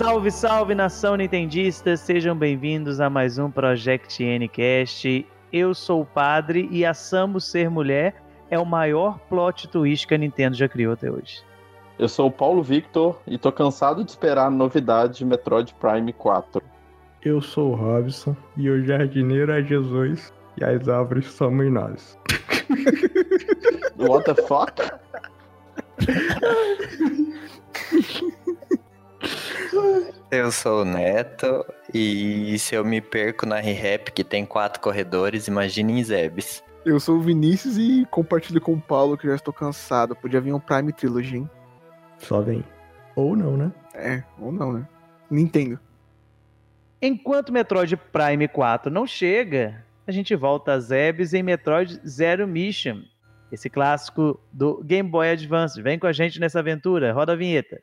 Salve, 0.00 0.30
salve 0.30 0.74
nação 0.74 1.14
nintendista, 1.14 1.94
sejam 1.94 2.34
bem-vindos 2.34 3.00
a 3.00 3.10
mais 3.10 3.36
um 3.36 3.50
Project 3.50 4.24
Ncast. 4.24 5.26
Eu 5.52 5.74
sou 5.74 6.00
o 6.00 6.06
padre 6.06 6.66
e 6.72 6.86
a 6.86 6.94
Samus 6.94 7.44
ser 7.44 7.68
mulher 7.68 8.14
é 8.48 8.58
o 8.58 8.64
maior 8.64 9.18
plot 9.28 9.68
twist 9.68 10.06
que 10.06 10.14
a 10.14 10.16
Nintendo 10.16 10.56
já 10.56 10.66
criou 10.66 10.94
até 10.94 11.10
hoje. 11.10 11.42
Eu 11.98 12.08
sou 12.08 12.28
o 12.28 12.32
Paulo 12.32 12.62
Victor 12.62 13.20
e 13.26 13.36
tô 13.36 13.52
cansado 13.52 14.02
de 14.02 14.10
esperar 14.12 14.46
a 14.46 14.50
novidade 14.50 15.18
de 15.18 15.24
Metroid 15.26 15.74
Prime 15.74 16.14
4. 16.14 16.62
Eu 17.22 17.42
sou 17.42 17.72
o 17.72 17.74
Robson 17.74 18.34
e 18.56 18.70
o 18.70 18.82
jardineiro 18.82 19.52
é 19.52 19.62
Jesus 19.62 20.32
e 20.56 20.64
as 20.64 20.88
árvores 20.88 21.26
somos 21.26 21.70
nós. 21.70 22.18
What 23.98 24.24
the 24.24 24.42
fuck? 24.46 24.80
Eu 30.30 30.52
sou 30.52 30.82
o 30.82 30.84
Neto 30.84 31.64
e 31.92 32.56
se 32.58 32.74
eu 32.74 32.84
me 32.84 33.00
perco 33.00 33.44
na 33.46 33.56
ReHap 33.56 34.12
que 34.12 34.22
tem 34.22 34.46
quatro 34.46 34.80
corredores, 34.80 35.48
imagine 35.48 35.98
em 35.98 36.04
Zebes. 36.04 36.62
Eu 36.84 37.00
sou 37.00 37.16
o 37.16 37.20
Vinícius 37.20 37.76
e 37.76 38.06
compartilho 38.10 38.60
com 38.60 38.74
o 38.74 38.80
Paulo 38.80 39.18
que 39.18 39.26
já 39.26 39.34
estou 39.34 39.52
cansado. 39.52 40.14
Podia 40.14 40.40
vir 40.40 40.54
um 40.54 40.60
Prime 40.60 40.92
Trilogy, 40.92 41.38
hein? 41.38 41.50
Só 42.18 42.40
vem. 42.40 42.64
Ou 43.16 43.34
não, 43.36 43.56
né? 43.56 43.72
É, 43.92 44.22
ou 44.38 44.52
não, 44.52 44.72
né? 44.72 44.88
Nintendo. 45.30 45.78
Enquanto 47.02 47.52
Metroid 47.52 47.96
Prime 47.96 48.46
4 48.46 48.90
não 48.90 49.06
chega, 49.06 49.84
a 50.06 50.12
gente 50.12 50.34
volta 50.36 50.72
a 50.72 50.80
Zebes 50.80 51.34
em 51.34 51.42
Metroid 51.42 52.00
Zero 52.06 52.46
Mission. 52.46 53.02
Esse 53.50 53.68
clássico 53.68 54.38
do 54.52 54.82
Game 54.84 55.08
Boy 55.08 55.30
Advance. 55.30 55.80
Vem 55.82 55.98
com 55.98 56.06
a 56.06 56.12
gente 56.12 56.38
nessa 56.38 56.60
aventura. 56.60 57.12
Roda 57.12 57.32
a 57.32 57.36
vinheta. 57.36 57.80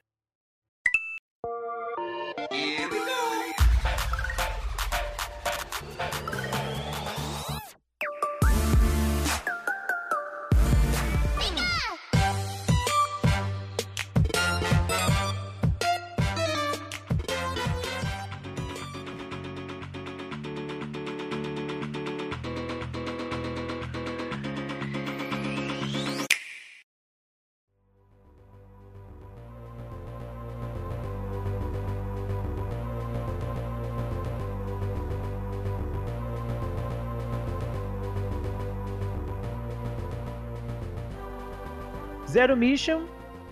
Zero 42.48 42.56
Mission 42.56 43.04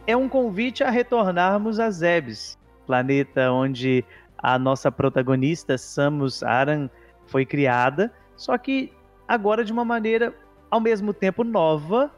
é 0.07 0.15
um 0.15 0.29
convite 0.29 0.81
a 0.81 0.89
retornarmos 0.89 1.81
a 1.81 1.89
Zebes, 1.89 2.57
planeta 2.87 3.51
onde 3.51 4.05
a 4.37 4.57
nossa 4.57 4.89
protagonista 4.89 5.77
Samus 5.77 6.41
Aran 6.41 6.89
foi 7.25 7.45
criada, 7.45 8.09
só 8.37 8.57
que 8.57 8.93
agora 9.27 9.65
de 9.65 9.73
uma 9.73 9.83
maneira 9.83 10.33
ao 10.71 10.79
mesmo 10.79 11.13
tempo 11.13 11.43
nova, 11.43 12.09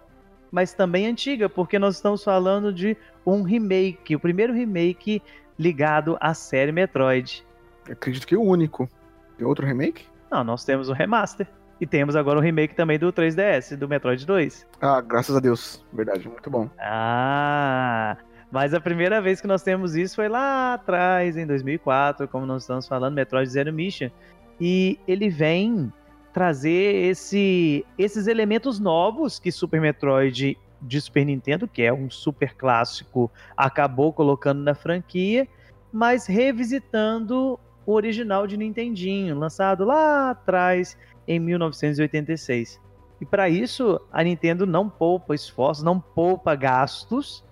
mas 0.51 0.71
também 0.71 1.07
antiga, 1.07 1.49
porque 1.49 1.79
nós 1.79 1.95
estamos 1.95 2.23
falando 2.23 2.71
de 2.71 2.95
um 3.25 3.41
remake, 3.41 4.15
o 4.15 4.19
primeiro 4.19 4.53
remake 4.53 5.19
ligado 5.57 6.15
à 6.21 6.35
série 6.35 6.71
Metroid. 6.71 7.43
Eu 7.87 7.93
acredito 7.93 8.27
que 8.27 8.35
é 8.35 8.37
o 8.37 8.43
único. 8.43 8.87
Tem 9.35 9.47
outro 9.47 9.65
remake? 9.65 10.05
Não, 10.29 10.43
nós 10.43 10.63
temos 10.63 10.89
o 10.89 10.93
remaster. 10.93 11.47
E 11.79 11.85
temos 11.85 12.15
agora 12.15 12.39
o 12.39 12.41
remake 12.41 12.75
também 12.75 12.97
do 12.97 13.11
3DS, 13.13 13.75
do 13.75 13.87
Metroid 13.87 14.25
2. 14.25 14.67
Ah, 14.81 14.99
graças 15.01 15.35
a 15.35 15.39
Deus. 15.39 15.85
Verdade, 15.93 16.27
muito 16.27 16.49
bom. 16.49 16.69
Ah, 16.79 18.17
mas 18.51 18.73
a 18.73 18.79
primeira 18.79 19.21
vez 19.21 19.39
que 19.39 19.47
nós 19.47 19.61
temos 19.61 19.95
isso 19.95 20.15
foi 20.15 20.27
lá 20.27 20.73
atrás, 20.73 21.37
em 21.37 21.45
2004, 21.45 22.27
como 22.27 22.45
nós 22.45 22.63
estamos 22.63 22.87
falando, 22.87 23.13
Metroid 23.13 23.49
Zero 23.49 23.71
Mission. 23.71 24.09
E 24.59 24.99
ele 25.07 25.29
vem 25.29 25.91
trazer 26.33 27.09
esse, 27.09 27.85
esses 27.97 28.27
elementos 28.27 28.79
novos 28.79 29.39
que 29.39 29.51
Super 29.51 29.81
Metroid 29.81 30.57
de 30.81 31.01
Super 31.01 31.25
Nintendo, 31.25 31.67
que 31.67 31.81
é 31.81 31.91
um 31.91 32.09
super 32.09 32.53
clássico, 32.55 33.31
acabou 33.55 34.13
colocando 34.13 34.61
na 34.61 34.75
franquia, 34.75 35.47
mas 35.91 36.27
revisitando 36.27 37.59
o 37.85 37.93
original 37.93 38.45
de 38.45 38.57
Nintendinho, 38.57 39.37
lançado 39.37 39.83
lá 39.85 40.31
atrás 40.31 40.97
em 41.27 41.39
1986. 41.39 42.79
E 43.19 43.25
para 43.25 43.49
isso, 43.49 43.99
a 44.11 44.23
Nintendo 44.23 44.65
não 44.65 44.89
poupa 44.89 45.33
esforços, 45.33 45.83
não 45.83 45.99
poupa 45.99 46.55
gastos 46.55 47.43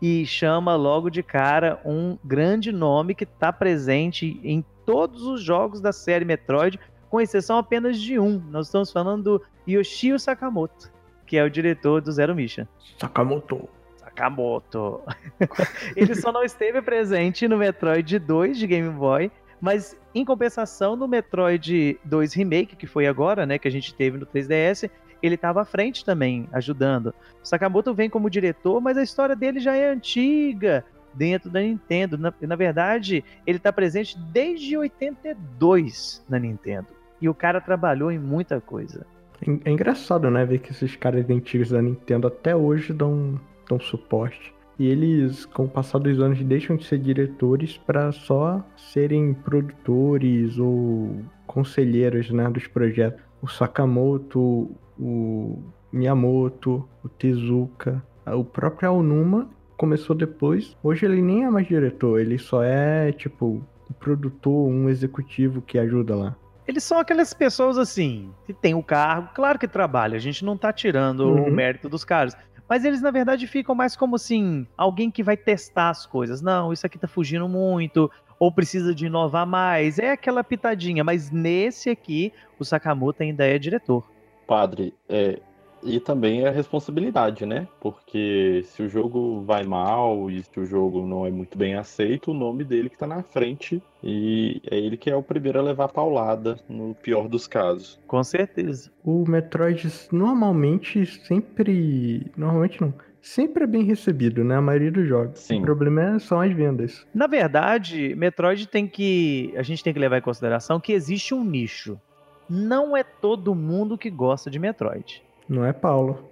e 0.00 0.24
chama 0.24 0.74
logo 0.76 1.10
de 1.10 1.22
cara 1.22 1.80
um 1.84 2.18
grande 2.24 2.72
nome 2.72 3.14
que 3.14 3.24
está 3.24 3.52
presente 3.52 4.40
em 4.42 4.64
todos 4.86 5.22
os 5.22 5.42
jogos 5.42 5.80
da 5.80 5.92
série 5.92 6.24
Metroid, 6.24 6.80
com 7.10 7.20
exceção 7.20 7.58
apenas 7.58 8.00
de 8.00 8.18
um. 8.18 8.38
Nós 8.50 8.66
estamos 8.66 8.90
falando 8.90 9.22
do 9.22 9.42
Yoshio 9.68 10.18
Sakamoto, 10.18 10.90
que 11.26 11.36
é 11.36 11.44
o 11.44 11.50
diretor 11.50 12.00
do 12.00 12.10
Zero 12.10 12.34
Mission. 12.34 12.64
Sakamoto. 12.98 13.68
Sakamoto. 13.98 15.00
Ele 15.94 16.14
só 16.14 16.32
não 16.32 16.42
esteve 16.42 16.80
presente 16.80 17.46
no 17.46 17.58
Metroid 17.58 18.18
2 18.18 18.58
de 18.58 18.66
Game 18.66 18.90
Boy, 18.90 19.30
mas 19.60 19.96
em 20.14 20.24
compensação 20.24 20.96
no 20.96 21.06
Metroid 21.06 21.98
2 22.04 22.32
Remake, 22.34 22.76
que 22.76 22.86
foi 22.86 23.06
agora, 23.06 23.44
né, 23.46 23.58
que 23.58 23.68
a 23.68 23.70
gente 23.70 23.94
teve 23.94 24.18
no 24.18 24.26
3DS, 24.26 24.90
ele 25.22 25.34
estava 25.34 25.62
à 25.62 25.64
frente 25.64 26.04
também, 26.04 26.48
ajudando. 26.52 27.14
Sakamoto 27.42 27.92
vem 27.94 28.08
como 28.08 28.30
diretor, 28.30 28.80
mas 28.80 28.96
a 28.96 29.02
história 29.02 29.36
dele 29.36 29.60
já 29.60 29.74
é 29.76 29.90
antiga 29.90 30.84
dentro 31.12 31.50
da 31.50 31.60
Nintendo. 31.60 32.16
Na, 32.16 32.32
na 32.40 32.56
verdade, 32.56 33.24
ele 33.46 33.58
está 33.58 33.72
presente 33.72 34.18
desde 34.32 34.76
82 34.76 36.24
na 36.28 36.38
Nintendo. 36.38 36.88
E 37.20 37.28
o 37.28 37.34
cara 37.34 37.60
trabalhou 37.60 38.10
em 38.10 38.18
muita 38.18 38.60
coisa. 38.60 39.06
É, 39.46 39.68
é 39.68 39.72
engraçado, 39.72 40.30
né, 40.30 40.44
ver 40.44 40.60
que 40.60 40.70
esses 40.70 40.96
caras 40.96 41.28
antigos 41.28 41.70
da 41.70 41.82
Nintendo 41.82 42.26
até 42.26 42.56
hoje 42.56 42.92
dão, 42.92 43.38
dão 43.68 43.78
suporte. 43.78 44.54
E 44.80 44.86
eles, 44.86 45.44
com 45.44 45.64
o 45.64 45.68
passar 45.68 45.98
dos 45.98 46.18
anos, 46.20 46.42
deixam 46.42 46.74
de 46.74 46.86
ser 46.86 46.98
diretores 46.98 47.76
para 47.76 48.10
só 48.12 48.64
serem 48.78 49.34
produtores 49.34 50.58
ou 50.58 51.20
conselheiros 51.46 52.30
né, 52.30 52.48
dos 52.48 52.66
projetos. 52.66 53.20
O 53.42 53.46
Sakamoto, 53.46 54.74
o 54.98 55.58
Miyamoto, 55.92 56.88
o 57.04 57.10
Tezuka, 57.10 58.02
o 58.26 58.42
próprio 58.42 58.88
Aonuma 58.88 59.50
começou 59.76 60.16
depois. 60.16 60.74
Hoje 60.82 61.04
ele 61.04 61.20
nem 61.20 61.44
é 61.44 61.50
mais 61.50 61.66
diretor, 61.68 62.18
ele 62.18 62.38
só 62.38 62.62
é 62.62 63.12
tipo 63.12 63.62
um 63.90 63.92
produtor, 63.98 64.66
um 64.66 64.88
executivo 64.88 65.60
que 65.60 65.78
ajuda 65.78 66.16
lá. 66.16 66.36
Eles 66.68 66.84
são 66.84 67.00
aquelas 67.00 67.34
pessoas 67.34 67.76
assim, 67.76 68.30
que 68.46 68.52
tem 68.52 68.74
o 68.74 68.82
cargo, 68.82 69.30
claro 69.34 69.58
que 69.58 69.66
trabalha, 69.66 70.14
a 70.16 70.20
gente 70.20 70.44
não 70.44 70.56
tá 70.56 70.72
tirando 70.72 71.20
Uhum. 71.24 71.48
o 71.48 71.50
mérito 71.50 71.88
dos 71.88 72.04
caras. 72.04 72.36
Mas 72.70 72.84
eles, 72.84 73.02
na 73.02 73.10
verdade, 73.10 73.48
ficam 73.48 73.74
mais 73.74 73.96
como 73.96 74.14
assim, 74.14 74.64
alguém 74.76 75.10
que 75.10 75.24
vai 75.24 75.36
testar 75.36 75.90
as 75.90 76.06
coisas. 76.06 76.40
Não, 76.40 76.72
isso 76.72 76.86
aqui 76.86 76.96
tá 76.96 77.08
fugindo 77.08 77.48
muito, 77.48 78.08
ou 78.38 78.52
precisa 78.52 78.94
de 78.94 79.06
inovar 79.06 79.44
mais. 79.44 79.98
É 79.98 80.12
aquela 80.12 80.44
pitadinha, 80.44 81.02
mas 81.02 81.32
nesse 81.32 81.90
aqui, 81.90 82.32
o 82.60 82.64
Sakamoto 82.64 83.24
ainda 83.24 83.44
é 83.44 83.58
diretor. 83.58 84.08
Padre, 84.46 84.94
é, 85.08 85.40
e 85.82 85.98
também 86.00 86.42
é 86.44 86.50
responsabilidade, 86.50 87.46
né? 87.46 87.66
Porque 87.80 88.62
se 88.66 88.82
o 88.82 88.88
jogo 88.88 89.42
vai 89.42 89.64
mal 89.64 90.30
e 90.30 90.42
se 90.42 90.60
o 90.60 90.64
jogo 90.64 91.06
não 91.06 91.26
é 91.26 91.30
muito 91.30 91.56
bem 91.56 91.74
aceito, 91.74 92.30
o 92.30 92.34
nome 92.34 92.64
dele 92.64 92.90
que 92.90 92.98
tá 92.98 93.06
na 93.06 93.22
frente 93.22 93.82
e 94.02 94.60
é 94.70 94.78
ele 94.78 94.96
que 94.96 95.10
é 95.10 95.16
o 95.16 95.22
primeiro 95.22 95.58
a 95.58 95.62
levar 95.62 95.84
a 95.84 95.88
paulada 95.88 96.58
no 96.68 96.94
pior 96.94 97.28
dos 97.28 97.46
casos. 97.46 97.98
Com 98.06 98.22
certeza. 98.22 98.90
O 99.04 99.24
Metroid 99.28 99.88
normalmente 100.12 101.06
sempre. 101.06 102.30
Normalmente 102.36 102.80
não. 102.80 102.92
Sempre 103.22 103.64
é 103.64 103.66
bem 103.66 103.82
recebido, 103.82 104.42
né? 104.42 104.56
A 104.56 104.62
maioria 104.62 104.90
dos 104.90 105.06
jogos. 105.06 105.40
Sim. 105.40 105.58
O 105.58 105.62
problema 105.62 106.16
é- 106.16 106.18
são 106.18 106.40
as 106.40 106.52
vendas. 106.52 107.06
Na 107.14 107.26
verdade, 107.26 108.14
Metroid 108.14 108.66
tem 108.66 108.86
que. 108.86 109.52
A 109.56 109.62
gente 109.62 109.84
tem 109.84 109.92
que 109.92 109.98
levar 109.98 110.18
em 110.18 110.22
consideração 110.22 110.80
que 110.80 110.92
existe 110.92 111.34
um 111.34 111.44
nicho. 111.44 112.00
Não 112.48 112.96
é 112.96 113.04
todo 113.04 113.54
mundo 113.54 113.98
que 113.98 114.10
gosta 114.10 114.50
de 114.50 114.58
Metroid. 114.58 115.22
Não 115.50 115.64
é 115.64 115.72
Paulo. 115.72 116.30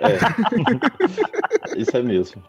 É. 0.00 0.16
Isso 1.76 1.96
é 1.96 2.02
mesmo. 2.02 2.40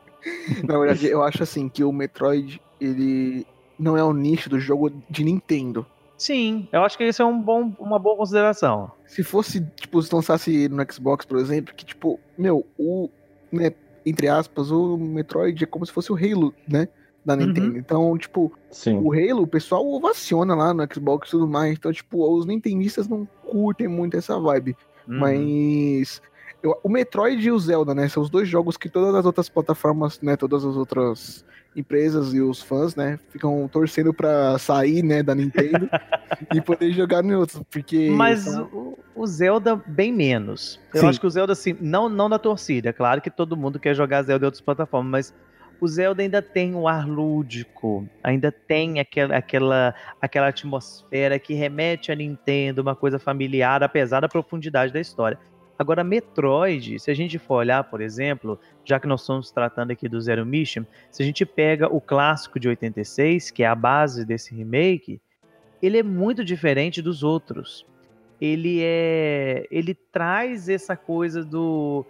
Na 0.64 0.78
verdade, 0.78 1.08
eu 1.08 1.24
acho 1.24 1.42
assim 1.42 1.68
que 1.68 1.84
o 1.84 1.92
Metroid, 1.92 2.62
ele 2.80 3.46
não 3.78 3.98
é 3.98 4.04
o 4.04 4.14
nicho 4.14 4.50
do 4.50 4.60
jogo 4.60 4.92
de 5.10 5.24
Nintendo. 5.24 5.86
Sim, 6.16 6.68
eu 6.72 6.84
acho 6.84 6.98
que 6.98 7.06
isso 7.06 7.22
é 7.22 7.26
um 7.26 7.42
bom, 7.42 7.74
uma 7.80 7.98
boa 7.98 8.18
consideração. 8.18 8.92
Se 9.06 9.24
fosse, 9.24 9.66
tipo, 9.78 10.02
se 10.04 10.14
lançasse 10.14 10.68
no 10.68 10.86
Xbox, 10.92 11.26
por 11.26 11.38
exemplo, 11.38 11.74
que, 11.74 11.86
tipo, 11.86 12.20
meu, 12.38 12.68
o, 12.78 13.10
né, 13.50 13.72
entre 14.06 14.28
aspas, 14.28 14.70
o 14.70 14.98
Metroid 14.98 15.64
é 15.64 15.68
como 15.68 15.86
se 15.86 15.94
fosse 15.94 16.12
o 16.12 16.18
Halo, 16.18 16.54
né? 16.68 16.90
da 17.26 17.36
Nintendo. 17.36 17.78
Então, 17.78 18.18
tipo, 18.18 18.52
Sim. 18.72 18.98
o 18.98 19.14
Halo, 19.14 19.44
o 19.44 19.48
pessoal 19.48 19.86
ovaciona 19.88 20.56
lá 20.56 20.74
no 20.74 20.88
Xbox 20.92 21.28
e 21.28 21.32
tudo 21.32 21.48
mais. 21.48 21.78
Então, 21.78 21.92
tipo, 21.92 22.28
os 22.36 22.46
nintendistas 22.46 23.08
não 23.08 23.28
curtem 23.46 23.88
muito 23.88 24.18
essa 24.18 24.40
vibe. 24.40 24.76
Uhum. 25.10 25.20
Mas 25.20 26.22
eu- 26.62 26.78
o 26.84 26.90
Metroid 26.90 27.46
e 27.46 27.52
o 27.52 27.60
Zelda, 27.60 27.96
né? 27.96 28.08
São 28.08 28.22
os 28.22 28.30
dois 28.30 28.48
jogos 28.48 28.78
que 28.78 28.88
todas 28.90 29.16
as 29.16 29.26
outras 29.26 29.50
plataformas, 29.50 30.20
né? 30.22 30.36
Todas 30.38 30.64
as 30.64 30.76
outras 30.76 31.44
empresas 31.76 32.34
e 32.34 32.42
os 32.42 32.62
fãs, 32.62 32.96
né? 32.96 33.20
Ficam 33.30 33.68
torcendo 33.72 34.14
pra 34.14 34.58
sair, 34.60 35.04
né? 35.04 35.22
Da 35.24 35.34
Nintendo 35.36 35.90
e 36.54 36.62
poder 36.62 36.92
jogar 36.92 37.24
em 37.24 37.34
outros. 37.36 37.62
Porque. 37.72 38.10
Mas 38.10 38.42
são- 38.42 38.66
o, 38.74 38.98
o 39.16 39.26
Zelda, 39.28 39.76
bem 39.88 40.12
menos. 40.14 40.80
Eu 40.94 41.02
Sim. 41.02 41.08
acho 41.08 41.20
que 41.20 41.28
o 41.28 41.30
Zelda, 41.30 41.54
assim, 41.54 41.76
não, 41.80 42.08
não 42.10 42.30
da 42.30 42.40
torcida. 42.40 42.90
É 42.90 42.94
claro 42.94 43.22
que 43.22 43.30
todo 43.30 43.56
mundo 43.58 43.80
quer 43.80 43.96
jogar 43.96 44.24
Zelda 44.24 44.46
em 44.46 44.48
outras 44.48 44.62
plataformas, 44.62 45.10
mas 45.12 45.34
o 45.82 45.88
Zelda 45.88 46.22
ainda 46.22 46.42
tem 46.42 46.76
um 46.76 46.88
ar 46.88 47.08
lúdico, 47.08 48.08
ainda 48.24 48.52
tem 48.52 49.00
aquela, 49.00 49.38
aquela, 49.38 49.96
aquela 50.22 50.48
atmosfera 50.48 51.40
que 51.40 51.54
remete 51.54 52.12
a 52.12 52.16
Nintendo, 52.16 52.82
uma 52.82 52.96
coisa 52.96 53.18
familiar, 53.18 53.82
apesar 53.82 54.20
da 54.20 54.28
profundidade 54.28 54.92
da 54.92 55.00
história. 55.00 55.40
Agora, 55.78 56.04
Metroid, 56.04 57.00
se 57.00 57.10
a 57.10 57.14
gente 57.14 57.40
for 57.40 57.56
olhar, 57.56 57.86
por 57.86 58.02
exemplo, 58.02 58.60
já 58.84 59.00
que 59.00 59.08
nós 59.08 59.22
estamos 59.22 59.50
tratando 59.50 59.92
aqui 59.92 60.10
do 60.10 60.20
Zero 60.20 60.46
Mission, 60.46 60.84
se 61.10 61.24
a 61.24 61.26
gente 61.26 61.46
pega 61.46 61.88
o 61.88 62.02
clássico 62.02 62.60
de 62.60 62.68
86, 62.68 63.50
que 63.50 63.64
é 63.64 63.68
a 63.68 63.76
base 63.76 64.26
desse 64.26 64.54
remake, 64.54 65.22
ele 65.82 65.98
é 65.98 66.04
muito 66.04 66.44
diferente 66.44 67.02
dos 67.02 67.24
outros. 67.24 67.86
Ele 68.42 68.82
é, 68.82 69.66
ele 69.72 69.94
traz 69.94 70.68
essa 70.68 70.98
coisa 70.98 71.46
do 71.46 72.06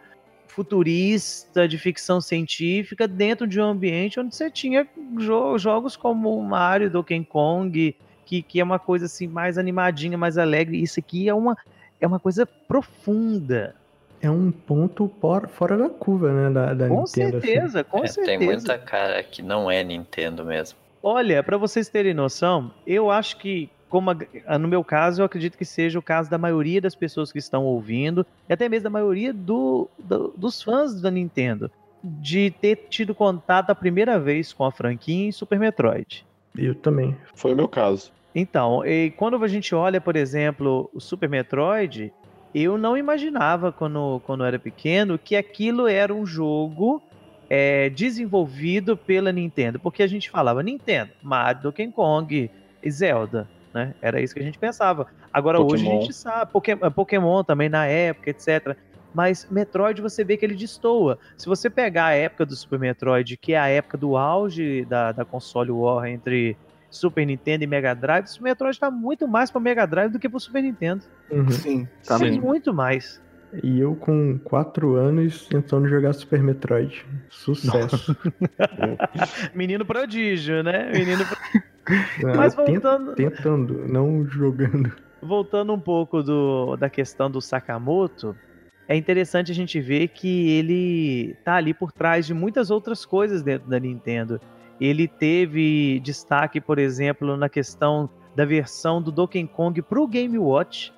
futurista 0.49 1.67
de 1.67 1.77
ficção 1.77 2.19
científica 2.19 3.07
dentro 3.07 3.47
de 3.47 3.59
um 3.59 3.63
ambiente 3.65 4.19
onde 4.19 4.35
você 4.35 4.49
tinha 4.51 4.87
jo- 5.17 5.57
jogos 5.57 5.95
como 5.95 6.41
Mario, 6.43 6.89
Donkey 6.89 7.23
Kong, 7.25 7.95
que, 8.25 8.41
que 8.41 8.59
é 8.59 8.63
uma 8.63 8.79
coisa 8.79 9.05
assim 9.05 9.27
mais 9.27 9.57
animadinha, 9.57 10.17
mais 10.17 10.37
alegre. 10.37 10.81
Isso 10.81 10.99
aqui 10.99 11.27
é 11.29 11.33
uma 11.33 11.57
é 12.01 12.07
uma 12.07 12.19
coisa 12.19 12.45
profunda. 12.45 13.75
É 14.21 14.29
um 14.29 14.51
ponto 14.51 15.07
por- 15.07 15.47
fora 15.47 15.77
da 15.77 15.89
curva, 15.89 16.31
né? 16.31 16.49
Da, 16.53 16.73
da 16.73 16.87
Com 16.87 17.03
Nintendo. 17.03 17.37
assim. 17.37 17.47
certeza, 17.47 17.83
com 17.83 18.03
É, 18.03 18.07
certeza. 18.07 18.25
tem 18.37 18.47
muita 18.47 18.77
cara 18.77 19.21
que 19.23 19.41
não 19.41 19.69
é 19.71 19.83
Nintendo 19.83 20.43
mesmo. 20.45 20.77
Olha, 21.01 21.41
para 21.41 21.57
vocês 21.57 21.87
terem 21.87 22.13
noção, 22.13 22.71
eu 22.85 23.09
acho 23.09 23.37
que, 23.37 23.69
como 23.89 24.11
a- 24.11 24.57
no 24.59 24.67
meu 24.67 24.83
caso, 24.83 25.21
eu 25.21 25.25
acredito 25.25 25.57
que 25.57 25.65
seja 25.65 25.97
o 25.97 26.01
caso 26.01 26.29
da 26.29 26.37
maioria 26.37 26.79
das 26.79 26.95
pessoas 26.95 27.31
que 27.31 27.39
estão 27.39 27.65
ouvindo, 27.65 28.25
e 28.47 28.53
até 28.53 28.69
mesmo 28.69 28.83
da 28.85 28.89
maioria 28.89 29.33
do- 29.33 29.89
do- 29.97 30.33
dos 30.37 30.61
fãs 30.61 31.01
da 31.01 31.09
Nintendo, 31.11 31.71
de 32.03 32.51
ter 32.51 32.87
tido 32.89 33.13
contato 33.13 33.71
a 33.71 33.75
primeira 33.75 34.19
vez 34.19 34.53
com 34.53 34.63
a 34.63 34.71
franquia 34.71 35.27
em 35.27 35.31
Super 35.31 35.59
Metroid. 35.59 36.25
Eu 36.57 36.75
também. 36.75 37.15
Foi 37.33 37.53
o 37.53 37.55
meu 37.55 37.67
caso. 37.67 38.11
Então, 38.33 38.85
e 38.85 39.11
quando 39.11 39.43
a 39.43 39.47
gente 39.47 39.73
olha, 39.73 39.99
por 39.99 40.15
exemplo, 40.15 40.89
o 40.93 40.99
Super 41.01 41.27
Metroid, 41.27 42.13
eu 42.53 42.77
não 42.77 42.95
imaginava, 42.95 43.71
quando, 43.71 44.21
quando 44.25 44.41
eu 44.41 44.47
era 44.47 44.59
pequeno, 44.59 45.17
que 45.17 45.35
aquilo 45.35 45.87
era 45.87 46.13
um 46.13 46.25
jogo 46.25 47.01
é, 47.51 47.89
desenvolvido 47.89 48.95
pela 48.95 49.31
Nintendo. 49.31 49.79
Porque 49.79 50.03
a 50.03 50.07
gente 50.07 50.29
falava 50.29 50.61
Nintendo, 50.61 51.09
Mario, 51.21 51.63
Donkey 51.63 51.87
Kong 51.91 52.51
e 52.83 52.91
Zelda, 52.91 53.49
né? 53.73 53.93
Era 54.01 54.21
isso 54.21 54.33
que 54.33 54.39
a 54.39 54.43
gente 54.43 54.57
pensava. 54.59 55.07
Agora, 55.31 55.59
hoje 55.61 55.83
a 55.83 55.85
Pokémon. 55.85 56.01
gente 56.01 56.13
sabe, 56.13 56.51
Poké- 56.51 56.75
Pokémon 56.75 57.43
também 57.43 57.69
na 57.69 57.85
época, 57.85 58.29
etc. 58.29 58.75
Mas 59.13 59.47
Metroid 59.49 60.01
você 60.01 60.23
vê 60.23 60.37
que 60.37 60.45
ele 60.45 60.55
destoa. 60.55 61.17
Se 61.37 61.47
você 61.47 61.69
pegar 61.69 62.05
a 62.07 62.13
época 62.13 62.45
do 62.45 62.55
Super 62.55 62.79
Metroid, 62.79 63.37
que 63.37 63.53
é 63.53 63.59
a 63.59 63.67
época 63.67 63.97
do 63.97 64.15
auge 64.15 64.85
da, 64.85 65.11
da 65.11 65.25
console 65.25 65.71
War 65.71 66.05
entre 66.07 66.55
Super 66.91 67.25
Nintendo 67.25 67.63
e 67.63 67.67
Mega 67.67 67.93
Drive, 67.93 68.25
o 68.39 68.43
Metroid 68.43 68.79
tá 68.79 68.89
muito 68.91 69.27
mais 69.27 69.49
para 69.51 69.61
Mega 69.61 69.85
Drive 69.85 70.11
do 70.11 70.19
que 70.19 70.29
pro 70.29 70.39
Super 70.39 70.61
Nintendo. 70.63 71.03
Uhum. 71.31 71.49
Sim, 71.49 71.87
tá 72.05 72.17
Sim. 72.17 72.25
mesmo. 72.25 72.41
Muito 72.43 72.73
mais. 72.73 73.21
E 73.63 73.79
eu 73.79 73.95
com 73.95 74.37
4 74.39 74.95
anos 74.95 75.47
tentando 75.47 75.87
jogar 75.87 76.13
Super 76.13 76.41
Metroid. 76.43 77.05
Sucesso. 77.29 78.15
Menino 79.55 79.85
prodígio, 79.85 80.63
né? 80.63 80.91
Menino 80.91 81.25
pro- 81.25 81.37
Não, 82.27 82.35
Mas 82.35 82.53
voltando, 82.53 83.15
Tentando, 83.15 83.87
não 83.87 84.23
jogando. 84.27 84.91
voltando 85.21 85.73
um 85.73 85.79
pouco 85.79 86.21
do, 86.21 86.75
da 86.75 86.87
questão 86.87 87.31
do 87.31 87.41
Sakamoto, 87.41 88.35
é 88.87 88.95
interessante 88.95 89.51
a 89.51 89.55
gente 89.55 89.79
ver 89.81 90.09
que 90.09 90.51
ele 90.51 91.35
tá 91.43 91.55
ali 91.55 91.73
por 91.73 91.91
trás 91.91 92.27
de 92.27 92.33
muitas 92.33 92.69
outras 92.69 93.05
coisas 93.05 93.41
dentro 93.41 93.67
da 93.67 93.79
Nintendo. 93.79 94.39
Ele 94.79 95.07
teve 95.07 95.99
destaque, 96.01 96.61
por 96.61 96.77
exemplo, 96.77 97.35
na 97.35 97.49
questão 97.49 98.07
da 98.35 98.45
versão 98.45 99.01
do 99.01 99.11
Donkey 99.11 99.47
Kong 99.47 99.81
pro 99.81 100.07
Game 100.07 100.37
Watch. 100.37 100.93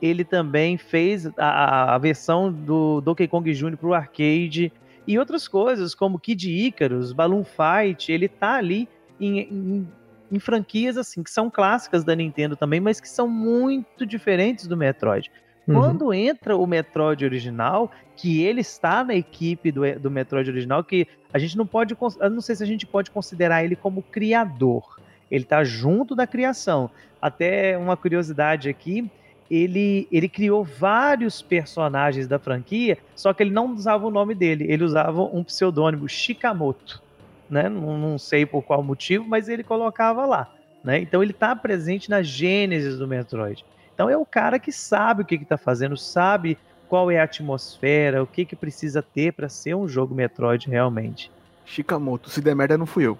Ele 0.00 0.24
também 0.24 0.76
fez 0.76 1.26
a- 1.38 1.94
a, 1.94 1.98
versão 1.98 2.52
do 2.52 3.00
Donkey 3.00 3.26
Kong 3.28 3.52
Jr. 3.52 3.76
pro 3.76 3.94
arcade 3.94 4.72
e 5.06 5.18
outras 5.18 5.48
coisas, 5.48 5.94
como 5.94 6.18
Kid 6.18 6.50
Icarus, 6.50 7.12
Balloon 7.12 7.44
Fight. 7.44 8.12
Ele 8.12 8.28
tá 8.28 8.56
ali 8.56 8.88
em, 9.18 9.40
em 9.40 9.88
em 10.30 10.38
franquias 10.38 10.96
assim 10.96 11.22
que 11.22 11.30
são 11.30 11.50
clássicas 11.50 12.04
da 12.04 12.14
Nintendo 12.14 12.56
também, 12.56 12.80
mas 12.80 13.00
que 13.00 13.08
são 13.08 13.28
muito 13.28 14.04
diferentes 14.04 14.66
do 14.66 14.76
Metroid. 14.76 15.30
Uhum. 15.66 15.74
Quando 15.74 16.14
entra 16.14 16.56
o 16.56 16.66
Metroid 16.66 17.24
original, 17.24 17.90
que 18.14 18.42
ele 18.42 18.60
está 18.60 19.02
na 19.02 19.14
equipe 19.14 19.72
do, 19.72 19.82
do 19.98 20.10
Metroid 20.10 20.48
original, 20.48 20.84
que 20.84 21.06
a 21.32 21.38
gente 21.38 21.56
não 21.56 21.66
pode, 21.66 21.96
não 22.30 22.40
sei 22.40 22.54
se 22.54 22.62
a 22.62 22.66
gente 22.66 22.86
pode 22.86 23.10
considerar 23.10 23.64
ele 23.64 23.74
como 23.74 24.02
criador. 24.02 25.00
Ele 25.30 25.42
está 25.42 25.64
junto 25.64 26.14
da 26.14 26.26
criação. 26.26 26.88
Até 27.20 27.76
uma 27.76 27.96
curiosidade 27.96 28.68
aqui, 28.68 29.10
ele, 29.50 30.08
ele 30.10 30.28
criou 30.28 30.64
vários 30.64 31.42
personagens 31.42 32.26
da 32.26 32.38
franquia, 32.38 32.98
só 33.14 33.32
que 33.32 33.42
ele 33.42 33.50
não 33.50 33.72
usava 33.72 34.06
o 34.06 34.10
nome 34.10 34.34
dele, 34.34 34.66
ele 34.68 34.84
usava 34.84 35.22
um 35.22 35.44
pseudônimo, 35.44 36.08
Shikamoto 36.08 37.04
né? 37.48 37.68
Não, 37.68 37.96
não 37.96 38.18
sei 38.18 38.44
por 38.44 38.62
qual 38.62 38.82
motivo, 38.82 39.24
mas 39.26 39.48
ele 39.48 39.62
colocava 39.62 40.26
lá, 40.26 40.52
né? 40.82 40.98
Então 41.00 41.22
ele 41.22 41.32
está 41.32 41.54
presente 41.54 42.10
na 42.10 42.22
gênese 42.22 42.96
do 42.96 43.06
Metroid. 43.06 43.64
Então 43.94 44.10
é 44.10 44.16
o 44.16 44.26
cara 44.26 44.58
que 44.58 44.70
sabe 44.70 45.22
o 45.22 45.24
que 45.24 45.36
está 45.36 45.56
fazendo, 45.56 45.96
sabe 45.96 46.58
qual 46.88 47.10
é 47.10 47.18
a 47.18 47.24
atmosfera, 47.24 48.22
o 48.22 48.26
que, 48.26 48.44
que 48.44 48.54
precisa 48.54 49.02
ter 49.02 49.32
para 49.32 49.48
ser 49.48 49.74
um 49.74 49.88
jogo 49.88 50.14
Metroid 50.14 50.68
realmente. 50.68 51.30
Shikamoto, 51.64 52.30
se 52.30 52.40
der 52.40 52.54
merda 52.54 52.78
não 52.78 52.86
fui 52.86 53.06
eu. 53.06 53.18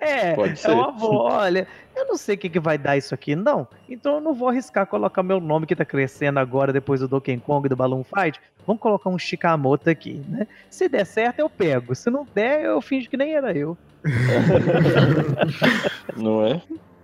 É, 0.00 0.34
Pode 0.34 0.52
é 0.52 0.56
ser. 0.56 0.70
uma 0.70 0.92
boa. 0.92 1.32
Olha, 1.32 1.66
eu 1.94 2.06
não 2.06 2.16
sei 2.16 2.34
o 2.34 2.38
que, 2.38 2.48
que 2.48 2.60
vai 2.60 2.78
dar 2.78 2.96
isso 2.96 3.14
aqui, 3.14 3.34
não. 3.34 3.66
Então 3.88 4.14
eu 4.14 4.20
não 4.20 4.34
vou 4.34 4.48
arriscar 4.48 4.86
colocar 4.86 5.22
meu 5.22 5.40
nome 5.40 5.66
que 5.66 5.76
tá 5.76 5.84
crescendo 5.84 6.38
agora 6.38 6.72
depois 6.72 7.00
do 7.00 7.08
Donkey 7.08 7.36
Kong 7.38 7.66
e 7.66 7.68
do 7.68 7.76
Balloon 7.76 8.04
Fight. 8.04 8.40
Vamos 8.66 8.82
colocar 8.82 9.10
um 9.10 9.18
Shikamoto 9.18 9.88
aqui, 9.90 10.22
né? 10.28 10.46
Se 10.70 10.88
der 10.88 11.04
certo, 11.04 11.38
eu 11.40 11.48
pego. 11.48 11.94
Se 11.94 12.10
não 12.10 12.26
der, 12.34 12.64
eu 12.64 12.80
finjo 12.80 13.08
que 13.08 13.16
nem 13.16 13.34
era 13.34 13.56
eu. 13.56 13.76
Não 16.16 16.46
é? 16.46 16.60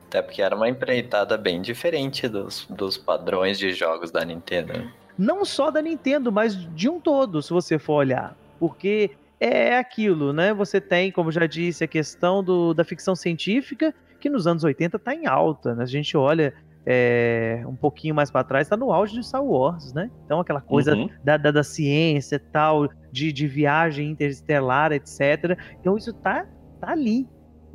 Até 0.09 0.23
porque 0.23 0.43
era 0.43 0.55
uma 0.55 0.69
empreitada 0.69 1.37
bem 1.39 1.63
diferente 1.63 2.29
dos, 2.29 2.67
dos 2.69 2.97
padrões 2.97 3.59
de 3.59 3.73
jogos 3.73 4.11
da 4.11 4.25
Nintendo. 4.25 4.73
né? 4.73 4.91
não 5.19 5.45
só 5.45 5.71
da 5.71 5.81
Nintendo, 5.83 6.33
mas 6.33 6.55
de 6.75 6.89
um 6.89 6.99
todo, 7.01 7.43
se 7.43 7.51
você 7.51 7.79
for 7.79 7.95
olhar. 7.95 8.35
Porque 8.59 9.11
é 9.45 9.79
aquilo, 9.79 10.33
né? 10.33 10.55
Você 10.55 10.81
tem, 10.81 11.11
como 11.11 11.31
já 11.33 11.47
disse, 11.47 11.83
a 11.83 11.89
questão 11.89 12.43
do, 12.43 12.73
da 12.73 12.85
ficção 12.85 13.15
científica, 13.17 13.95
que 14.21 14.31
nos 14.31 14.47
anos 14.47 14.63
80 14.63 14.99
tá 14.99 15.15
em 15.15 15.27
alta, 15.27 15.75
né? 15.75 15.83
A 15.83 15.87
gente 15.87 16.17
olha 16.17 16.55
é, 16.87 17.63
um 17.67 17.75
pouquinho 17.75 18.15
mais 18.15 18.31
para 18.31 18.45
trás, 18.45 18.69
tá 18.69 18.77
no 18.77 18.93
auge 18.93 19.15
de 19.15 19.27
Star 19.27 19.45
Wars, 19.45 19.93
né? 19.93 20.11
Então 20.25 20.41
aquela 20.41 20.61
coisa 20.61 20.95
Uhum. 20.95 21.09
da, 21.25 21.37
da, 21.37 21.51
da 21.51 21.63
ciência 21.65 22.41
tal, 22.53 22.89
de, 23.11 23.33
de 23.33 23.47
viagem 23.47 24.11
interestelar, 24.11 24.93
etc. 24.93 25.59
Então 25.81 25.97
isso 25.97 26.13
tá, 26.13 26.47
tá 26.81 26.91
ali. 26.93 27.27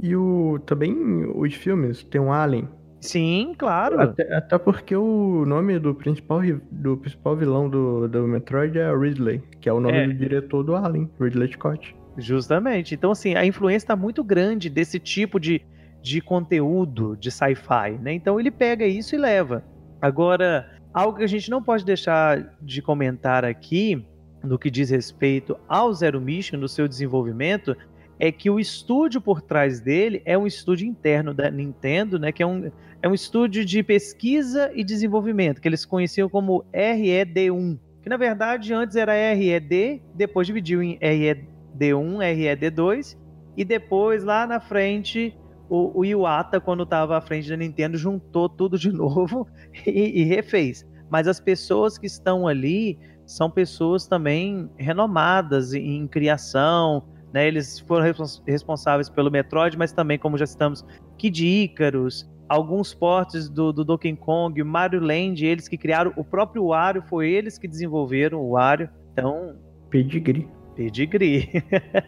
E 0.01 0.15
o 0.15 0.59
também 0.65 1.25
os 1.35 1.53
filmes 1.53 2.03
tem 2.03 2.21
um 2.21 2.31
Alien. 2.31 2.69
Sim, 2.99 3.53
claro. 3.57 3.99
Até, 4.01 4.33
até 4.35 4.57
porque 4.57 4.95
o 4.95 5.45
nome 5.45 5.77
do 5.79 5.93
principal, 5.93 6.39
ri- 6.39 6.59
do 6.71 6.97
principal 6.97 7.35
vilão 7.35 7.69
do, 7.69 8.07
do 8.07 8.27
Metroid 8.27 8.77
é 8.77 8.91
Ridley, 8.95 9.41
que 9.61 9.69
é 9.69 9.73
o 9.73 9.79
nome 9.79 9.97
É. 9.97 10.07
do 10.07 10.13
diretor 10.13 10.63
do 10.63 10.75
Alien, 10.75 11.09
Ridley 11.19 11.51
Scott. 11.53 11.95
Justamente. 12.17 12.95
Então, 12.95 13.11
assim, 13.11 13.35
a 13.35 13.45
influência 13.45 13.85
está 13.85 13.95
muito 13.95 14.23
grande 14.23 14.69
desse 14.69 14.99
tipo 14.99 15.39
de, 15.39 15.61
de 16.01 16.19
conteúdo 16.21 17.15
de 17.15 17.29
sci-fi, 17.29 17.91
né? 18.01 18.13
Então 18.13 18.39
ele 18.39 18.49
pega 18.49 18.85
isso 18.85 19.13
e 19.13 19.17
leva. 19.19 19.63
Agora, 20.01 20.67
algo 20.91 21.19
que 21.19 21.23
a 21.23 21.27
gente 21.27 21.49
não 21.51 21.61
pode 21.61 21.85
deixar 21.85 22.55
de 22.61 22.81
comentar 22.81 23.45
aqui, 23.45 24.03
no 24.43 24.57
que 24.57 24.71
diz 24.71 24.89
respeito 24.89 25.55
ao 25.67 25.93
Zero 25.93 26.19
Mission, 26.19 26.57
no 26.57 26.67
seu 26.67 26.87
desenvolvimento, 26.87 27.75
é 28.19 28.31
que 28.31 28.49
o 28.49 28.59
estúdio 28.59 29.21
por 29.21 29.41
trás 29.41 29.79
dele 29.79 30.21
é 30.25 30.37
um 30.37 30.47
estúdio 30.47 30.87
interno 30.87 31.33
da 31.33 31.51
Nintendo, 31.51 32.17
né? 32.17 32.31
Que 32.31 32.41
é 32.41 32.47
um, 32.47 32.71
é 33.01 33.07
um 33.07 33.13
estúdio 33.13 33.63
de 33.63 33.83
pesquisa 33.83 34.71
e 34.73 34.83
desenvolvimento, 34.83 35.61
que 35.61 35.67
eles 35.67 35.85
conheciam 35.85 36.27
como 36.27 36.65
RED1. 36.73 37.79
Que 38.01 38.09
na 38.09 38.17
verdade 38.17 38.73
antes 38.73 38.95
era 38.95 39.13
RED, 39.33 40.01
depois 40.15 40.47
dividiu 40.47 40.81
em 40.81 40.97
RED 41.01 41.45
D1, 41.77 42.17
RED2, 42.17 43.17
e 43.55 43.63
depois 43.63 44.23
lá 44.23 44.47
na 44.47 44.59
frente 44.59 45.35
o, 45.69 45.99
o 45.99 46.05
Iwata, 46.05 46.59
quando 46.59 46.83
estava 46.83 47.17
à 47.17 47.21
frente 47.21 47.49
da 47.49 47.57
Nintendo, 47.57 47.97
juntou 47.97 48.49
tudo 48.49 48.77
de 48.77 48.91
novo 48.93 49.47
e, 49.85 50.21
e 50.21 50.23
refez. 50.23 50.85
Mas 51.09 51.27
as 51.27 51.39
pessoas 51.39 51.97
que 51.97 52.07
estão 52.07 52.47
ali 52.47 52.97
são 53.25 53.51
pessoas 53.51 54.07
também 54.07 54.69
renomadas 54.77 55.73
em, 55.73 55.97
em 55.97 56.07
criação, 56.07 57.03
né? 57.33 57.47
Eles 57.47 57.79
foram 57.79 58.03
respons 58.03 58.41
responsáveis 58.45 59.09
pelo 59.09 59.31
Metroid, 59.31 59.77
mas 59.77 59.91
também, 59.91 60.17
como 60.17 60.37
já 60.37 60.45
citamos, 60.45 60.85
Kid 61.17 61.45
Icarus, 61.45 62.29
alguns 62.47 62.93
portes 62.93 63.49
do, 63.49 63.73
do 63.73 63.83
Donkey 63.83 64.15
Kong, 64.15 64.61
Mario 64.63 65.01
Land, 65.01 65.45
eles 65.45 65.67
que 65.67 65.77
criaram, 65.77 66.13
o 66.15 66.23
próprio 66.23 66.67
Wario, 66.67 67.03
foi 67.03 67.29
eles 67.29 67.57
que 67.57 67.67
desenvolveram 67.67 68.39
o 68.39 68.51
Wario. 68.51 68.89
Então. 69.11 69.55
Pedigree. 69.89 70.47
Pedigree. 70.75 71.49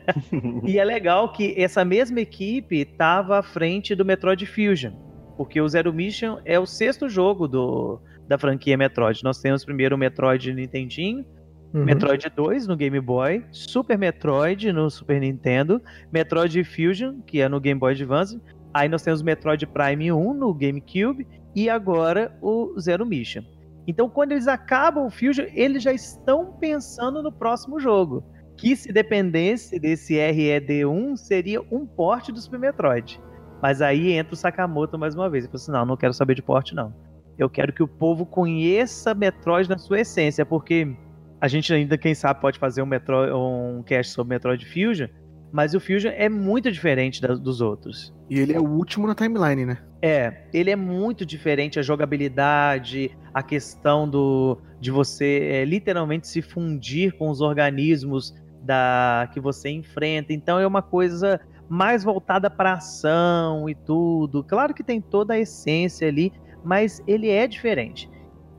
e 0.63 0.77
é 0.77 0.83
legal 0.83 1.31
que 1.31 1.55
essa 1.57 1.83
mesma 1.83 2.21
equipe 2.21 2.81
estava 2.81 3.39
à 3.39 3.43
frente 3.43 3.95
do 3.95 4.05
Metroid 4.05 4.45
Fusion, 4.45 4.93
porque 5.35 5.59
o 5.59 5.67
Zero 5.67 5.91
Mission 5.91 6.37
é 6.45 6.59
o 6.59 6.65
sexto 6.65 7.09
jogo 7.09 7.47
do, 7.47 7.99
da 8.27 8.37
franquia 8.37 8.77
Metroid. 8.77 9.23
Nós 9.23 9.41
temos 9.41 9.65
primeiro 9.65 9.95
o 9.95 9.97
Metroid 9.97 10.53
Nintendinho, 10.53 11.25
uhum. 11.73 11.83
Metroid 11.83 12.29
2 12.35 12.67
no 12.67 12.75
Game 12.75 12.99
Boy, 12.99 13.43
Super 13.51 13.97
Metroid 13.97 14.71
no 14.71 14.89
Super 14.89 15.19
Nintendo, 15.19 15.81
Metroid 16.11 16.63
Fusion, 16.63 17.21
que 17.21 17.41
é 17.41 17.49
no 17.49 17.59
Game 17.59 17.79
Boy 17.79 17.93
Advance, 17.93 18.39
aí 18.73 18.87
nós 18.87 19.01
temos 19.01 19.21
Metroid 19.21 19.65
Prime 19.67 20.11
1 20.11 20.33
no 20.33 20.53
GameCube 20.53 21.27
e 21.55 21.69
agora 21.69 22.37
o 22.41 22.79
Zero 22.79 23.05
Mission. 23.05 23.43
Então, 23.87 24.07
quando 24.09 24.33
eles 24.33 24.47
acabam 24.47 25.05
o 25.05 25.09
Fusion, 25.09 25.45
eles 25.53 25.81
já 25.81 25.91
estão 25.91 26.53
pensando 26.59 27.23
no 27.23 27.31
próximo 27.31 27.79
jogo 27.79 28.23
que 28.55 28.75
se 28.75 28.91
dependesse 28.91 29.79
desse 29.79 30.15
RED1 30.15 31.15
seria 31.15 31.61
um 31.71 31.85
porte 31.85 32.31
do 32.31 32.39
Super 32.39 32.59
Metroid. 32.59 33.19
Mas 33.61 33.81
aí 33.81 34.11
entra 34.11 34.33
o 34.33 34.37
Sakamoto 34.37 34.99
mais 34.99 35.15
uma 35.15 35.29
vez. 35.29 35.45
Ele 35.45 35.51
falou 35.51 35.61
assim: 35.61 35.71
não, 35.71 35.85
não 35.85 35.97
quero 35.97 36.13
saber 36.13 36.35
de 36.35 36.41
porte, 36.41 36.75
não. 36.75 36.93
Eu 37.37 37.49
quero 37.49 37.71
que 37.71 37.81
o 37.81 37.87
povo 37.87 38.25
conheça 38.25 39.13
Metroid 39.13 39.69
na 39.69 39.77
sua 39.77 40.01
essência, 40.01 40.45
porque 40.45 40.93
a 41.41 41.47
gente 41.47 41.73
ainda, 41.73 41.97
quem 41.97 42.13
sabe, 42.13 42.41
pode 42.41 42.59
fazer 42.59 42.81
um, 42.81 42.85
Metroid, 42.85 43.31
um 43.31 43.83
cast 43.83 44.13
sobre 44.13 44.35
Metroid 44.35 44.65
Fusion, 44.65 45.07
mas 45.51 45.73
o 45.73 45.79
Fusion 45.79 46.11
é 46.15 46.29
muito 46.29 46.71
diferente 46.71 47.21
da, 47.21 47.33
dos 47.33 47.61
outros. 47.61 48.13
E 48.29 48.39
ele 48.39 48.53
é 48.53 48.59
o 48.59 48.67
último 48.67 49.07
na 49.07 49.15
timeline, 49.15 49.65
né? 49.65 49.77
É, 50.01 50.43
ele 50.53 50.69
é 50.69 50.75
muito 50.75 51.25
diferente, 51.25 51.79
a 51.79 51.81
jogabilidade, 51.81 53.17
a 53.33 53.41
questão 53.41 54.07
do 54.07 54.57
de 54.79 54.91
você 54.91 55.39
é, 55.51 55.65
literalmente 55.65 56.27
se 56.27 56.41
fundir 56.41 57.17
com 57.17 57.29
os 57.29 57.41
organismos 57.41 58.33
da 58.61 59.29
que 59.33 59.39
você 59.39 59.69
enfrenta. 59.69 60.31
Então 60.31 60.59
é 60.59 60.67
uma 60.67 60.81
coisa 60.81 61.39
mais 61.67 62.03
voltada 62.03 62.49
para 62.49 62.73
ação 62.73 63.69
e 63.69 63.75
tudo. 63.75 64.43
Claro 64.43 64.73
que 64.73 64.83
tem 64.83 65.01
toda 65.01 65.33
a 65.33 65.39
essência 65.39 66.07
ali, 66.07 66.31
mas 66.63 67.01
ele 67.07 67.29
é 67.29 67.45
diferente. 67.47 68.09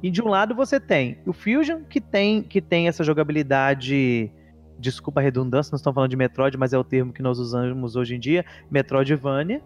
E 0.02 0.10
de 0.10 0.22
um 0.22 0.28
lado 0.28 0.54
você 0.54 0.80
tem 0.80 1.18
o 1.26 1.32
Fusion 1.32 1.82
que 1.88 2.00
tem 2.00 2.42
que 2.42 2.60
tem 2.60 2.88
essa 2.88 3.04
jogabilidade 3.04 4.32
Desculpa 4.80 5.20
a 5.20 5.22
redundância, 5.22 5.70
nós 5.72 5.80
estamos 5.80 5.94
falando 5.94 6.10
de 6.10 6.16
Metroid, 6.16 6.56
mas 6.56 6.72
é 6.72 6.78
o 6.78 6.82
termo 6.82 7.12
que 7.12 7.22
nós 7.22 7.38
usamos 7.38 7.96
hoje 7.96 8.16
em 8.16 8.18
dia, 8.18 8.44
Metroidvania. 8.70 9.60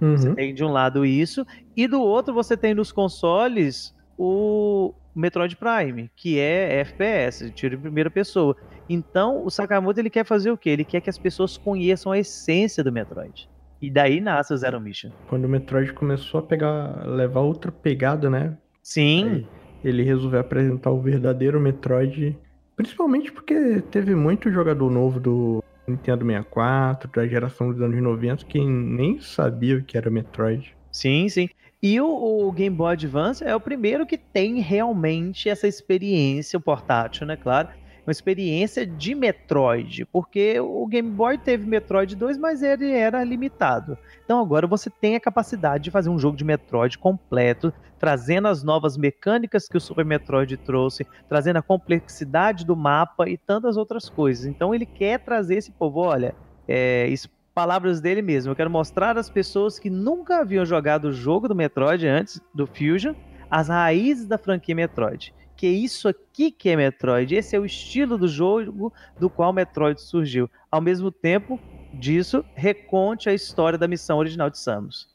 Uhum. 0.00 0.16
Você 0.16 0.34
tem 0.34 0.54
de 0.54 0.62
um 0.62 0.68
lado 0.68 1.06
isso, 1.06 1.44
e 1.74 1.88
do 1.88 2.00
outro 2.00 2.34
você 2.34 2.56
tem 2.56 2.74
nos 2.74 2.92
consoles 2.92 3.96
o 4.16 4.92
Metroid 5.14 5.56
Prime, 5.56 6.10
que 6.14 6.38
é 6.38 6.80
FPS, 6.80 7.50
tiro 7.50 7.76
em 7.76 7.80
primeira 7.80 8.10
pessoa. 8.10 8.54
Então, 8.88 9.44
o 9.44 9.50
Sakamoto 9.50 9.98
ele 9.98 10.10
quer 10.10 10.24
fazer 10.24 10.50
o 10.50 10.56
quê? 10.56 10.70
Ele 10.70 10.84
quer 10.84 11.00
que 11.00 11.10
as 11.10 11.18
pessoas 11.18 11.56
conheçam 11.56 12.12
a 12.12 12.18
essência 12.18 12.84
do 12.84 12.92
Metroid. 12.92 13.48
E 13.80 13.90
daí 13.90 14.20
nasce 14.20 14.52
o 14.52 14.56
Zero 14.56 14.80
Mission. 14.80 15.10
Quando 15.28 15.46
o 15.46 15.48
Metroid 15.48 15.92
começou 15.92 16.40
a 16.40 16.42
pegar, 16.42 17.06
levar 17.06 17.40
outra 17.40 17.72
pegada, 17.72 18.28
né? 18.28 18.56
Sim. 18.82 19.46
Ele 19.84 20.02
resolveu 20.02 20.40
apresentar 20.40 20.90
o 20.90 21.00
verdadeiro 21.00 21.60
Metroid, 21.60 22.36
principalmente 22.76 23.32
porque 23.32 23.82
teve 23.90 24.14
muito 24.14 24.50
jogador 24.50 24.90
novo 24.90 25.20
do 25.20 25.62
Nintendo 25.86 26.24
64, 26.24 27.10
da 27.10 27.26
geração 27.26 27.72
dos 27.72 27.80
anos 27.80 28.00
90, 28.00 28.44
que 28.44 28.62
nem 28.62 29.20
sabia 29.20 29.76
o 29.76 29.82
que 29.82 29.96
era 29.96 30.10
Metroid. 30.10 30.76
Sim, 30.92 31.28
sim. 31.28 31.48
E 31.82 32.00
o, 32.00 32.06
o, 32.08 32.52
Game 32.52 32.74
Boy 32.74 32.92
Advance 32.92 33.44
é 33.44 33.54
o 33.54 33.60
primeiro 33.60 34.04
que 34.04 34.18
tem 34.18 34.60
realmente 34.60 35.48
essa 35.48 35.68
experiência 35.68 36.58
portátil, 36.58 37.26
né? 37.26 37.36
Claro, 37.36 37.68
uma 38.08 38.12
experiência 38.12 38.86
de 38.86 39.14
Metroid, 39.14 40.06
porque 40.06 40.58
o 40.58 40.86
Game 40.86 41.10
Boy 41.10 41.36
teve 41.36 41.66
Metroid 41.66 42.16
2, 42.16 42.38
mas 42.38 42.62
ele 42.62 42.90
era 42.90 43.22
limitado. 43.22 43.98
Então 44.24 44.40
agora 44.40 44.66
você 44.66 44.88
tem 44.88 45.14
a 45.14 45.20
capacidade 45.20 45.84
de 45.84 45.90
fazer 45.90 46.08
um 46.08 46.18
jogo 46.18 46.34
de 46.34 46.42
Metroid 46.42 46.96
completo, 46.96 47.70
trazendo 47.98 48.48
as 48.48 48.62
novas 48.62 48.96
mecânicas 48.96 49.68
que 49.68 49.76
o 49.76 49.80
Super 49.80 50.06
Metroid 50.06 50.56
trouxe, 50.56 51.06
trazendo 51.28 51.58
a 51.58 51.62
complexidade 51.62 52.64
do 52.64 52.74
mapa 52.74 53.28
e 53.28 53.36
tantas 53.36 53.76
outras 53.76 54.08
coisas. 54.08 54.46
Então 54.46 54.74
ele 54.74 54.86
quer 54.86 55.18
trazer 55.18 55.56
esse 55.56 55.70
povo, 55.70 56.00
olha, 56.00 56.34
é, 56.66 57.06
isso 57.08 57.28
palavras 57.54 58.00
dele 58.00 58.22
mesmo. 58.22 58.52
Eu 58.52 58.56
quero 58.56 58.70
mostrar 58.70 59.18
às 59.18 59.28
pessoas 59.28 59.78
que 59.78 59.90
nunca 59.90 60.38
haviam 60.38 60.64
jogado 60.64 61.08
o 61.08 61.12
jogo 61.12 61.46
do 61.46 61.54
Metroid 61.54 62.06
antes 62.06 62.40
do 62.54 62.66
Fusion, 62.66 63.12
as 63.50 63.68
raízes 63.68 64.26
da 64.26 64.38
franquia 64.38 64.74
Metroid. 64.74 65.34
Que 65.58 65.66
é 65.66 65.70
isso 65.70 66.06
aqui 66.06 66.52
que 66.52 66.68
é 66.68 66.76
Metroid. 66.76 67.34
Esse 67.34 67.56
é 67.56 67.58
o 67.58 67.66
estilo 67.66 68.16
do 68.16 68.28
jogo 68.28 68.92
do 69.18 69.28
qual 69.28 69.52
Metroid 69.52 70.00
surgiu. 70.00 70.48
Ao 70.70 70.80
mesmo 70.80 71.10
tempo 71.10 71.58
disso, 71.92 72.44
reconte 72.54 73.28
a 73.28 73.34
história 73.34 73.76
da 73.76 73.88
missão 73.88 74.18
original 74.18 74.48
de 74.48 74.56
Samus. 74.56 75.08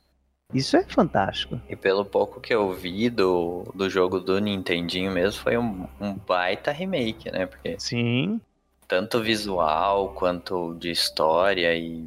Isso 0.54 0.76
é 0.76 0.84
fantástico. 0.84 1.62
E 1.70 1.78
pelo 1.78 2.04
pouco 2.04 2.42
que 2.42 2.54
eu 2.54 2.74
vi 2.74 3.10
do, 3.10 3.64
do 3.74 3.90
jogo 3.90 4.20
do 4.20 4.38
Nintendinho 4.40 5.14
mesmo, 5.14 5.42
foi 5.42 5.58
um, 5.58 5.88
um 6.00 6.14
baita 6.14 6.72
remake, 6.72 7.32
né? 7.32 7.46
Porque 7.46 7.80
Sim. 7.80 8.42
Tanto 8.86 9.22
visual 9.22 10.10
quanto 10.10 10.76
de 10.76 10.92
história 10.92 11.74
e 11.74 12.06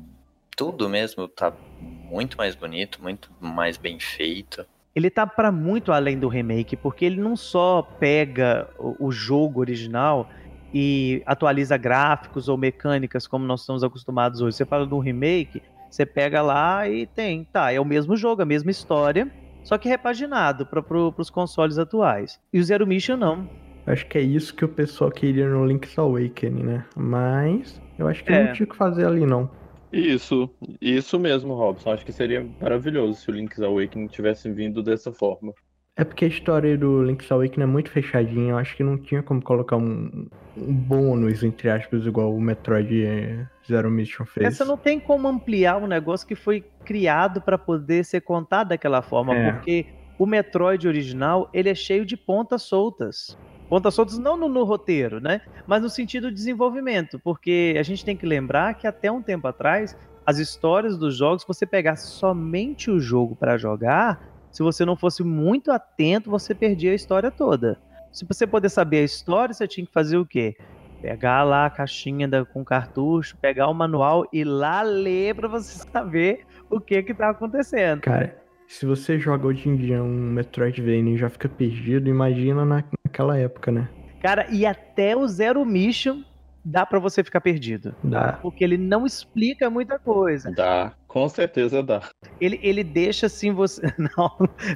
tudo 0.54 0.90
mesmo 0.90 1.26
tá 1.26 1.54
muito 1.80 2.36
mais 2.36 2.54
bonito, 2.54 3.02
muito 3.02 3.30
mais 3.40 3.78
bem 3.78 3.98
feito. 3.98 4.66
Ele 4.96 5.10
tá 5.10 5.26
para 5.26 5.52
muito 5.52 5.92
além 5.92 6.18
do 6.18 6.26
remake, 6.26 6.74
porque 6.74 7.04
ele 7.04 7.20
não 7.20 7.36
só 7.36 7.82
pega 7.82 8.66
o, 8.78 9.08
o 9.08 9.12
jogo 9.12 9.60
original 9.60 10.30
e 10.72 11.22
atualiza 11.26 11.76
gráficos 11.76 12.48
ou 12.48 12.56
mecânicas 12.56 13.26
como 13.26 13.44
nós 13.44 13.60
estamos 13.60 13.84
acostumados 13.84 14.40
hoje. 14.40 14.56
Você 14.56 14.64
fala 14.64 14.86
do 14.86 14.98
remake, 14.98 15.62
você 15.90 16.06
pega 16.06 16.40
lá 16.40 16.88
e 16.88 17.06
tem, 17.06 17.44
tá, 17.44 17.70
é 17.70 17.78
o 17.78 17.84
mesmo 17.84 18.16
jogo, 18.16 18.40
a 18.40 18.46
mesma 18.46 18.70
história, 18.70 19.30
só 19.62 19.76
que 19.76 19.86
repaginado 19.86 20.64
para 20.64 20.82
pro, 20.82 21.14
os 21.18 21.28
consoles 21.28 21.76
atuais. 21.76 22.40
E 22.50 22.58
o 22.58 22.64
Zero 22.64 22.86
Mission 22.86 23.18
não. 23.18 23.46
Acho 23.86 24.06
que 24.06 24.16
é 24.16 24.22
isso 24.22 24.54
que 24.54 24.64
o 24.64 24.68
pessoal 24.68 25.10
queria 25.10 25.46
no 25.46 25.66
Link's 25.66 25.98
Awakening, 25.98 26.62
né? 26.62 26.84
Mas 26.96 27.80
eu 27.98 28.08
acho 28.08 28.24
que 28.24 28.32
é. 28.32 28.46
não 28.46 28.52
tinha 28.54 28.64
o 28.64 28.70
que 28.70 28.76
fazer 28.76 29.06
ali 29.06 29.26
não. 29.26 29.50
Isso, 29.92 30.50
isso 30.80 31.18
mesmo, 31.18 31.54
Robson. 31.54 31.92
Acho 31.92 32.04
que 32.04 32.12
seria 32.12 32.46
maravilhoso 32.60 33.20
se 33.20 33.30
o 33.30 33.34
Link's 33.34 33.60
Awakening 33.60 34.08
tivesse 34.08 34.50
vindo 34.50 34.82
dessa 34.82 35.12
forma. 35.12 35.52
É 35.98 36.04
porque 36.04 36.26
a 36.26 36.28
história 36.28 36.76
do 36.76 37.02
Link's 37.02 37.32
Awakening 37.32 37.62
é 37.62 37.66
muito 37.66 37.90
fechadinha. 37.90 38.50
Eu 38.50 38.58
acho 38.58 38.76
que 38.76 38.84
não 38.84 38.98
tinha 38.98 39.22
como 39.22 39.40
colocar 39.42 39.76
um, 39.76 40.28
um 40.54 40.74
bônus, 40.74 41.42
entre 41.42 41.70
aspas, 41.70 42.04
igual 42.04 42.34
o 42.34 42.40
Metroid 42.40 43.48
Zero 43.66 43.90
Mission 43.90 44.26
fez. 44.26 44.46
Essa 44.46 44.64
não 44.64 44.76
tem 44.76 45.00
como 45.00 45.26
ampliar 45.26 45.78
um 45.78 45.86
negócio 45.86 46.26
que 46.26 46.34
foi 46.34 46.62
criado 46.84 47.40
para 47.40 47.56
poder 47.56 48.04
ser 48.04 48.20
contado 48.20 48.68
daquela 48.68 49.00
forma, 49.00 49.34
é. 49.34 49.52
porque 49.52 49.86
o 50.18 50.26
Metroid 50.26 50.86
original 50.86 51.48
ele 51.52 51.70
é 51.70 51.74
cheio 51.74 52.04
de 52.04 52.16
pontas 52.16 52.62
soltas 52.62 53.36
pontas 53.68 53.94
soltas 53.94 54.18
não 54.18 54.36
no, 54.36 54.48
no, 54.48 54.64
roteiro, 54.64 55.20
né? 55.20 55.40
Mas 55.66 55.82
no 55.82 55.88
sentido 55.88 56.28
de 56.28 56.34
desenvolvimento, 56.34 57.18
porque 57.18 57.74
a 57.78 57.82
gente 57.82 58.04
tem 58.04 58.16
que 58.16 58.26
lembrar 58.26 58.74
que 58.74 58.86
até 58.86 59.10
um 59.10 59.22
tempo 59.22 59.46
atrás, 59.46 59.96
as 60.24 60.38
histórias 60.38 60.96
dos 60.96 61.16
jogos, 61.16 61.42
se 61.42 61.48
você 61.48 61.66
pegasse 61.66 62.08
somente 62.08 62.90
o 62.90 63.00
jogo 63.00 63.34
para 63.36 63.56
jogar, 63.56 64.20
se 64.50 64.62
você 64.62 64.84
não 64.84 64.96
fosse 64.96 65.22
muito 65.22 65.70
atento, 65.70 66.30
você 66.30 66.54
perdia 66.54 66.92
a 66.92 66.94
história 66.94 67.30
toda. 67.30 67.78
Se 68.12 68.24
você 68.24 68.46
poder 68.46 68.70
saber 68.70 69.00
a 69.00 69.04
história, 69.04 69.52
você 69.52 69.68
tinha 69.68 69.86
que 69.86 69.92
fazer 69.92 70.16
o 70.16 70.24
quê? 70.24 70.56
Pegar 71.02 71.42
lá 71.42 71.66
a 71.66 71.70
caixinha 71.70 72.26
da, 72.26 72.44
com 72.44 72.64
cartucho, 72.64 73.36
pegar 73.36 73.68
o 73.68 73.74
manual 73.74 74.26
e 74.32 74.42
lá 74.42 74.80
ler 74.80 75.34
para 75.34 75.48
você 75.48 75.84
saber 75.92 76.46
o 76.70 76.80
que 76.80 77.02
que 77.02 77.12
tá 77.12 77.30
acontecendo. 77.30 78.00
Cara, 78.00 78.34
se 78.68 78.86
você 78.86 79.18
joga 79.18 79.46
hoje 79.46 79.68
em 79.68 79.76
dia 79.76 80.02
um 80.02 80.30
Metroidvania 80.32 81.14
e 81.14 81.18
já 81.18 81.28
fica 81.28 81.48
perdido, 81.48 82.08
imagina 82.08 82.64
na, 82.64 82.84
naquela 83.04 83.38
época, 83.38 83.70
né? 83.70 83.88
Cara, 84.20 84.46
e 84.50 84.66
até 84.66 85.16
o 85.16 85.26
Zero 85.28 85.64
Mission 85.64 86.22
dá 86.64 86.84
para 86.84 86.98
você 86.98 87.22
ficar 87.22 87.40
perdido. 87.40 87.94
Dá. 88.02 88.32
Porque 88.42 88.64
ele 88.64 88.76
não 88.76 89.06
explica 89.06 89.70
muita 89.70 90.00
coisa. 90.00 90.50
Dá, 90.50 90.92
com 91.06 91.28
certeza 91.28 91.80
dá. 91.80 92.02
Ele, 92.40 92.58
ele 92.60 92.82
deixa 92.82 93.26
assim 93.26 93.52
você. 93.52 93.82
Não, 93.96 94.30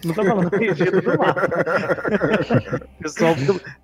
não 0.05 0.15
tô 0.15 0.25
falando 0.25 0.51
perdido 0.51 1.03
do 1.03 1.19
mapa. 1.19 1.49
Pessoal, 3.03 3.35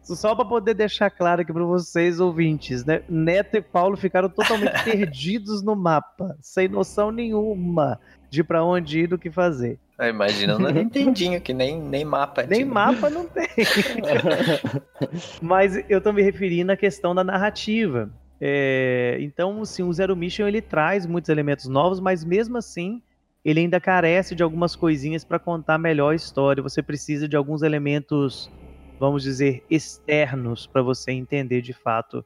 só 0.03 0.35
para 0.35 0.45
poder 0.45 0.75
deixar 0.75 1.11
claro 1.11 1.43
aqui 1.43 1.53
para 1.53 1.65
vocês, 1.65 2.21
ouvintes, 2.21 2.85
né? 2.85 3.03
Neto 3.09 3.57
e 3.57 3.61
Paulo 3.61 3.97
ficaram 3.97 4.29
totalmente 4.29 4.83
perdidos 4.85 5.63
no 5.63 5.75
mapa, 5.75 6.37
sem 6.41 6.69
noção 6.69 7.11
nenhuma 7.11 8.01
de 8.31 8.45
para 8.45 8.65
onde 8.65 9.01
ir 9.01 9.07
do 9.09 9.19
que 9.19 9.31
fazer. 9.31 9.79
Ah, 9.99 10.09
imagina 10.09 10.59
no 10.59 10.69
Nintendinho, 10.69 11.41
que 11.43 11.55
nem, 11.55 11.81
nem 11.81 12.05
mapa. 12.05 12.43
Nem 12.43 12.61
tipo. 12.61 12.75
mapa 12.75 13.09
não 13.09 13.27
tem. 13.27 13.49
Mas 15.41 15.83
eu 15.89 16.01
tô 16.01 16.13
me 16.13 16.23
referindo 16.23 16.71
à 16.71 16.77
questão 16.77 17.15
da 17.15 17.25
narrativa. 17.25 18.11
É, 18.39 19.17
então, 19.21 19.63
assim, 19.63 19.83
o 19.83 19.93
Zero 19.93 20.15
Mission 20.15 20.47
ele 20.47 20.61
traz 20.61 21.07
muitos 21.07 21.31
elementos 21.31 21.67
novos, 21.67 21.99
mas 22.01 22.23
mesmo 22.23 22.59
assim 22.59 23.03
ele 23.43 23.61
ainda 23.61 23.81
carece 23.81 24.35
de 24.35 24.43
algumas 24.43 24.77
coisinhas 24.77 25.25
para 25.25 25.39
contar 25.39 25.79
melhor 25.79 26.11
a 26.11 26.15
história. 26.17 26.63
Você 26.63 26.83
precisa 26.83 27.29
de 27.29 27.37
alguns 27.37 27.63
elementos, 27.63 28.51
vamos 28.99 29.23
dizer, 29.23 29.65
externos 29.71 30.67
para 30.67 30.83
você 30.83 31.13
entender 31.13 31.63
de 31.63 31.73
fato 31.73 32.25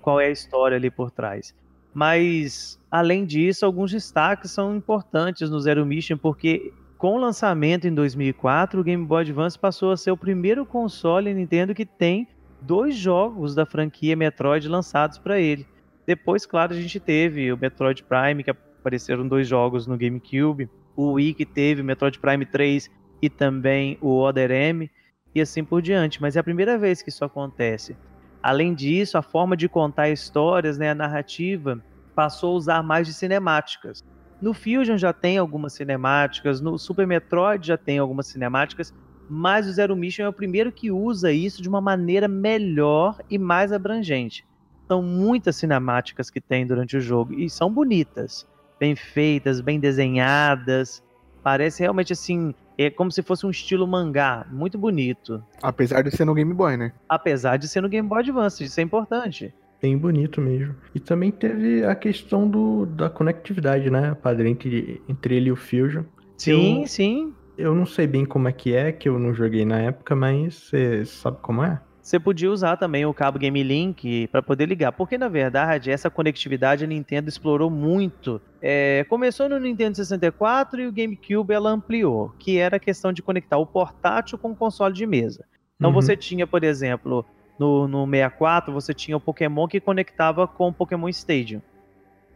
qual 0.00 0.20
é 0.20 0.26
a 0.26 0.30
história 0.30 0.76
ali 0.76 0.90
por 0.90 1.10
trás. 1.10 1.54
Mas, 1.92 2.78
além 2.90 3.24
disso, 3.24 3.64
alguns 3.64 3.90
destaques 3.90 4.50
são 4.50 4.76
importantes 4.76 5.50
no 5.50 5.58
Zero 5.58 5.84
Mission, 5.86 6.18
porque 6.18 6.72
com 6.98 7.14
o 7.14 7.18
lançamento 7.18 7.86
em 7.86 7.94
2004, 7.94 8.80
o 8.80 8.84
Game 8.84 9.06
Boy 9.06 9.22
Advance 9.22 9.56
passou 9.56 9.92
a 9.92 9.96
ser 9.96 10.10
o 10.10 10.16
primeiro 10.16 10.66
console 10.66 11.32
Nintendo 11.32 11.72
que 11.72 11.86
tem 11.86 12.26
dois 12.60 12.96
jogos 12.96 13.54
da 13.54 13.64
franquia 13.64 14.16
Metroid 14.16 14.68
lançados 14.68 15.16
para 15.16 15.38
ele. 15.38 15.64
Depois, 16.04 16.44
claro, 16.44 16.74
a 16.74 16.76
gente 16.76 16.98
teve 16.98 17.52
o 17.52 17.56
Metroid 17.56 18.02
Prime, 18.02 18.42
que 18.42 18.50
apareceram 18.50 19.28
dois 19.28 19.46
jogos 19.46 19.86
no 19.86 19.96
GameCube, 19.96 20.68
o 20.96 21.12
Wii 21.12 21.34
que 21.34 21.46
teve 21.46 21.82
o 21.82 21.84
Metroid 21.84 22.18
Prime 22.18 22.44
3 22.44 22.90
e 23.22 23.30
também 23.30 23.96
o 24.00 24.20
Other 24.20 24.50
M, 24.50 24.90
e 25.32 25.40
assim 25.40 25.62
por 25.62 25.80
diante. 25.80 26.20
Mas 26.20 26.34
é 26.34 26.40
a 26.40 26.44
primeira 26.44 26.76
vez 26.76 27.00
que 27.00 27.10
isso 27.10 27.24
acontece. 27.24 27.96
Além 28.42 28.74
disso, 28.74 29.16
a 29.16 29.22
forma 29.22 29.56
de 29.56 29.68
contar 29.68 30.08
histórias, 30.08 30.76
né, 30.76 30.90
a 30.90 30.94
narrativa, 30.96 31.80
passou 32.12 32.54
a 32.54 32.56
usar 32.56 32.82
mais 32.82 33.06
de 33.06 33.14
cinemáticas. 33.14 34.04
No 34.40 34.54
Fusion 34.54 34.96
já 34.96 35.12
tem 35.12 35.36
algumas 35.36 35.72
cinemáticas, 35.72 36.60
no 36.60 36.78
Super 36.78 37.06
Metroid 37.06 37.66
já 37.66 37.76
tem 37.76 37.98
algumas 37.98 38.28
cinemáticas, 38.28 38.94
mas 39.28 39.66
o 39.66 39.72
Zero 39.72 39.96
Mission 39.96 40.24
é 40.24 40.28
o 40.28 40.32
primeiro 40.32 40.70
que 40.70 40.90
usa 40.90 41.32
isso 41.32 41.60
de 41.60 41.68
uma 41.68 41.80
maneira 41.80 42.28
melhor 42.28 43.18
e 43.28 43.36
mais 43.36 43.72
abrangente. 43.72 44.46
São 44.86 45.02
muitas 45.02 45.56
cinemáticas 45.56 46.30
que 46.30 46.40
tem 46.40 46.66
durante 46.66 46.96
o 46.96 47.00
jogo 47.00 47.34
e 47.34 47.50
são 47.50 47.70
bonitas, 47.70 48.46
bem 48.78 48.94
feitas, 48.94 49.60
bem 49.60 49.78
desenhadas. 49.78 51.02
Parece 51.42 51.82
realmente 51.82 52.12
assim, 52.12 52.54
é 52.78 52.88
como 52.88 53.10
se 53.10 53.22
fosse 53.22 53.44
um 53.44 53.50
estilo 53.50 53.86
mangá, 53.86 54.46
muito 54.50 54.78
bonito. 54.78 55.42
Apesar 55.60 56.02
de 56.02 56.16
ser 56.16 56.24
no 56.24 56.32
Game 56.32 56.54
Boy, 56.54 56.76
né? 56.76 56.92
Apesar 57.08 57.56
de 57.56 57.68
ser 57.68 57.80
no 57.80 57.88
Game 57.88 58.08
Boy 58.08 58.20
Advance, 58.20 58.64
isso 58.64 58.80
é 58.80 58.82
importante. 58.82 59.52
Bem 59.80 59.96
bonito 59.96 60.40
mesmo. 60.40 60.74
E 60.94 60.98
também 61.00 61.30
teve 61.30 61.84
a 61.84 61.94
questão 61.94 62.48
do, 62.48 62.84
da 62.84 63.08
conectividade, 63.08 63.90
né, 63.90 64.14
padre, 64.14 64.48
entre, 64.50 65.00
entre 65.08 65.36
ele 65.36 65.48
e 65.48 65.52
o 65.52 65.56
Fusion. 65.56 66.02
Sim, 66.36 66.82
Eu- 66.82 66.86
sim. 66.88 67.32
Eu 67.56 67.74
não 67.74 67.84
sei 67.86 68.06
bem 68.06 68.24
como 68.24 68.46
é 68.46 68.52
que 68.52 68.72
é, 68.72 68.92
que 68.92 69.08
eu 69.08 69.18
não 69.18 69.34
joguei 69.34 69.64
na 69.64 69.80
época, 69.80 70.14
mas 70.14 70.54
você 70.54 71.04
sabe 71.04 71.38
como 71.42 71.64
é? 71.64 71.80
Você 72.00 72.18
podia 72.18 72.50
usar 72.50 72.76
também 72.76 73.04
o 73.04 73.12
cabo 73.12 73.36
Game 73.36 73.60
Link 73.64 74.28
para 74.28 74.40
poder 74.40 74.66
ligar, 74.66 74.92
porque 74.92 75.18
na 75.18 75.26
verdade 75.28 75.90
essa 75.90 76.08
conectividade 76.08 76.84
a 76.84 76.86
Nintendo 76.86 77.28
explorou 77.28 77.68
muito. 77.68 78.40
É, 78.62 79.04
começou 79.10 79.48
no 79.48 79.58
Nintendo 79.58 79.96
64 79.96 80.80
e 80.80 80.86
o 80.86 80.92
GameCube 80.92 81.52
ela 81.52 81.70
ampliou, 81.70 82.32
que 82.38 82.58
era 82.58 82.76
a 82.76 82.80
questão 82.80 83.12
de 83.12 83.22
conectar 83.22 83.58
o 83.58 83.66
portátil 83.66 84.38
com 84.38 84.52
o 84.52 84.56
console 84.56 84.94
de 84.94 85.04
mesa. 85.04 85.44
Então 85.76 85.90
Uhum. 85.90 85.94
você 85.96 86.16
tinha, 86.16 86.46
por 86.46 86.62
exemplo, 86.62 87.26
no, 87.58 87.88
no 87.88 88.06
64 88.06 88.72
você 88.72 88.94
tinha 88.94 89.16
o 89.16 89.20
Pokémon 89.20 89.66
que 89.66 89.80
conectava 89.80 90.46
com 90.46 90.68
o 90.68 90.72
Pokémon 90.72 91.08
Stadium. 91.08 91.60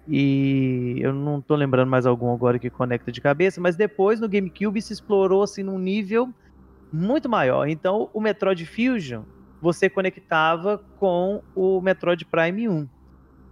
E 0.08 0.96
eu 1.00 1.12
não 1.12 1.40
tô 1.40 1.54
lembrando 1.54 1.88
mais 1.88 2.06
algum 2.06 2.32
agora 2.32 2.58
que 2.58 2.68
conecta 2.68 3.12
de 3.12 3.20
cabeça, 3.20 3.61
mas 3.61 3.76
depois 3.76 4.18
no 4.18 4.28
GameCube 4.28 4.82
se 4.82 4.92
explorou 4.92 5.42
assim 5.42 5.62
num 5.62 5.78
nível 5.78 6.28
muito 6.92 7.28
maior. 7.28 7.68
Então 7.68 8.11
o 8.12 8.20
Metroid 8.20 8.66
Fusion 8.66 9.22
você 9.61 9.88
conectava 9.88 10.82
com 10.98 11.40
o 11.54 11.80
Metroid 11.80 12.24
Prime 12.24 12.68
1. 12.68 12.88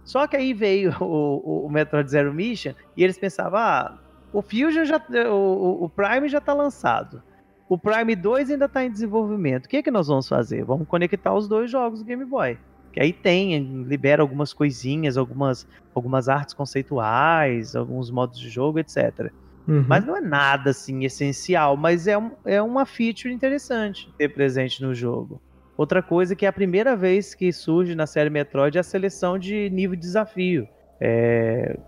Só 0.03 0.27
que 0.27 0.35
aí 0.35 0.53
veio 0.53 0.93
o, 0.99 1.65
o 1.65 1.69
Metroid 1.69 2.09
Zero 2.11 2.33
Mission 2.33 2.73
e 2.97 3.03
eles 3.03 3.17
pensavam, 3.17 3.59
ah, 3.59 3.97
o 4.33 4.41
Fusion 4.41 4.83
já, 4.83 5.01
o, 5.31 5.85
o 5.85 5.89
Prime 5.89 6.27
já 6.27 6.39
está 6.39 6.53
lançado. 6.53 7.23
O 7.71 7.77
Prime 7.77 8.17
2 8.17 8.51
ainda 8.51 8.65
está 8.65 8.83
em 8.83 8.91
desenvolvimento. 8.91 9.65
O 9.65 9.69
que 9.69 9.77
é 9.77 9.81
que 9.81 9.89
nós 9.89 10.09
vamos 10.09 10.27
fazer? 10.27 10.61
Vamos 10.65 10.85
conectar 10.85 11.33
os 11.33 11.47
dois 11.47 11.71
jogos 11.71 11.99
do 11.99 12.05
Game 12.05 12.25
Boy. 12.25 12.57
Que 12.91 12.99
aí 12.99 13.13
tem, 13.13 13.57
libera 13.83 14.21
algumas 14.21 14.51
coisinhas, 14.51 15.15
algumas, 15.15 15.65
algumas 15.95 16.27
artes 16.27 16.53
conceituais, 16.53 17.73
alguns 17.73 18.11
modos 18.11 18.37
de 18.37 18.49
jogo, 18.49 18.77
etc. 18.79 19.31
Uhum. 19.65 19.85
Mas 19.87 20.05
não 20.05 20.17
é 20.17 20.19
nada 20.19 20.71
assim 20.71 21.05
essencial, 21.05 21.77
mas 21.77 22.07
é, 22.07 22.17
um, 22.17 22.31
é 22.43 22.61
uma 22.61 22.85
feature 22.85 23.33
interessante 23.33 24.13
ter 24.17 24.27
presente 24.27 24.83
no 24.83 24.93
jogo. 24.93 25.41
Outra 25.77 26.03
coisa 26.03 26.35
que 26.35 26.45
é 26.45 26.49
a 26.49 26.53
primeira 26.53 26.93
vez 26.93 27.33
que 27.33 27.53
surge 27.53 27.95
na 27.95 28.05
série 28.05 28.29
Metroid 28.29 28.77
é 28.77 28.81
a 28.81 28.83
seleção 28.83 29.39
de 29.39 29.69
nível 29.69 29.95
de 29.95 30.01
desafio. 30.01 30.67
É, 30.99 31.79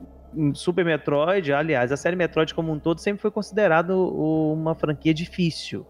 Super 0.53 0.85
Metroid, 0.85 1.51
aliás, 1.53 1.91
a 1.91 1.97
série 1.97 2.15
Metroid 2.15 2.53
como 2.53 2.71
um 2.71 2.79
todo 2.79 2.99
sempre 2.99 3.21
foi 3.21 3.31
considerado 3.31 3.91
uma 4.53 4.75
franquia 4.75 5.13
difícil. 5.13 5.85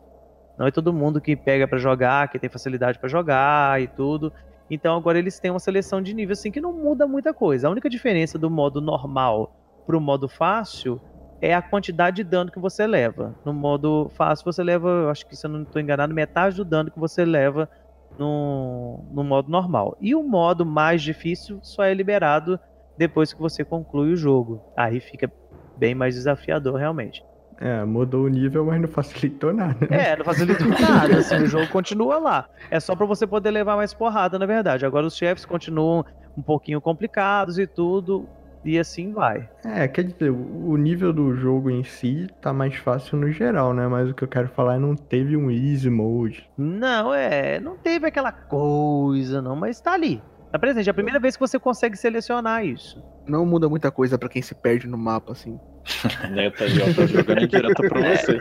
Não 0.58 0.68
é 0.68 0.72
todo 0.72 0.94
mundo 0.94 1.20
que 1.20 1.36
pega 1.36 1.68
pra 1.68 1.78
jogar, 1.78 2.30
que 2.30 2.38
tem 2.38 2.50
facilidade 2.50 3.00
pra 3.00 3.10
jogar 3.10 3.82
e 3.82 3.88
tudo. 3.88 4.32
Então 4.70 4.96
agora 4.96 5.18
eles 5.18 5.40
têm 5.40 5.52
uma 5.52 5.60
seleção 5.60 6.02
de 6.02 6.14
nível 6.14 6.34
assim 6.34 6.52
que 6.52 6.62
não 6.62 6.74
muda 6.74 7.08
muita 7.08 7.34
coisa. 7.34 7.68
A 7.68 7.72
única 7.72 7.90
diferença 7.90 8.38
do 8.38 8.50
modo 8.50 8.80
normal 8.80 9.56
pro 9.86 10.00
modo 10.00 10.30
fácil 10.30 11.02
é 11.42 11.54
a 11.54 11.62
quantidade 11.62 12.18
de 12.18 12.24
dano 12.24 12.52
que 12.52 12.60
você 12.60 12.88
leva. 12.88 13.36
No 13.44 13.54
modo 13.54 14.10
fácil 14.16 14.46
você 14.46 14.64
leva, 14.64 15.12
acho 15.12 15.26
que 15.28 15.36
se 15.36 15.46
eu 15.46 15.52
não 15.52 15.64
estou 15.64 15.82
enganado, 15.82 16.14
metade 16.14 16.56
do 16.56 16.64
dano 16.64 16.90
que 16.90 17.00
você 17.00 17.26
leva 17.26 17.70
no, 18.18 19.04
no 19.12 19.24
modo 19.24 19.52
normal. 19.52 19.98
E 20.00 20.16
o 20.16 20.24
modo 20.24 20.66
mais 20.66 21.02
difícil 21.02 21.60
só 21.62 21.84
é 21.84 21.94
liberado 21.94 22.60
depois 22.98 23.34
que 23.34 23.40
você 23.40 23.64
conclui 23.64 24.14
o 24.14 24.16
jogo. 24.16 24.62
Aí 24.78 25.00
fica 25.00 25.32
bem 25.78 25.96
mais 25.96 26.16
desafiador 26.16 26.76
realmente. 26.76 27.24
É, 27.60 27.86
mudou 27.86 28.26
o 28.26 28.28
nível, 28.28 28.66
mas 28.66 28.82
não 28.82 28.88
facilitou 28.88 29.54
nada. 29.54 29.88
né? 29.90 30.10
É, 30.12 30.18
não 30.18 30.26
facilita 30.26 30.66
nada, 30.66 31.18
assim, 31.20 31.36
o 31.38 31.46
jogo 31.48 31.68
continua 31.70 32.18
lá. 32.18 32.50
É 32.70 32.80
só 32.80 32.96
pra 32.96 33.06
você 33.06 33.26
poder 33.26 33.52
levar 33.52 33.76
mais 33.76 33.94
porrada, 33.94 34.38
na 34.40 34.46
verdade. 34.46 34.86
Agora 34.86 35.06
os 35.06 35.16
chefes 35.16 35.46
continuam 35.46 36.04
um 36.38 36.42
pouquinho 36.42 36.82
complicados 36.82 37.60
e 37.60 37.68
tudo, 37.68 38.28
e 38.66 38.80
assim 38.80 39.14
vai. 39.14 39.48
É, 39.64 39.88
quer 39.88 40.04
dizer, 40.04 40.32
o 40.32 40.76
nível 40.78 41.14
do 41.14 41.34
jogo 41.36 41.70
em 41.70 41.84
si 41.84 42.28
tá 42.42 42.52
mais 42.52 42.76
fácil 42.76 43.18
no 43.18 43.32
geral, 43.32 43.74
né? 43.74 43.88
Mas 43.88 44.10
o 44.10 44.14
que 44.14 44.24
eu 44.24 44.28
quero 44.28 44.48
falar 44.50 44.76
é 44.76 44.80
não 44.80 44.96
teve 44.96 45.38
um 45.38 45.52
easy 45.52 45.90
mode. 45.90 46.50
Não, 46.58 47.14
é, 47.14 47.60
não 47.60 47.78
teve 47.78 48.08
aquela 48.08 48.32
coisa, 48.32 49.42
não, 49.42 49.56
mas 49.56 49.80
tá 49.80 49.94
ali. 49.94 50.22
Tá 50.54 50.60
presente. 50.60 50.88
É 50.88 50.92
a 50.92 50.94
primeira 50.94 51.20
vez 51.20 51.36
que 51.36 51.40
você 51.40 51.58
consegue 51.58 51.98
selecionar 51.98 52.64
isso. 52.64 53.04
Não 53.28 53.44
muda 53.44 53.68
muita 53.68 53.90
coisa 53.90 54.20
pra 54.20 54.30
quem 54.30 54.40
se 54.40 54.54
perde 54.54 54.88
no 54.88 55.00
mapa, 55.00 55.32
assim. 55.32 55.60
Ó, 56.06 56.52
tá 56.96 57.08
jogando 57.08 57.48
direto 57.48 57.82
pra 57.82 58.16
você. 58.16 58.40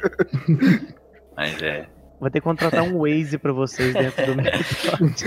Mas 1.34 1.62
é. 1.62 1.86
Vai 2.20 2.30
ter 2.30 2.40
que 2.40 2.44
contratar 2.44 2.82
um 2.82 2.98
Waze 2.98 3.38
pra 3.38 3.52
vocês 3.52 3.94
dentro 3.94 4.26
do 4.26 4.36
Metroid. 4.36 5.24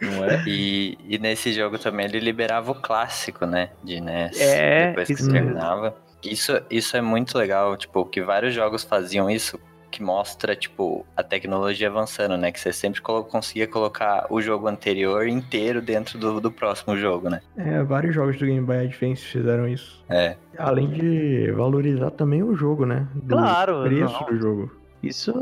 Não 0.00 0.24
é? 0.24 0.42
E, 0.46 0.96
e 1.06 1.18
nesse 1.18 1.52
jogo 1.52 1.78
também 1.78 2.06
ele 2.06 2.20
liberava 2.20 2.72
o 2.72 2.74
clássico, 2.74 3.44
né? 3.44 3.68
De 3.84 4.00
NES. 4.00 4.40
É, 4.40 4.88
depois 4.88 5.08
que 5.08 5.12
isso 5.12 5.30
terminava. 5.30 5.94
Isso, 6.24 6.58
isso 6.70 6.96
é 6.96 7.02
muito 7.02 7.36
legal, 7.36 7.76
tipo, 7.76 8.06
que 8.06 8.22
vários 8.22 8.54
jogos 8.54 8.82
faziam 8.82 9.28
isso, 9.30 9.60
que 9.90 10.02
mostra, 10.02 10.54
tipo, 10.54 11.04
a 11.16 11.22
tecnologia 11.22 11.88
avançando, 11.88 12.36
né? 12.36 12.52
Que 12.52 12.60
você 12.60 12.72
sempre 12.72 13.00
colo- 13.00 13.24
conseguia 13.24 13.66
colocar 13.66 14.26
o 14.30 14.40
jogo 14.40 14.68
anterior 14.68 15.26
inteiro 15.26 15.82
dentro 15.82 16.18
do, 16.18 16.40
do 16.40 16.50
próximo 16.50 16.96
jogo, 16.96 17.28
né? 17.28 17.40
É, 17.56 17.82
vários 17.82 18.14
jogos 18.14 18.38
do 18.38 18.46
Game 18.46 18.60
Boy 18.64 18.78
Advance 18.86 19.22
fizeram 19.24 19.66
isso. 19.68 20.04
É. 20.08 20.36
Além 20.56 20.88
de 20.90 21.50
valorizar 21.52 22.10
também 22.12 22.42
o 22.42 22.54
jogo, 22.54 22.86
né? 22.86 23.06
Do 23.14 23.36
Claro, 23.36 23.82
preço 23.82 24.20
não. 24.20 24.26
do 24.26 24.36
jogo. 24.38 24.70
Isso 25.02 25.32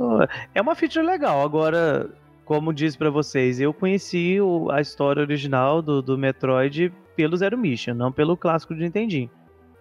é 0.54 0.60
uma 0.62 0.74
feature 0.74 1.04
legal. 1.04 1.42
Agora, 1.42 2.08
como 2.44 2.72
disse 2.72 2.96
pra 2.96 3.10
vocês, 3.10 3.60
eu 3.60 3.74
conheci 3.74 4.40
o- 4.40 4.70
a 4.70 4.80
história 4.80 5.20
original 5.20 5.82
do, 5.82 6.00
do 6.00 6.16
Metroid 6.16 6.92
pelo 7.16 7.36
Zero 7.36 7.58
Mission, 7.58 7.94
não 7.94 8.12
pelo 8.12 8.36
clássico 8.36 8.74
de 8.74 8.80
Nintendinho. 8.82 9.28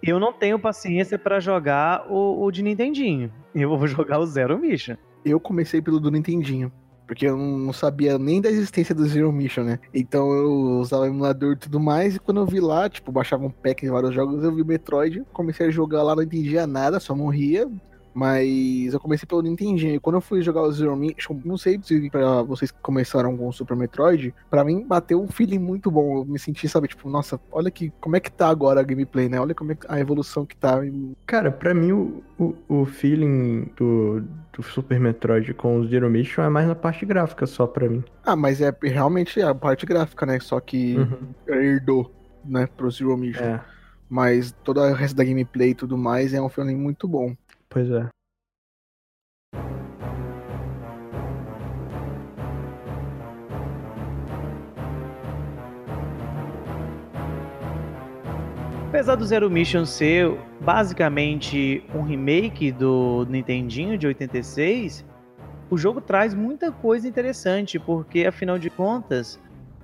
Eu 0.02 0.20
não 0.20 0.32
tenho 0.32 0.60
paciência 0.60 1.18
pra 1.18 1.40
jogar 1.40 2.06
o, 2.10 2.44
o 2.44 2.52
de 2.52 2.62
Nintendinho. 2.62 3.32
Eu 3.54 3.78
vou 3.78 3.86
jogar 3.88 4.20
o 4.20 4.26
Zero 4.26 4.58
Mission. 4.58 4.96
Eu 5.26 5.40
comecei 5.40 5.82
pelo 5.82 6.00
do 6.00 6.12
Nintendinho. 6.12 6.72
Porque 7.08 7.26
eu 7.26 7.38
não 7.38 7.72
sabia 7.72 8.18
nem 8.20 8.42
da 8.42 8.50
existência 8.50 8.94
do 8.94 9.06
Zero 9.06 9.32
Mission, 9.32 9.64
né? 9.64 9.80
Então 9.94 10.30
eu 10.34 10.52
usava 10.82 11.04
o 11.04 11.06
emulador 11.06 11.54
e 11.54 11.58
tudo 11.58 11.80
mais. 11.80 12.16
E 12.16 12.20
quando 12.20 12.42
eu 12.42 12.46
vi 12.46 12.60
lá, 12.60 12.90
tipo, 12.90 13.14
baixava 13.14 13.46
um 13.46 13.50
pack 13.50 13.86
em 13.86 13.90
vários 13.90 14.14
jogos, 14.14 14.44
eu 14.44 14.54
vi 14.54 14.64
Metroid, 14.64 15.24
comecei 15.32 15.68
a 15.68 15.72
jogar 15.72 16.04
lá, 16.04 16.14
não 16.14 16.24
entendia 16.24 16.68
nada, 16.68 17.00
só 17.00 17.16
morria. 17.16 17.70
Mas 18.18 18.94
eu 18.96 19.00
comecei 19.00 19.28
pelo 19.28 19.44
Nintendinho. 19.44 19.94
E 19.94 20.00
quando 20.00 20.16
eu 20.16 20.22
fui 20.22 20.42
jogar 20.42 20.64
o 20.64 20.72
Zero 20.72 20.96
Mission, 20.96 21.40
não 21.46 21.56
sei 21.56 21.80
se 21.84 22.10
pra 22.10 22.42
vocês 22.42 22.72
começaram 22.82 23.38
com 23.38 23.48
o 23.48 23.54
Super 23.54 23.78
Metroid, 23.78 24.34
pra 24.50 24.64
mim 24.66 24.84
bateu 24.88 25.22
um 25.22 25.28
feeling 25.28 25.60
muito 25.60 25.92
bom. 25.92 26.18
Eu 26.18 26.26
me 26.26 26.40
senti, 26.40 26.68
sabe, 26.68 26.88
tipo, 26.88 27.08
nossa, 27.12 27.40
olha 27.52 27.70
que 27.70 27.92
como 28.02 28.16
é 28.16 28.20
que 28.20 28.32
tá 28.32 28.48
agora 28.50 28.80
a 28.80 28.84
gameplay, 28.84 29.30
né? 29.30 29.40
Olha 29.40 29.54
como 29.54 29.72
é 29.72 29.78
a 29.88 30.00
evolução 30.00 30.48
que 30.48 30.58
tá. 30.58 30.80
Cara, 31.28 31.52
pra 31.52 31.76
mim 31.76 31.92
o, 31.92 32.24
o, 32.40 32.56
o 32.68 32.86
feeling 32.86 33.70
do, 33.78 34.22
do 34.52 34.64
Super 34.64 35.00
Metroid 35.00 35.54
com 35.54 35.78
o 35.80 35.88
Zero 35.88 36.10
Mission 36.10 36.42
é 36.42 36.50
mais 36.50 36.68
na 36.68 36.74
parte 36.74 37.06
gráfica 37.06 37.46
só 37.46 37.68
pra 37.68 37.88
mim. 37.88 38.04
Ah, 38.26 38.36
mas 38.36 38.62
é 38.62 38.76
realmente 38.82 39.40
a 39.44 39.54
parte 39.54 39.86
gráfica, 39.86 40.26
né? 40.26 40.40
Só 40.40 40.60
que 40.60 40.98
Uhum. 40.98 41.36
herdou, 41.48 42.12
né, 42.44 42.68
pro 42.76 42.90
Zero 42.90 43.16
Mission. 43.16 43.44
É, 43.44 43.62
Mas 44.10 44.52
todo 44.64 44.80
o 44.80 44.94
resto 44.94 45.16
da 45.16 45.24
gameplay 45.24 45.70
e 45.70 45.76
tudo 45.76 45.96
mais 45.98 46.34
é 46.34 46.42
um 46.42 46.50
feeling 46.50 46.76
muito 46.78 47.08
bom. 47.08 47.36
Pois 47.78 47.92
é. 47.92 48.10
Apesar 58.88 59.16
do 59.16 59.26
Zero 59.26 59.48
Mission 59.52 59.86
ser 59.86 60.36
basicamente 60.62 61.84
um 61.94 62.02
remake 62.02 62.72
do 62.72 63.28
Nintendinho 63.30 63.96
de 63.96 64.08
86, 64.08 65.06
o 65.70 65.78
jogo 65.78 66.02
traz 66.02 66.34
muita 66.34 66.72
coisa 66.72 67.08
interessante, 67.08 67.78
porque 67.78 68.26
afinal 68.26 68.58
de 68.58 68.72
contas, 68.72 69.40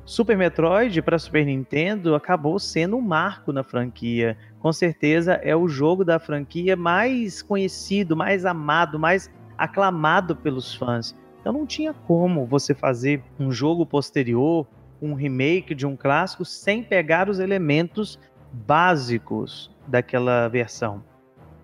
Super 0.05 0.37
Metroid 0.37 1.01
para 1.01 1.17
Super 1.17 1.45
Nintendo 1.45 2.13
acabou 2.13 2.59
sendo 2.59 2.97
um 2.97 3.01
marco 3.01 3.53
na 3.53 3.63
franquia. 3.63 4.37
Com 4.59 4.73
certeza 4.73 5.35
é 5.35 5.55
o 5.55 5.67
jogo 5.67 6.03
da 6.03 6.19
franquia 6.19 6.75
mais 6.75 7.41
conhecido, 7.41 8.15
mais 8.15 8.45
amado, 8.45 8.99
mais 8.99 9.31
aclamado 9.57 10.35
pelos 10.35 10.75
fãs. 10.75 11.15
Então 11.39 11.53
não 11.53 11.65
tinha 11.65 11.93
como 11.93 12.45
você 12.45 12.73
fazer 12.73 13.23
um 13.39 13.49
jogo 13.49 13.85
posterior, 13.85 14.67
um 15.01 15.13
remake 15.13 15.73
de 15.73 15.87
um 15.87 15.95
clássico 15.95 16.43
sem 16.43 16.83
pegar 16.83 17.29
os 17.29 17.39
elementos 17.39 18.19
básicos 18.51 19.71
daquela 19.87 20.49
versão. 20.49 21.01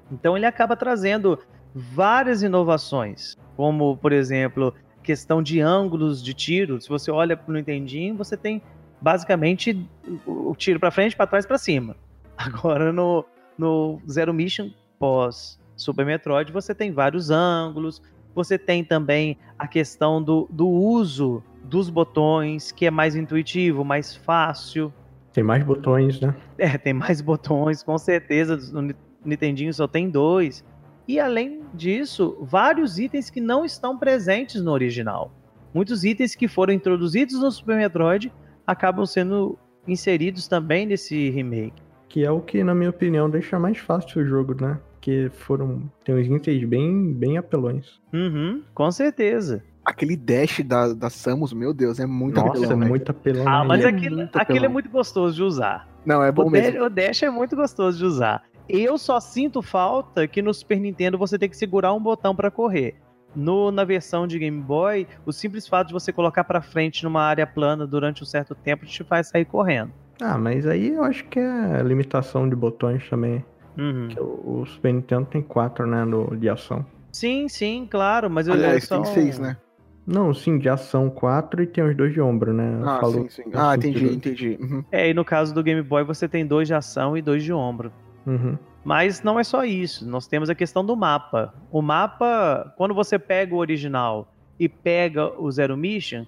Então 0.10 0.38
ele 0.38 0.46
acaba 0.46 0.78
trazendo 0.78 1.38
várias 1.76 2.42
inovações, 2.42 3.38
como 3.58 3.98
por 3.98 4.14
exemplo, 4.14 4.74
questão 5.10 5.42
de 5.42 5.60
ângulos 5.60 6.24
de 6.24 6.36
tiro. 6.36 6.80
Se 6.80 6.88
você 6.88 7.10
olha 7.10 7.36
para 7.36 7.50
o 7.50 7.56
Nintendinho, 7.56 8.16
você 8.16 8.38
tem 8.38 8.62
basicamente 9.02 9.76
o 10.24 10.54
tiro 10.56 10.80
para 10.80 10.92
frente, 10.92 11.16
para 11.16 11.26
trás, 11.26 11.48
para 11.48 11.58
cima. 11.58 11.96
Agora 12.38 12.94
no, 12.94 13.26
no 13.58 14.00
Zero 14.08 14.32
Mission 14.32 14.70
pós 15.00 15.60
Super 15.76 16.06
Metroid, 16.06 16.52
você 16.52 16.76
tem 16.76 16.92
vários 16.92 17.32
ângulos, 17.32 18.04
você 18.36 18.56
tem 18.56 18.84
também 18.84 19.36
a 19.58 19.68
questão 19.68 20.22
do, 20.22 20.48
do 20.52 20.68
uso 20.68 21.42
dos 21.64 21.90
botões, 21.90 22.72
que 22.72 22.86
é 22.86 22.92
mais 22.92 23.16
intuitivo, 23.16 23.84
mais 23.84 24.16
fácil. 24.16 24.94
Tem 25.34 25.44
mais 25.44 25.64
botões, 25.64 26.22
né? 26.22 26.36
É, 26.56 26.78
tem 26.78 26.94
mais 26.94 27.20
botões, 27.20 27.82
com 27.82 27.98
certeza. 27.98 28.58
No 28.72 28.82
Ni- 28.84 28.96
Nintendinho 29.26 29.74
só 29.74 29.88
tem 29.88 30.08
dois. 30.08 30.64
E 31.10 31.20
além 31.20 31.64
disso, 31.74 32.38
vários 32.40 33.00
itens 33.00 33.32
que 33.32 33.42
não 33.42 33.66
estão 33.66 33.98
presentes 33.98 34.62
no 34.62 34.70
original. 34.70 35.32
Muitos 35.74 36.04
itens 36.04 36.36
que 36.36 36.48
foram 36.48 36.72
introduzidos 36.72 37.40
no 37.42 37.50
Super 37.50 37.78
Metroid 37.78 38.32
acabam 38.68 39.08
sendo 39.08 39.58
inseridos 39.88 40.48
também 40.48 40.86
nesse 40.86 41.32
remake. 41.32 41.82
Que 42.08 42.24
é 42.24 42.30
o 42.30 42.40
que, 42.40 42.64
na 42.64 42.76
minha 42.76 42.92
opinião, 42.92 43.28
deixa 43.28 43.58
mais 43.58 43.80
fácil 43.80 44.22
o 44.22 44.26
jogo, 44.26 44.56
né? 44.62 44.80
Que 45.02 45.32
foram. 45.34 45.92
Tem 46.06 46.14
uns 46.14 46.28
itens 46.28 46.64
bem, 46.66 47.12
bem 47.12 47.40
apelões. 47.40 48.00
Uhum, 48.14 48.62
com 48.76 48.92
certeza. 48.92 49.64
Aquele 49.84 50.16
dash 50.16 50.60
da, 50.64 50.94
da 50.94 51.10
Samus, 51.10 51.54
meu 51.54 51.74
Deus, 51.74 52.00
é 52.00 52.06
muito 52.06 52.36
Nossa, 52.36 52.50
apelão, 52.50 52.72
é 52.74 52.76
né? 52.76 52.88
muito 52.88 53.10
apelão. 53.10 53.48
Ah, 53.48 53.64
mas 53.64 53.84
é 53.84 53.88
aquilo, 53.88 54.18
muito 54.18 54.36
aquilo 54.38 54.66
é 54.66 54.68
muito 54.68 54.90
gostoso 54.92 55.36
de 55.36 55.42
usar. 55.42 55.90
Não, 56.06 56.24
é 56.24 56.32
bom 56.32 56.44
O, 56.46 56.50
mesmo. 56.52 56.74
dash, 56.74 56.82
o 56.82 56.90
Dash 56.90 57.24
é 57.24 57.30
muito 57.32 57.56
gostoso 57.56 57.98
de 57.98 58.06
usar. 58.06 58.44
Eu 58.70 59.00
só 59.00 59.20
sinto 59.20 59.64
falta 59.64 60.28
que 60.28 60.42
no 60.44 60.54
Super 60.54 60.80
Nintendo 60.80 61.18
você 61.18 61.40
tem 61.40 61.50
que 61.50 61.58
segurar 61.58 61.92
um 61.94 62.00
botão 62.00 62.36
para 62.36 62.52
correr. 62.52 62.96
No, 63.36 63.72
na 63.72 63.84
versão 63.84 64.28
de 64.28 64.38
Game 64.38 64.62
Boy, 64.62 65.08
o 65.26 65.32
simples 65.32 65.68
fato 65.68 65.88
de 65.88 65.94
você 65.94 66.12
colocar 66.12 66.44
para 66.44 66.62
frente 66.62 67.04
numa 67.04 67.24
área 67.24 67.46
plana 67.48 67.86
durante 67.88 68.22
um 68.22 68.26
certo 68.26 68.54
tempo 68.54 68.86
te 68.86 69.04
faz 69.04 69.28
sair 69.30 69.46
correndo. 69.46 69.92
Ah, 70.22 70.38
mas 70.38 70.68
aí 70.68 70.90
eu 70.90 71.04
acho 71.04 71.26
que 71.26 71.40
é 71.40 71.82
limitação 71.84 72.48
de 72.48 72.56
botões 72.56 73.08
também. 73.10 73.44
Uhum. 73.78 74.10
O, 74.18 74.62
o 74.62 74.66
Super 74.66 74.94
Nintendo 74.94 75.26
tem 75.26 75.42
quatro, 75.42 75.88
né? 75.88 76.04
No, 76.04 76.36
de 76.36 76.50
ação. 76.50 76.86
Sim, 77.12 77.48
sim, 77.48 77.88
claro, 77.90 78.30
mas 78.30 78.48
eu 78.48 78.54
Aliás, 78.54 78.84
só... 78.84 79.02
tem 79.02 79.14
seis, 79.14 79.40
né? 79.40 79.58
Não, 80.06 80.34
sim, 80.34 80.58
de 80.58 80.68
ação 80.68 81.10
quatro 81.10 81.62
e 81.62 81.68
tem 81.68 81.84
os 81.84 81.96
dois 81.96 82.14
de 82.14 82.20
ombro, 82.20 82.52
né? 82.52 82.80
Ah, 82.84 83.00
Falou- 83.00 83.22
sim, 83.22 83.30
sim. 83.30 83.44
Ah, 83.54 83.76
entendi, 83.76 84.06
entendi. 84.06 84.58
Uhum. 84.60 84.84
É, 84.92 85.10
e 85.10 85.14
no 85.14 85.24
caso 85.24 85.54
do 85.54 85.64
Game 85.64 85.82
Boy 85.84 86.04
você 86.04 86.28
tem 86.28 86.46
dois 86.46 86.68
de 86.68 86.74
ação 86.74 87.16
e 87.16 87.22
dois 87.22 87.44
de 87.44 87.54
ombro. 87.54 87.92
Uhum. 88.30 88.58
Mas 88.84 89.24
não 89.24 89.40
é 89.40 89.44
só 89.44 89.66
isso, 89.66 90.08
nós 90.08 90.28
temos 90.28 90.50
a 90.50 90.56
questão 90.56 90.86
do 90.86 90.96
mapa. 90.96 91.54
O 91.72 91.82
mapa, 91.82 92.74
quando 92.78 92.94
você 92.94 93.18
pega 93.18 93.54
o 93.54 93.58
original 93.58 94.32
e 94.60 94.70
pega 94.70 95.34
o 95.40 95.52
Zero 95.52 95.76
Mission, 95.76 96.26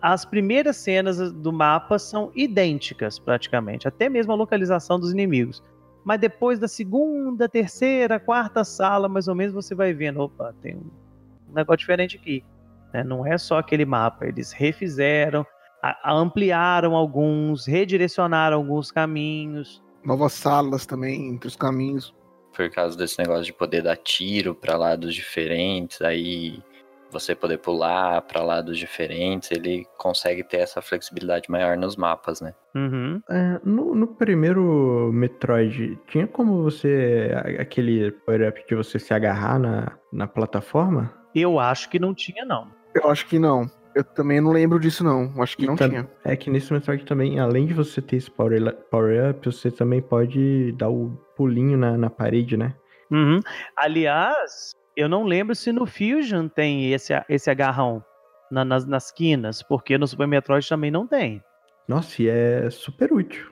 as 0.00 0.24
primeiras 0.24 0.76
cenas 0.76 1.32
do 1.32 1.52
mapa 1.52 1.98
são 1.98 2.30
idênticas 2.34 3.18
praticamente, 3.18 3.88
até 3.88 4.08
mesmo 4.08 4.32
a 4.32 4.36
localização 4.36 5.00
dos 5.00 5.10
inimigos. 5.10 5.62
Mas 6.04 6.20
depois 6.20 6.58
da 6.58 6.68
segunda, 6.68 7.48
terceira, 7.48 8.20
quarta 8.20 8.62
sala, 8.62 9.08
mais 9.08 9.26
ou 9.26 9.34
menos, 9.34 9.52
você 9.52 9.74
vai 9.74 9.92
vendo, 9.92 10.20
opa, 10.20 10.54
tem 10.62 10.76
um 10.76 11.54
negócio 11.54 11.78
diferente 11.78 12.16
aqui. 12.16 12.44
né? 12.92 13.02
Não 13.02 13.26
é 13.26 13.36
só 13.36 13.58
aquele 13.58 13.84
mapa, 13.84 14.26
eles 14.26 14.52
refizeram, 14.52 15.44
ampliaram 16.04 16.94
alguns, 16.94 17.66
redirecionaram 17.66 18.56
alguns 18.56 18.90
caminhos. 18.92 19.82
Novas 20.08 20.32
salas 20.32 20.86
também, 20.86 21.28
entre 21.28 21.48
os 21.48 21.54
caminhos. 21.54 22.14
Por 22.56 22.70
causa 22.70 22.96
desse 22.96 23.18
negócio 23.18 23.44
de 23.44 23.52
poder 23.52 23.82
dar 23.82 23.94
tiro 23.94 24.54
pra 24.54 24.74
lados 24.74 25.14
diferentes, 25.14 26.00
aí 26.00 26.62
você 27.10 27.34
poder 27.34 27.58
pular 27.58 28.22
pra 28.22 28.42
lados 28.42 28.78
diferentes, 28.78 29.50
ele 29.50 29.86
consegue 29.98 30.42
ter 30.42 30.60
essa 30.60 30.80
flexibilidade 30.80 31.50
maior 31.50 31.76
nos 31.76 31.94
mapas, 31.94 32.40
né? 32.40 32.54
Uhum. 32.74 33.20
É, 33.28 33.60
no, 33.62 33.94
no 33.94 34.06
primeiro 34.06 35.10
Metroid, 35.12 35.98
tinha 36.06 36.26
como 36.26 36.62
você. 36.62 37.30
aquele 37.60 38.10
power-up 38.10 38.64
de 38.66 38.74
você 38.74 38.98
se 38.98 39.12
agarrar 39.12 39.58
na, 39.58 39.92
na 40.10 40.26
plataforma? 40.26 41.12
Eu 41.34 41.60
acho 41.60 41.90
que 41.90 41.98
não 41.98 42.14
tinha, 42.14 42.46
não. 42.46 42.68
Eu 42.94 43.10
acho 43.10 43.26
que 43.26 43.38
não. 43.38 43.70
Eu 43.98 44.04
também 44.04 44.40
não 44.40 44.52
lembro 44.52 44.78
disso, 44.78 45.02
não. 45.02 45.32
Acho 45.42 45.56
que 45.56 45.64
E 45.64 45.66
não 45.66 45.74
tam- 45.74 45.88
tinha. 45.88 46.08
É 46.24 46.36
que 46.36 46.48
nesse 46.50 46.72
Metroid 46.72 47.04
também, 47.04 47.40
além 47.40 47.66
de 47.66 47.74
você 47.74 48.00
ter 48.00 48.14
esse 48.16 48.30
power- 48.30 48.72
power-up, 48.90 49.44
você 49.44 49.72
também 49.72 50.00
pode 50.00 50.70
dar 50.78 50.88
o 50.88 51.10
pulinho 51.36 51.76
na, 51.76 51.98
na 51.98 52.08
parede, 52.08 52.56
né? 52.56 52.74
Uhum. 53.10 53.40
Aliás, 53.76 54.70
eu 54.96 55.08
não 55.08 55.24
lembro 55.24 55.54
se 55.56 55.72
no 55.72 55.84
Fusion 55.84 56.46
tem 56.46 56.92
esse, 56.92 57.12
esse 57.28 57.50
agarrão 57.50 58.04
na- 58.52 58.64
nas, 58.64 58.86
nas 58.86 59.10
quinas, 59.10 59.62
porque 59.64 59.98
no 59.98 60.06
Super 60.06 60.28
Metroid 60.28 60.68
também 60.68 60.90
não 60.92 61.04
tem. 61.06 61.42
Nossa, 61.88 62.22
e 62.22 62.28
é 62.28 62.70
super 62.70 63.12
útil. 63.12 63.46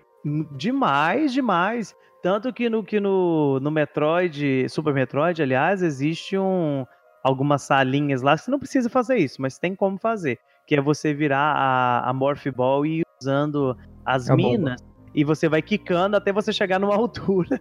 Demais, 0.57 1.33
demais. 1.33 1.95
Tanto 2.23 2.53
que 2.53 2.69
no, 2.69 2.85
que 2.85 3.01
no, 3.01 3.59
no 3.61 3.71
Metroid, 3.71 4.69
Super 4.69 4.93
Metroid, 4.95 5.43
aliás, 5.43 5.83
existe 5.83 6.37
um, 6.37 6.85
algumas 7.27 7.63
salinhas 7.63 8.23
lá 8.23 8.37
você 8.37 8.51
não 8.51 8.59
precisa 8.59 8.89
fazer 8.89 9.17
isso, 9.17 9.41
mas 9.43 9.59
tem 9.59 9.75
como 9.75 9.99
fazer. 9.99 10.39
Que 10.67 10.77
é 10.77 10.81
você 10.81 11.13
virar 11.15 11.53
a, 11.57 12.09
a 12.11 12.13
Morph 12.13 12.47
Ball 12.55 12.85
e 12.87 13.01
ir 13.01 13.07
usando 13.21 13.77
as 14.05 14.29
bomba. 14.29 14.37
minas 14.43 14.85
e 15.15 15.25
você 15.25 15.49
vai 15.49 15.63
quicando 15.63 16.15
até 16.17 16.31
você 16.31 16.53
chegar 16.53 16.79
numa 16.79 16.95
altura 16.97 17.59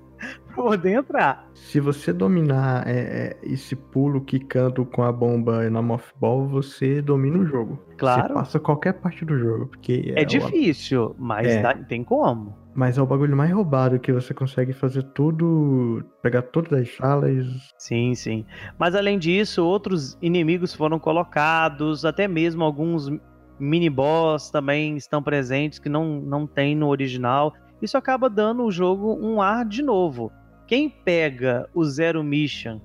pra 0.48 0.56
poder 0.56 0.92
entrar. 0.94 1.48
Se 1.54 1.80
você 1.80 2.12
dominar 2.12 2.86
é, 2.86 3.00
é, 3.00 3.38
esse 3.44 3.76
pulo 3.76 4.20
quicando 4.22 4.86
com 4.86 5.04
a 5.04 5.12
bomba 5.12 5.70
na 5.70 5.82
Moth 5.82 6.12
Ball, 6.20 6.46
você 6.48 7.02
domina 7.02 7.38
o 7.38 7.46
jogo. 7.46 7.80
Claro. 7.98 8.28
Você 8.28 8.34
passa 8.34 8.60
qualquer 8.60 8.94
parte 8.94 9.24
do 9.24 9.38
jogo. 9.40 9.68
Porque 9.68 10.14
É, 10.18 10.24
o- 10.24 10.26
difícil, 10.26 11.16
mas 11.18 11.48
É. 11.48 11.62
dá- 11.62 11.74
tem 11.76 12.04
como. 12.04 12.58
Mas 12.76 12.98
é 12.98 13.02
o 13.02 13.06
bagulho 13.06 13.38
mais 13.38 13.52
roubado 13.54 13.98
que 13.98 14.12
você 14.12 14.34
consegue 14.34 14.74
fazer 14.74 15.04
tudo. 15.14 16.04
Pegar 16.22 16.42
todas 16.42 16.74
as 16.74 16.94
salas. 16.94 17.48
Sim, 17.78 18.14
sim. 18.14 18.46
Mas 18.78 18.94
além 18.94 19.18
disso, 19.18 19.66
outros 19.66 20.18
inimigos 20.22 20.74
foram 20.74 21.00
colocados, 21.00 22.04
até 22.04 22.28
mesmo 22.28 22.66
alguns 22.66 23.10
mini-boss 23.58 24.50
também 24.52 24.98
estão 24.98 25.24
presentes 25.24 25.80
que 25.80 25.88
não, 25.88 26.20
não 26.20 26.46
tem 26.46 26.76
no 26.76 26.90
original. 26.90 27.54
Isso 27.82 27.98
acaba 27.98 28.30
dando 28.30 28.64
o 28.66 28.72
jogo 28.72 29.18
um 29.22 29.42
ar 29.42 29.66
de 29.66 29.82
novo. 29.82 30.30
Quem 30.68 30.90
pega 30.90 31.70
o 31.74 31.86
Zero 31.86 32.22
Mission 32.24 32.82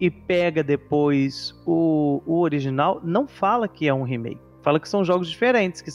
e 0.00 0.10
pega 0.10 0.62
depois 0.62 1.54
o, 1.66 2.22
o 2.24 2.40
original, 2.40 3.02
não 3.04 3.26
fala 3.26 3.68
que 3.68 3.86
é 3.86 3.92
um 3.92 4.02
remake. 4.02 4.40
Fala 4.62 4.80
que 4.80 4.88
são 4.88 5.04
jogos 5.04 5.28
diferentes. 5.28 5.82
Que 5.82 5.90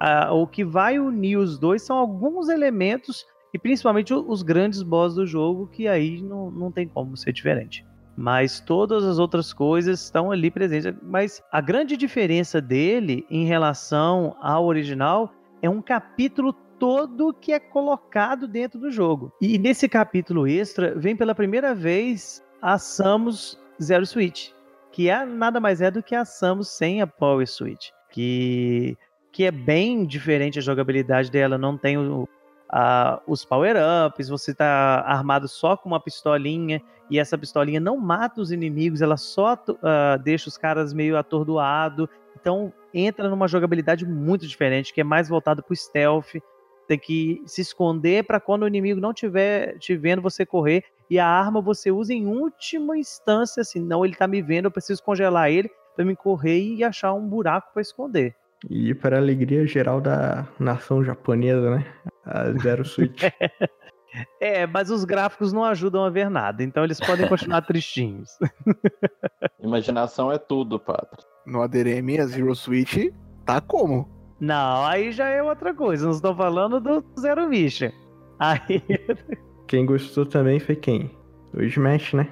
ah, 0.00 0.32
o 0.32 0.46
que 0.46 0.64
vai 0.64 0.98
unir 0.98 1.36
os 1.36 1.58
dois 1.58 1.82
são 1.82 1.96
alguns 1.96 2.48
elementos 2.48 3.26
e 3.52 3.58
principalmente 3.58 4.14
os 4.14 4.42
grandes 4.42 4.82
boss 4.82 5.14
do 5.14 5.26
jogo, 5.26 5.66
que 5.66 5.86
aí 5.86 6.22
não, 6.22 6.50
não 6.50 6.72
tem 6.72 6.88
como 6.88 7.16
ser 7.16 7.32
diferente. 7.32 7.84
Mas 8.16 8.60
todas 8.60 9.04
as 9.04 9.18
outras 9.18 9.52
coisas 9.52 10.02
estão 10.02 10.30
ali 10.30 10.50
presentes. 10.50 10.92
Mas 11.02 11.42
a 11.52 11.60
grande 11.60 11.96
diferença 11.96 12.60
dele 12.60 13.26
em 13.30 13.44
relação 13.44 14.36
ao 14.40 14.64
original 14.64 15.32
é 15.62 15.68
um 15.68 15.82
capítulo 15.82 16.52
todo 16.78 17.34
que 17.34 17.52
é 17.52 17.60
colocado 17.60 18.48
dentro 18.48 18.80
do 18.80 18.90
jogo. 18.90 19.32
E 19.40 19.58
nesse 19.58 19.88
capítulo 19.88 20.46
extra 20.46 20.94
vem 20.98 21.14
pela 21.14 21.34
primeira 21.34 21.74
vez 21.74 22.42
a 22.62 22.78
Samus 22.78 23.58
Zero 23.82 24.06
Switch, 24.06 24.50
que 24.92 25.08
é 25.10 25.24
nada 25.24 25.60
mais 25.60 25.80
é 25.80 25.90
do 25.90 26.02
que 26.02 26.14
a 26.14 26.24
Samus 26.24 26.68
sem 26.68 27.02
a 27.02 27.06
Power 27.06 27.46
Switch, 27.46 27.88
que 28.10 28.96
que 29.32 29.44
é 29.44 29.50
bem 29.50 30.04
diferente 30.04 30.58
a 30.58 30.62
jogabilidade 30.62 31.30
dela, 31.30 31.56
não 31.56 31.76
tem 31.76 31.96
o, 31.96 32.22
uh, 32.24 33.20
os 33.26 33.44
power-ups, 33.44 34.28
você 34.28 34.54
tá 34.54 35.02
armado 35.06 35.48
só 35.48 35.76
com 35.76 35.88
uma 35.88 36.00
pistolinha 36.00 36.82
e 37.10 37.18
essa 37.18 37.36
pistolinha 37.36 37.80
não 37.80 37.96
mata 37.96 38.40
os 38.40 38.52
inimigos, 38.52 39.02
ela 39.02 39.16
só 39.16 39.54
uh, 39.54 40.22
deixa 40.22 40.48
os 40.48 40.56
caras 40.56 40.92
meio 40.92 41.16
atordoado. 41.16 42.08
Então 42.40 42.72
entra 42.94 43.28
numa 43.28 43.48
jogabilidade 43.48 44.06
muito 44.06 44.46
diferente, 44.46 44.94
que 44.94 45.00
é 45.00 45.04
mais 45.04 45.28
voltado 45.28 45.62
pro 45.62 45.74
stealth. 45.74 46.36
Tem 46.86 46.98
que 46.98 47.42
se 47.46 47.60
esconder 47.60 48.24
para 48.24 48.40
quando 48.40 48.62
o 48.62 48.68
inimigo 48.68 49.00
não 49.00 49.12
tiver 49.12 49.78
te 49.78 49.96
vendo 49.96 50.22
você 50.22 50.46
correr. 50.46 50.84
E 51.08 51.18
a 51.18 51.26
arma 51.26 51.60
você 51.60 51.90
usa 51.90 52.14
em 52.14 52.26
última 52.26 52.96
instância, 52.96 53.60
assim, 53.60 53.80
não, 53.80 54.04
ele 54.04 54.14
tá 54.14 54.28
me 54.28 54.40
vendo, 54.40 54.66
eu 54.66 54.70
preciso 54.70 55.02
congelar 55.02 55.50
ele 55.50 55.68
para 55.96 56.04
me 56.04 56.14
correr 56.14 56.60
e 56.60 56.84
achar 56.84 57.12
um 57.12 57.28
buraco 57.28 57.72
para 57.72 57.82
esconder. 57.82 58.36
E 58.68 58.94
para 58.94 59.16
a 59.16 59.20
alegria 59.20 59.66
geral 59.66 60.00
da 60.00 60.46
nação 60.58 61.02
japonesa, 61.02 61.76
né? 61.76 61.86
A 62.24 62.52
Zero 62.52 62.84
Switch. 62.84 63.22
É, 64.40 64.66
mas 64.66 64.90
os 64.90 65.04
gráficos 65.04 65.52
não 65.52 65.64
ajudam 65.64 66.04
a 66.04 66.10
ver 66.10 66.28
nada, 66.28 66.64
então 66.64 66.82
eles 66.82 66.98
podem 66.98 67.28
continuar 67.28 67.62
tristinhos. 67.62 68.28
Imaginação 69.62 70.32
é 70.32 70.36
tudo, 70.36 70.80
Pátria. 70.80 71.24
No 71.46 71.62
ADRM, 71.62 72.18
a 72.20 72.26
Zero 72.26 72.52
Switch 72.56 73.12
tá 73.44 73.60
como? 73.60 74.08
Não, 74.38 74.86
aí 74.86 75.12
já 75.12 75.28
é 75.28 75.42
outra 75.42 75.74
coisa. 75.74 76.06
Não 76.06 76.12
estou 76.12 76.34
falando 76.34 76.80
do 76.80 77.04
Zero 77.18 77.48
Mission. 77.48 77.90
Aí. 78.38 78.82
Quem 79.66 79.84
gostou 79.84 80.26
também 80.26 80.58
foi 80.58 80.74
quem? 80.74 81.16
O 81.54 81.62
Smash, 81.62 82.14
né? 82.14 82.28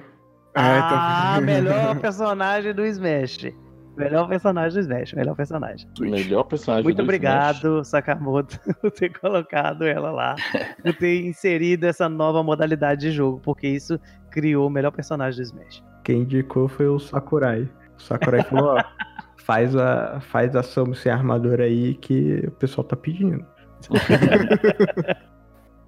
Ah, 0.53 1.35
ah 1.35 1.41
melhor 1.41 1.97
personagem 2.01 2.73
do 2.73 2.85
Smash. 2.85 3.53
Melhor 3.99 4.27
personagem 4.27 4.73
do 4.73 4.79
Smash, 4.79 5.13
melhor 5.13 5.35
personagem. 5.35 5.87
Melhor 5.99 6.43
personagem 6.43 6.83
Muito 6.83 6.97
do 6.97 7.03
obrigado, 7.03 7.81
Smash. 7.81 7.87
Sakamoto, 7.87 8.59
por 8.81 8.91
ter 8.91 9.09
colocado 9.19 9.85
ela 9.85 10.11
lá, 10.11 10.35
por 10.81 10.93
ter 10.95 11.25
inserido 11.25 11.85
essa 11.85 12.07
nova 12.07 12.41
modalidade 12.41 13.01
de 13.01 13.11
jogo, 13.11 13.39
porque 13.43 13.67
isso 13.67 13.99
criou 14.31 14.67
o 14.67 14.69
melhor 14.69 14.91
personagem 14.91 15.41
do 15.41 15.43
Smash. 15.43 15.83
Quem 16.03 16.21
indicou 16.21 16.67
foi 16.67 16.87
o 16.87 16.97
Sakurai. 16.99 17.69
O 17.97 18.01
Sakurai 18.01 18.43
falou, 18.43 18.77
ó, 18.77 18.83
faz 19.37 19.75
a, 19.75 20.19
faz 20.21 20.55
a 20.55 20.63
Samus 20.63 20.99
sem 20.99 21.11
armadura 21.11 21.65
aí 21.65 21.95
que 21.95 22.45
o 22.47 22.51
pessoal 22.51 22.87
tá 22.87 22.95
pedindo. 22.95 23.45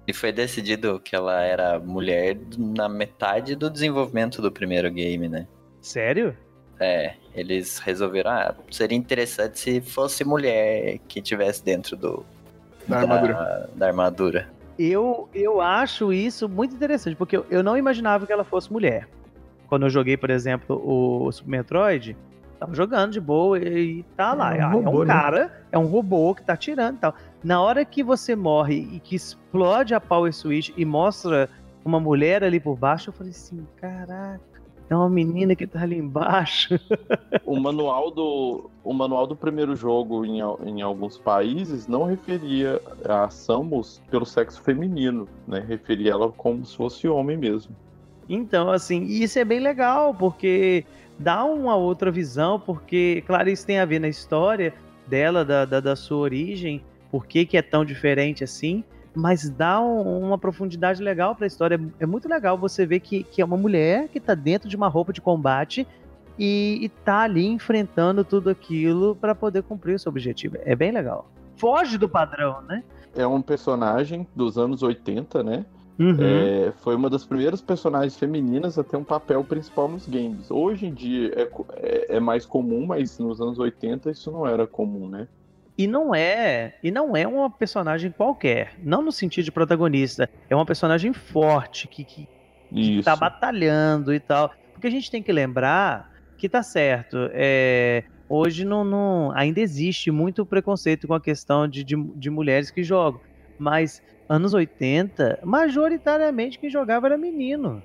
E 0.06 0.12
foi 0.12 0.32
decidido 0.32 0.98
que 0.98 1.14
ela 1.14 1.40
era 1.42 1.78
mulher 1.78 2.36
na 2.58 2.88
metade 2.88 3.54
do 3.54 3.70
desenvolvimento 3.70 4.42
do 4.42 4.50
primeiro 4.50 4.90
game, 4.90 5.28
né? 5.28 5.46
Sério? 5.80 6.36
É, 6.82 7.14
eles 7.34 7.78
resolveram, 7.78 8.30
ah, 8.30 8.54
seria 8.70 8.98
interessante 8.98 9.58
se 9.58 9.80
fosse 9.80 10.24
mulher 10.24 10.98
que 11.06 11.22
tivesse 11.22 11.64
dentro 11.64 11.96
do 11.96 12.24
da, 12.86 12.96
da 12.96 13.14
armadura. 13.14 13.70
Da 13.74 13.86
armadura. 13.86 14.48
Eu, 14.78 15.28
eu 15.32 15.60
acho 15.60 16.12
isso 16.12 16.48
muito 16.48 16.74
interessante, 16.74 17.14
porque 17.14 17.36
eu, 17.36 17.46
eu 17.50 17.62
não 17.62 17.76
imaginava 17.76 18.26
que 18.26 18.32
ela 18.32 18.44
fosse 18.44 18.72
mulher. 18.72 19.08
Quando 19.68 19.86
eu 19.86 19.90
joguei, 19.90 20.16
por 20.16 20.30
exemplo, 20.30 20.82
o 20.84 21.30
Super 21.30 21.50
Metroid, 21.50 22.16
tava 22.58 22.74
jogando 22.74 23.12
de 23.12 23.20
boa 23.20 23.58
e, 23.58 24.00
e 24.00 24.02
tá 24.16 24.34
lá. 24.34 24.56
É 24.56 24.66
um, 24.66 24.72
robô, 24.72 24.88
é 24.88 24.90
um 24.90 25.06
né? 25.06 25.14
cara, 25.14 25.64
é 25.70 25.78
um 25.78 25.86
robô 25.86 26.34
que 26.34 26.42
tá 26.42 26.56
tirando 26.56 26.96
e 26.96 26.98
tal. 26.98 27.14
Na 27.44 27.60
hora 27.60 27.84
que 27.84 28.02
você 28.02 28.34
morre 28.34 28.88
e 28.92 29.00
que 29.00 29.14
explode 29.14 29.94
a 29.94 30.00
Power 30.00 30.32
Switch 30.32 30.70
e 30.76 30.84
mostra 30.84 31.48
uma 31.84 32.00
mulher 32.00 32.44
ali 32.44 32.60
por 32.60 32.76
baixo, 32.76 33.10
eu 33.10 33.14
falei 33.14 33.30
assim, 33.30 33.66
caraca 33.76 34.51
é 34.92 34.96
uma 34.96 35.08
menina 35.08 35.54
que 35.54 35.66
tá 35.66 35.82
ali 35.82 35.96
embaixo. 35.96 36.78
o 37.44 37.58
manual 37.58 38.10
do, 38.10 38.70
o 38.84 38.92
manual 38.92 39.26
do 39.26 39.36
primeiro 39.36 39.74
jogo 39.76 40.24
em, 40.24 40.40
em 40.66 40.82
alguns 40.82 41.18
países 41.18 41.86
não 41.86 42.04
referia 42.04 42.80
a 43.04 43.28
Samus 43.30 44.00
pelo 44.10 44.26
sexo 44.26 44.62
feminino, 44.62 45.28
né? 45.46 45.64
Referia 45.66 46.12
ela 46.12 46.30
como 46.30 46.64
se 46.64 46.76
fosse 46.76 47.08
homem 47.08 47.36
mesmo. 47.36 47.74
Então, 48.28 48.70
assim, 48.70 49.04
isso 49.04 49.38
é 49.38 49.44
bem 49.44 49.60
legal, 49.60 50.14
porque 50.14 50.84
dá 51.18 51.44
uma 51.44 51.76
outra 51.76 52.10
visão, 52.10 52.58
porque, 52.58 53.22
claro, 53.26 53.48
isso 53.50 53.66
tem 53.66 53.78
a 53.78 53.84
ver 53.84 53.98
na 53.98 54.08
história 54.08 54.72
dela, 55.06 55.44
da, 55.44 55.64
da, 55.64 55.80
da 55.80 55.96
sua 55.96 56.18
origem, 56.18 56.82
por 57.10 57.26
que, 57.26 57.44
que 57.44 57.56
é 57.56 57.62
tão 57.62 57.84
diferente 57.84 58.42
assim, 58.42 58.82
mas 59.14 59.48
dá 59.50 59.80
um, 59.80 60.26
uma 60.26 60.38
profundidade 60.38 61.02
legal 61.02 61.34
para 61.34 61.44
a 61.44 61.48
história. 61.48 61.80
É 62.00 62.06
muito 62.06 62.28
legal 62.28 62.56
você 62.56 62.86
ver 62.86 63.00
que, 63.00 63.24
que 63.24 63.42
é 63.42 63.44
uma 63.44 63.56
mulher 63.56 64.08
que 64.08 64.18
está 64.18 64.34
dentro 64.34 64.68
de 64.68 64.76
uma 64.76 64.88
roupa 64.88 65.12
de 65.12 65.20
combate 65.20 65.86
e, 66.38 66.80
está 66.84 67.20
ali 67.20 67.46
enfrentando 67.46 68.24
tudo 68.24 68.50
aquilo 68.50 69.16
para 69.16 69.34
poder 69.34 69.62
cumprir 69.62 69.94
o 69.94 69.98
seu 69.98 70.10
objetivo. 70.10 70.56
É 70.60 70.74
bem 70.74 70.90
legal. 70.92 71.30
Foge 71.56 71.98
do 71.98 72.08
padrão, 72.08 72.62
né? 72.62 72.82
É 73.14 73.26
um 73.26 73.42
personagem 73.42 74.26
dos 74.34 74.56
anos 74.56 74.82
80, 74.82 75.42
né? 75.42 75.66
Uhum. 75.98 76.16
É, 76.18 76.72
foi 76.78 76.96
uma 76.96 77.10
das 77.10 77.24
primeiras 77.24 77.60
personagens 77.60 78.16
femininas 78.16 78.78
a 78.78 78.82
ter 78.82 78.96
um 78.96 79.04
papel 79.04 79.44
principal 79.44 79.88
nos 79.88 80.08
games. 80.08 80.50
Hoje 80.50 80.86
em 80.86 80.94
dia 80.94 81.30
é, 81.36 81.50
é, 81.76 82.16
é 82.16 82.20
mais 82.20 82.46
comum, 82.46 82.86
mas 82.86 83.18
nos 83.18 83.40
anos 83.40 83.58
80 83.58 84.10
isso 84.10 84.30
não 84.30 84.46
era 84.46 84.66
comum, 84.66 85.08
né? 85.08 85.28
E 85.76 85.86
não 85.86 86.14
é, 86.14 86.74
e 86.82 86.90
não 86.90 87.16
é 87.16 87.26
uma 87.26 87.48
personagem 87.48 88.10
qualquer, 88.10 88.74
não 88.82 89.00
no 89.02 89.10
sentido 89.10 89.46
de 89.46 89.52
protagonista, 89.52 90.28
é 90.50 90.54
uma 90.54 90.66
personagem 90.66 91.12
forte 91.12 91.88
que, 91.88 92.04
que, 92.04 92.28
que 92.70 93.02
tá 93.02 93.16
batalhando 93.16 94.12
e 94.12 94.20
tal. 94.20 94.52
Porque 94.72 94.86
a 94.86 94.90
gente 94.90 95.10
tem 95.10 95.22
que 95.22 95.32
lembrar 95.32 96.12
que 96.36 96.48
tá 96.48 96.62
certo, 96.62 97.30
é, 97.32 98.04
hoje 98.28 98.64
não, 98.64 98.84
não, 98.84 99.32
ainda 99.34 99.60
existe 99.60 100.10
muito 100.10 100.44
preconceito 100.44 101.06
com 101.06 101.14
a 101.14 101.20
questão 101.20 101.66
de, 101.66 101.84
de, 101.84 101.96
de 101.96 102.30
mulheres 102.30 102.70
que 102.70 102.82
jogam, 102.82 103.20
mas 103.58 104.02
anos 104.28 104.52
80, 104.52 105.40
majoritariamente 105.42 106.58
quem 106.58 106.68
jogava 106.68 107.06
era 107.06 107.16
menino. 107.16 107.82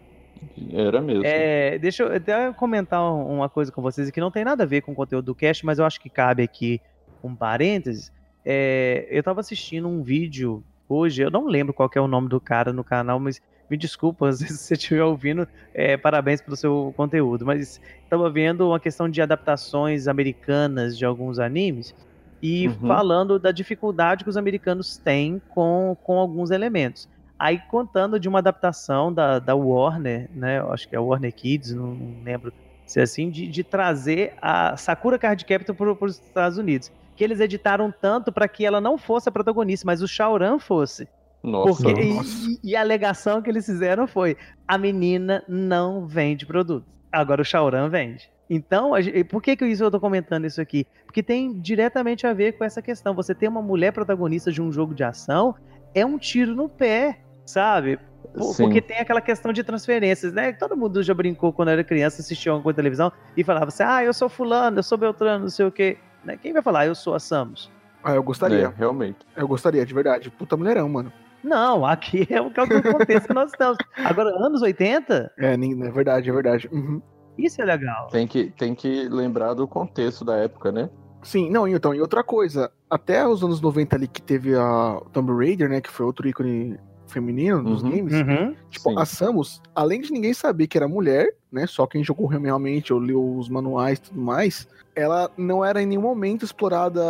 Era 0.71 1.01
mesmo. 1.01 1.23
É, 1.25 1.77
deixa 1.79 2.03
eu 2.03 2.15
até 2.15 2.51
comentar 2.53 3.01
uma 3.01 3.49
coisa 3.49 3.71
com 3.71 3.81
vocês 3.81 4.09
que 4.11 4.19
não 4.19 4.31
tem 4.31 4.43
nada 4.43 4.63
a 4.63 4.67
ver 4.67 4.81
com 4.81 4.91
o 4.91 4.95
conteúdo 4.95 5.25
do 5.25 5.35
cast, 5.35 5.65
mas 5.65 5.79
eu 5.79 5.85
acho 5.85 5.99
que 5.99 6.09
cabe 6.09 6.43
aqui 6.43 6.81
um 7.27 7.35
parênteses, 7.35 8.11
é, 8.45 9.07
eu 9.09 9.19
estava 9.19 9.41
assistindo 9.41 9.87
um 9.87 10.01
vídeo 10.01 10.63
hoje, 10.87 11.21
eu 11.21 11.29
não 11.29 11.47
lembro 11.47 11.73
qual 11.73 11.89
é 11.93 11.99
o 11.99 12.07
nome 12.07 12.29
do 12.29 12.39
cara 12.39 12.71
no 12.71 12.83
canal, 12.83 13.19
mas 13.19 13.41
me 13.69 13.75
desculpa 13.75 14.31
se 14.33 14.47
você 14.47 14.73
estiver 14.73 15.03
ouvindo, 15.03 15.47
é, 15.73 15.97
parabéns 15.97 16.41
pelo 16.41 16.55
seu 16.55 16.93
conteúdo, 16.95 17.45
mas 17.45 17.81
estava 18.03 18.29
vendo 18.29 18.67
uma 18.67 18.79
questão 18.79 19.09
de 19.09 19.21
adaptações 19.21 20.07
americanas 20.07 20.97
de 20.97 21.05
alguns 21.05 21.39
animes 21.39 21.93
e 22.41 22.67
uhum. 22.67 22.87
falando 22.87 23.39
da 23.39 23.51
dificuldade 23.51 24.23
que 24.23 24.29
os 24.29 24.37
americanos 24.37 24.97
têm 24.97 25.41
com, 25.49 25.97
com 26.03 26.17
alguns 26.17 26.51
elementos. 26.51 27.09
Aí 27.37 27.59
contando 27.69 28.19
de 28.19 28.27
uma 28.27 28.39
adaptação 28.39 29.13
da, 29.13 29.39
da 29.39 29.55
Warner, 29.55 30.29
né? 30.33 30.59
Acho 30.71 30.87
que 30.89 30.95
é 30.95 30.99
Warner 30.99 31.33
Kids, 31.33 31.73
não, 31.73 31.93
não 31.93 32.23
lembro 32.23 32.51
se 32.85 32.99
é 32.99 33.03
assim, 33.03 33.29
de, 33.29 33.47
de 33.47 33.63
trazer 33.63 34.33
a 34.41 34.77
Sakura 34.77 35.19
Card 35.19 35.43
Captor 35.43 35.75
para 35.75 36.05
os 36.05 36.15
Estados 36.15 36.57
Unidos 36.57 36.91
que 37.17 37.23
eles 37.23 37.39
editaram 37.39 37.91
tanto 37.91 38.31
para 38.31 38.47
que 38.47 38.63
ela 38.63 38.79
não 38.79 38.97
fosse 38.97 39.27
a 39.27 39.31
protagonista, 39.31 39.85
mas 39.85 40.03
o 40.03 40.07
Shauran 40.07 40.59
fosse. 40.59 41.09
Nossa, 41.43 41.83
Porque, 41.83 42.05
nossa. 42.05 42.49
E, 42.63 42.71
e, 42.71 42.75
a 42.75 42.81
alegação 42.81 43.41
que 43.41 43.49
eles 43.49 43.65
fizeram 43.65 44.07
foi: 44.07 44.37
a 44.67 44.77
menina 44.77 45.43
não 45.47 46.05
vende 46.05 46.45
produtos. 46.45 46.87
Agora 47.11 47.41
o 47.41 47.45
Shauran 47.45 47.89
vende. 47.89 48.29
Então, 48.49 48.91
por 49.29 49.41
que, 49.41 49.55
que 49.55 49.65
isso 49.65 49.83
eu 49.83 49.91
tô 49.91 49.99
comentando 49.99 50.45
isso 50.45 50.61
aqui? 50.61 50.85
Porque 51.05 51.21
tem 51.21 51.59
diretamente 51.59 52.25
a 52.25 52.33
ver 52.33 52.53
com 52.53 52.63
essa 52.63 52.81
questão. 52.81 53.13
Você 53.13 53.35
ter 53.35 53.47
uma 53.47 53.61
mulher 53.61 53.91
protagonista 53.91 54.51
de 54.51 54.61
um 54.61 54.71
jogo 54.71 54.93
de 54.93 55.03
ação 55.03 55.55
é 55.93 56.05
um 56.05 56.17
tiro 56.17 56.55
no 56.55 56.69
pé, 56.69 57.19
sabe? 57.45 57.99
Sim. 58.39 58.63
Porque 58.63 58.81
tem 58.81 58.99
aquela 58.99 59.19
questão 59.21 59.51
de 59.51 59.63
transferências, 59.63 60.31
né? 60.31 60.53
Todo 60.53 60.77
mundo 60.77 61.01
já 61.01 61.13
brincou 61.13 61.51
quando 61.51 61.69
era 61.69 61.83
criança, 61.83 62.21
assistia 62.21 62.51
alguma 62.51 62.63
coisa 62.63 62.77
na 62.77 62.83
televisão 62.83 63.11
e 63.35 63.43
falava 63.43 63.67
assim: 63.67 63.83
ah, 63.83 64.03
eu 64.03 64.13
sou 64.13 64.29
fulano, 64.29 64.79
eu 64.79 64.83
sou 64.83 64.97
Beltrano, 64.97 65.43
não 65.43 65.49
sei 65.49 65.65
o 65.65 65.71
quê. 65.71 65.97
Né? 66.27 66.37
Quem 66.37 66.51
vai 66.51 66.61
falar, 66.61 66.85
eu 66.85 66.93
sou 66.93 67.15
a 67.15 67.19
Samus? 67.19 67.71
Ah, 68.03 68.13
eu 68.13 68.21
gostaria. 68.21 68.65
É, 68.65 68.73
realmente. 68.77 69.19
Eu 69.35 69.47
gostaria, 69.47 69.85
de 69.85 69.93
verdade. 69.93 70.29
Puta 70.29 70.57
mulherão, 70.57 70.87
mano. 70.89 71.11
Não, 71.43 71.85
aqui 71.85 72.27
é 72.29 72.41
o 72.41 72.51
que 72.51 72.59
é 72.59 72.63
o 72.63 72.67
contexto 72.83 73.27
que 73.27 73.33
nós 73.33 73.51
estamos. 73.51 73.77
Agora, 73.95 74.29
anos 74.45 74.61
80? 74.61 75.31
É, 75.37 75.53
é 75.53 75.91
verdade, 75.91 76.29
é 76.29 76.33
verdade. 76.33 76.69
Uhum. 76.71 77.01
Isso 77.37 77.61
é 77.61 77.65
legal. 77.65 78.07
Tem 78.07 78.27
que, 78.27 78.51
tem 78.51 78.75
que 78.75 79.07
lembrar 79.07 79.53
do 79.53 79.67
contexto 79.67 80.25
da 80.25 80.35
época, 80.35 80.71
né? 80.71 80.89
Sim, 81.23 81.49
não, 81.49 81.67
então, 81.67 81.93
e 81.95 82.01
outra 82.01 82.23
coisa, 82.23 82.71
até 82.89 83.25
os 83.27 83.43
anos 83.43 83.61
90 83.61 83.95
ali 83.95 84.07
que 84.07 84.21
teve 84.21 84.55
a 84.55 85.01
Tomb 85.13 85.31
Raider, 85.33 85.69
né, 85.69 85.79
que 85.81 85.89
foi 85.89 86.05
outro 86.05 86.27
ícone 86.27 86.77
feminino 87.07 87.63
dos 87.63 87.83
Uhum. 87.83 87.89
games, 87.91 88.13
Uhum. 88.13 88.55
tipo, 88.69 88.89
Sim. 88.89 88.95
a 88.99 89.05
Samus, 89.05 89.61
além 89.75 90.01
de 90.01 90.11
ninguém 90.11 90.33
saber 90.33 90.67
que 90.67 90.77
era 90.77 90.87
mulher, 90.87 91.29
né, 91.51 91.65
só 91.67 91.85
quem 91.87 92.03
jogou 92.03 92.27
realmente 92.27 92.91
ou 92.93 92.99
leu 92.99 93.37
os 93.37 93.47
manuais 93.49 93.97
e 93.99 94.01
tudo 94.01 94.19
mais, 94.21 94.67
ela 94.95 95.29
não 95.37 95.63
era 95.63 95.81
em 95.81 95.85
nenhum 95.85 96.01
momento 96.01 96.43
explorada, 96.43 97.01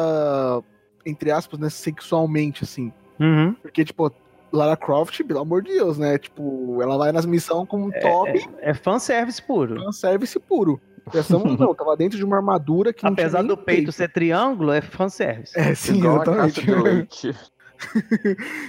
entre 1.06 1.32
aspas, 1.32 1.60
né, 1.60 1.70
sexualmente, 1.70 2.64
assim. 2.64 2.92
Uhum. 3.20 3.54
Porque, 3.62 3.84
tipo, 3.84 4.12
Lara 4.52 4.78
Croft, 4.78 5.24
pelo 5.24 5.40
amor 5.40 5.62
de 5.64 5.74
Deus, 5.74 5.98
né, 5.98 6.18
tipo, 6.18 6.80
ela 6.82 6.98
vai 6.98 7.12
nas 7.12 7.26
missões 7.26 7.68
com 7.68 7.84
um 7.86 7.92
top, 7.92 8.48
É 8.60 8.74
fanservice 8.74 9.42
puro. 9.42 9.82
é, 9.88 9.92
service 9.92 10.40
puro. 10.40 10.80
E 11.14 11.18
a 11.18 11.24
Samus 11.24 11.58
não, 11.58 11.74
tava 11.76 11.96
dentro 11.96 12.18
de 12.18 12.24
uma 12.26 12.36
armadura 12.38 12.92
que 12.94 13.04
não 13.04 13.16
tinha 13.16 13.26
Apesar 13.26 13.42
do 13.42 13.56
peito 13.58 13.92
ser 13.92 14.12
triângulo, 14.12 14.72
é 14.72 14.82
fanservice. 14.82 15.58
É, 15.58 15.74
sim, 15.74 15.98
Igual 16.00 16.18
a 16.20 16.22
exatamente. 16.48 16.62
de 16.66 16.72
leite. 16.76 17.36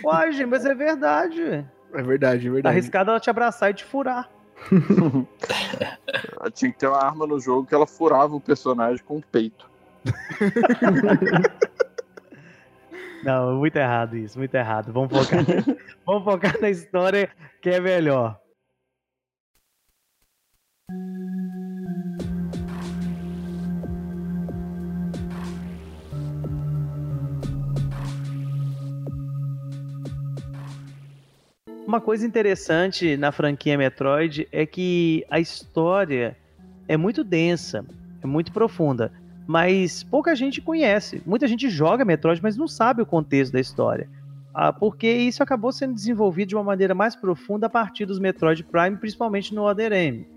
Uai, 0.05 0.33
gente, 0.33 0.47
mas 0.47 0.65
é 0.65 0.75
verdade. 0.75 1.67
É 1.93 2.03
verdade, 2.03 2.47
é 2.47 2.49
Tá 2.49 2.55
verdade. 2.55 2.69
arriscado 2.77 3.11
ela 3.11 3.21
te 3.21 3.31
abraçar 3.31 3.71
e 3.71 3.75
te 3.75 3.85
furar. 3.85 4.31
Tinha 6.55 6.73
que 6.73 6.79
ter 6.79 6.89
uma 6.89 7.03
arma 7.05 7.27
no 7.27 7.41
jogo 7.41 7.67
que 7.67 7.75
ela 7.75 7.87
furava 7.87 8.35
o 8.37 8.41
personagem 8.41 9.05
com 9.05 9.19
o 9.19 9.23
peito. 9.23 9.69
Não, 13.25 13.57
muito 13.57 13.77
errado 13.77 14.17
isso, 14.17 14.39
muito 14.39 14.55
errado. 14.55 14.93
Vamos 14.93 15.11
focar, 15.11 15.45
vamos 16.07 16.25
focar 16.25 16.61
na 16.61 16.71
história 16.71 17.29
que 17.61 17.71
é 17.71 17.81
melhor. 17.81 18.41
Uma 31.89 32.03
coisa 32.03 32.27
interessante 32.27 33.17
na 33.17 33.33
franquia 33.33 33.79
Metroid 33.79 34.47
é 34.53 34.67
que 34.67 35.25
a 35.31 35.41
história 35.41 36.37
é 36.87 36.99
muito 36.99 37.25
densa, 37.25 37.83
é 38.23 38.27
muito 38.27 38.53
profunda, 38.53 39.11
mas 39.47 40.03
pouca 40.03 40.37
gente 40.37 40.61
conhece. 40.61 41.23
Muita 41.25 41.49
gente 41.49 41.71
joga 41.71 42.05
Metroid, 42.05 42.43
mas 42.43 42.59
não 42.59 42.69
sabe 42.69 43.01
o 43.01 43.07
contexto 43.07 43.55
da 43.55 43.59
história. 43.59 44.07
Ah, 44.53 44.71
porque 44.71 45.11
isso 45.11 45.43
acabou 45.43 45.73
sendo 45.73 45.95
desenvolvido 45.95 46.51
de 46.51 46.57
uma 46.57 46.63
maneira 46.63 46.95
mais 46.95 47.17
profunda 47.17 47.69
a 47.69 47.71
partir 47.71 48.05
dos 48.05 48.19
Metroid 48.19 48.63
Prime, 48.65 48.99
principalmente 48.99 49.55
no 49.55 49.67
Other 49.67 49.91
M. 49.91 50.29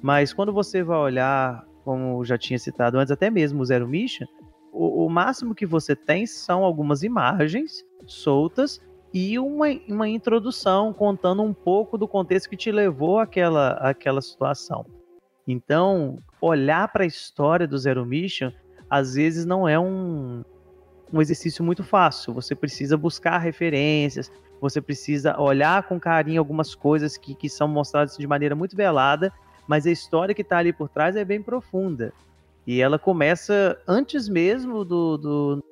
Mas 0.00 0.32
quando 0.32 0.54
você 0.54 0.82
vai 0.82 0.96
olhar, 0.96 1.66
como 1.84 2.24
já 2.24 2.38
tinha 2.38 2.58
citado 2.58 2.98
antes, 2.98 3.10
até 3.10 3.28
mesmo 3.28 3.60
o 3.60 3.66
Zero 3.66 3.86
Mission, 3.86 4.24
o, 4.72 5.04
o 5.04 5.10
máximo 5.10 5.54
que 5.54 5.66
você 5.66 5.94
tem 5.94 6.24
são 6.24 6.64
algumas 6.64 7.02
imagens 7.02 7.84
soltas 8.06 8.80
e 9.14 9.38
uma, 9.38 9.66
uma 9.88 10.08
introdução 10.08 10.92
contando 10.92 11.40
um 11.40 11.54
pouco 11.54 11.96
do 11.96 12.08
contexto 12.08 12.50
que 12.50 12.56
te 12.56 12.72
levou 12.72 13.20
àquela, 13.20 13.74
àquela 13.74 14.20
situação. 14.20 14.84
Então, 15.46 16.18
olhar 16.40 16.88
para 16.88 17.04
a 17.04 17.06
história 17.06 17.64
do 17.68 17.78
Zero 17.78 18.04
Mission 18.04 18.50
às 18.90 19.14
vezes 19.14 19.46
não 19.46 19.68
é 19.68 19.78
um, 19.78 20.42
um 21.12 21.20
exercício 21.20 21.64
muito 21.64 21.84
fácil. 21.84 22.34
Você 22.34 22.56
precisa 22.56 22.96
buscar 22.96 23.38
referências, 23.38 24.32
você 24.60 24.80
precisa 24.80 25.40
olhar 25.40 25.84
com 25.84 26.00
carinho 26.00 26.40
algumas 26.40 26.74
coisas 26.74 27.16
que, 27.16 27.36
que 27.36 27.48
são 27.48 27.68
mostradas 27.68 28.16
de 28.16 28.26
maneira 28.26 28.56
muito 28.56 28.76
velada, 28.76 29.32
mas 29.68 29.86
a 29.86 29.90
história 29.92 30.34
que 30.34 30.42
está 30.42 30.58
ali 30.58 30.72
por 30.72 30.88
trás 30.88 31.14
é 31.14 31.24
bem 31.24 31.40
profunda. 31.40 32.12
E 32.66 32.80
ela 32.80 32.98
começa 32.98 33.78
antes 33.86 34.28
mesmo 34.28 34.84
do, 34.84 35.16
do, 35.16 35.64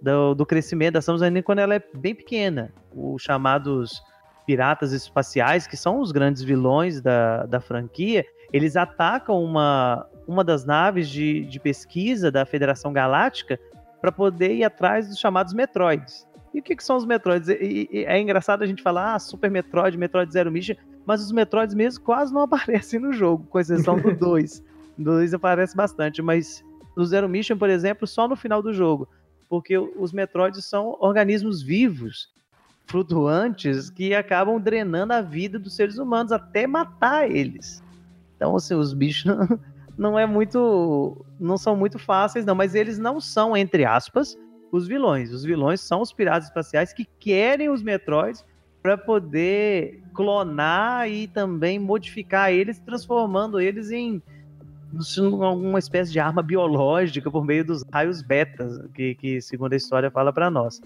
do, 0.00 0.34
do 0.34 0.46
crescimento 0.46 0.94
da 0.94 1.02
Samus, 1.02 1.22
ainda 1.22 1.42
quando 1.42 1.58
ela 1.58 1.74
é 1.74 1.82
bem 1.94 2.14
pequena. 2.14 2.72
Os 2.94 3.22
chamados 3.22 4.02
piratas 4.46 4.92
espaciais, 4.92 5.66
que 5.66 5.76
são 5.76 6.00
os 6.00 6.10
grandes 6.10 6.42
vilões 6.42 7.00
da, 7.00 7.46
da 7.46 7.60
franquia, 7.60 8.24
eles 8.52 8.76
atacam 8.76 9.42
uma, 9.42 10.06
uma 10.26 10.42
das 10.42 10.64
naves 10.64 11.08
de, 11.08 11.44
de 11.44 11.60
pesquisa 11.60 12.30
da 12.30 12.44
Federação 12.44 12.92
Galáctica 12.92 13.58
para 14.00 14.10
poder 14.10 14.52
ir 14.54 14.64
atrás 14.64 15.08
dos 15.08 15.18
chamados 15.18 15.52
Metroids. 15.52 16.26
E 16.52 16.58
o 16.58 16.62
que, 16.62 16.74
que 16.74 16.82
são 16.82 16.96
os 16.96 17.04
Metroids? 17.04 17.48
E, 17.48 17.88
e, 17.92 18.04
é 18.04 18.20
engraçado 18.20 18.62
a 18.62 18.66
gente 18.66 18.82
falar, 18.82 19.14
ah, 19.14 19.18
Super 19.18 19.50
Metroid, 19.50 19.96
Metroid 19.96 20.32
Zero 20.32 20.50
Mission, 20.50 20.74
mas 21.06 21.22
os 21.22 21.30
Metroids 21.30 21.74
mesmo 21.74 22.02
quase 22.02 22.32
não 22.34 22.42
aparecem 22.42 22.98
no 22.98 23.12
jogo, 23.12 23.46
com 23.48 23.60
exceção 23.60 23.98
do 23.98 24.14
2. 24.14 24.64
No 24.98 25.04
2 25.12 25.34
aparece 25.34 25.76
bastante, 25.76 26.20
mas 26.20 26.64
no 26.96 27.04
Zero 27.04 27.28
Mission, 27.28 27.56
por 27.56 27.70
exemplo, 27.70 28.06
só 28.06 28.26
no 28.26 28.34
final 28.34 28.62
do 28.62 28.72
jogo. 28.72 29.08
Porque 29.50 29.76
os 29.76 30.12
Metroids 30.12 30.64
são 30.64 30.96
organismos 31.00 31.60
vivos, 31.60 32.32
flutuantes, 32.86 33.90
que 33.90 34.14
acabam 34.14 34.60
drenando 34.60 35.12
a 35.12 35.20
vida 35.20 35.58
dos 35.58 35.74
seres 35.74 35.98
humanos 35.98 36.30
até 36.30 36.66
matar 36.68 37.28
eles. 37.28 37.82
Então, 38.36 38.54
assim, 38.54 38.74
os 38.74 38.94
bichos 38.94 39.36
não, 39.98 40.16
é 40.16 40.24
muito. 40.24 41.26
não 41.38 41.58
são 41.58 41.74
muito 41.74 41.98
fáceis, 41.98 42.46
não, 42.46 42.54
mas 42.54 42.76
eles 42.76 42.96
não 42.96 43.20
são, 43.20 43.56
entre 43.56 43.84
aspas, 43.84 44.38
os 44.70 44.86
vilões. 44.86 45.32
Os 45.32 45.44
vilões 45.44 45.80
são 45.80 46.00
os 46.00 46.12
piratas 46.12 46.44
espaciais 46.44 46.92
que 46.92 47.04
querem 47.18 47.68
os 47.68 47.82
Metroids 47.82 48.44
para 48.80 48.96
poder 48.96 50.00
clonar 50.14 51.10
e 51.10 51.26
também 51.26 51.78
modificar 51.78 52.52
eles, 52.52 52.78
transformando 52.78 53.60
eles 53.60 53.90
em 53.90 54.22
alguma 55.42 55.78
espécie 55.78 56.12
de 56.12 56.18
arma 56.18 56.42
biológica 56.42 57.30
por 57.30 57.44
meio 57.44 57.64
dos 57.64 57.84
raios 57.92 58.22
betas, 58.22 58.80
que, 58.94 59.14
que 59.14 59.40
segundo 59.40 59.72
a 59.72 59.76
história 59.76 60.10
fala 60.10 60.32
para 60.32 60.50
nós. 60.50 60.80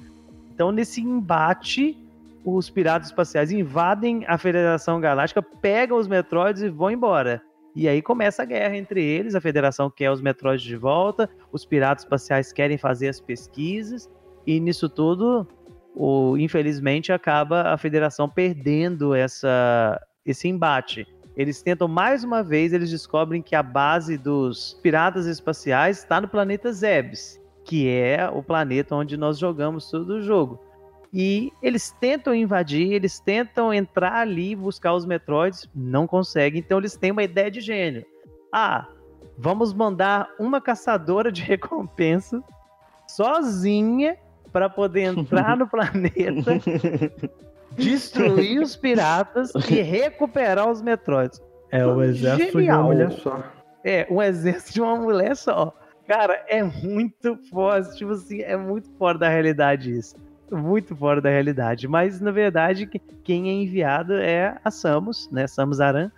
Então, 0.55 0.71
nesse 0.71 1.01
embate, 1.01 1.99
os 2.45 2.69
piratas 2.69 3.09
espaciais 3.09 3.51
invadem 3.51 4.25
a 4.27 4.37
Federação 4.37 5.01
Galáctica, 5.01 5.43
pegam 5.43 5.99
os 5.99 6.07
Metroids 6.07 6.63
e 6.63 6.69
vão 6.69 6.91
embora. 6.91 7.43
E 7.75 7.89
aí 7.89 8.01
começa 8.01 8.43
a 8.43 8.47
guerra 8.47 8.77
entre 8.77 9.03
eles, 9.03 9.35
a 9.35 9.41
Federação 9.41 9.91
quer 9.91 10.11
os 10.11 10.21
Metroids 10.21 10.65
de 10.65 10.77
volta, 10.77 11.29
os 11.51 11.65
piratas 11.65 12.05
espaciais 12.05 12.53
querem 12.53 12.79
fazer 12.79 13.09
as 13.09 13.19
pesquisas, 13.19 14.09
e 14.47 14.61
nisso 14.61 14.89
tudo, 14.89 15.49
o, 15.95 16.37
infelizmente, 16.37 17.13
acaba 17.13 17.73
a 17.73 17.79
Federação 17.79 18.29
perdendo 18.29 19.15
essa, 19.15 20.01
esse 20.25 20.47
embate. 20.47 21.07
Eles 21.37 21.63
tentam 21.63 21.89
mais 21.89 22.23
uma 22.23 22.43
vez, 22.43 22.73
eles 22.73 22.91
descobrem 22.91 23.43
que 23.43 23.57
a 23.57 23.63
base 23.63 24.17
dos 24.17 24.79
piratas 24.83 25.27
espaciais 25.27 25.99
está 25.99 26.21
no 26.21 26.29
planeta 26.29 26.73
Zebes, 26.73 27.41
que 27.65 27.89
é 27.89 28.29
o 28.29 28.43
planeta 28.43 28.95
onde 28.95 29.17
nós 29.17 29.39
jogamos 29.39 29.91
todo 29.91 30.11
o 30.15 30.23
jogo. 30.23 30.61
E 31.13 31.53
eles 31.63 31.93
tentam 31.93 32.35
invadir, 32.35 32.93
eles 32.93 33.21
tentam 33.21 33.73
entrar 33.73 34.15
ali 34.15 34.51
e 34.51 34.57
buscar 34.57 34.95
os 34.95 35.07
Metroids, 35.07 35.69
não 35.75 36.07
conseguem, 36.07 36.61
então 36.61 36.79
eles 36.79 36.97
têm 36.97 37.13
uma 37.13 37.23
ideia 37.23 37.51
de 37.51 37.61
gênio. 37.61 38.05
Ah, 38.53 38.89
vamos 39.39 39.73
mandar 39.73 40.29
uma 40.39 40.61
caçadora 40.61 41.31
de 41.31 41.43
recompensa 41.47 42.43
sozinha 43.09 44.17
para 44.53 44.69
poder 44.69 45.17
entrar 45.17 45.55
no 45.59 45.69
planeta, 45.69 46.61
destruir 47.77 48.61
os 48.61 48.77
piratas 48.77 49.53
e 49.71 49.83
recuperar 49.83 50.71
os 50.71 50.81
Metroids. 50.83 51.41
É 51.71 51.85
o 51.87 52.03
exército 52.03 52.51
de 52.53 52.57
uma 52.57 52.61
Genial. 52.63 52.85
mulher 52.85 53.11
só. 53.13 53.43
É, 53.85 54.07
um 54.11 54.23
exército 54.23 54.73
de 54.75 54.81
uma 54.81 54.97
mulher 54.97 55.37
só. 55.37 55.75
Cara, 56.07 56.45
é 56.49 56.63
muito 56.63 57.37
forte, 57.51 57.97
tipo 57.97 58.13
assim, 58.13 58.41
é 58.43 58.57
muito 58.57 58.89
fora 58.99 59.19
da 59.19 59.29
realidade 59.29 59.91
isso. 59.97 60.15
Muito 60.51 60.95
fora 60.95 61.21
da 61.21 61.31
realidade. 61.31 61.89
Mas, 61.89 62.21
na 62.21 62.31
verdade, 62.31 62.87
que- 62.87 62.99
quem 62.99 63.49
é 63.49 63.53
enviado 63.53 64.15
é 64.15 64.57
a 64.63 64.71
Samus, 64.71 65.29
né? 65.33 65.47
Samus 65.47 65.81
Aran, 65.81 66.11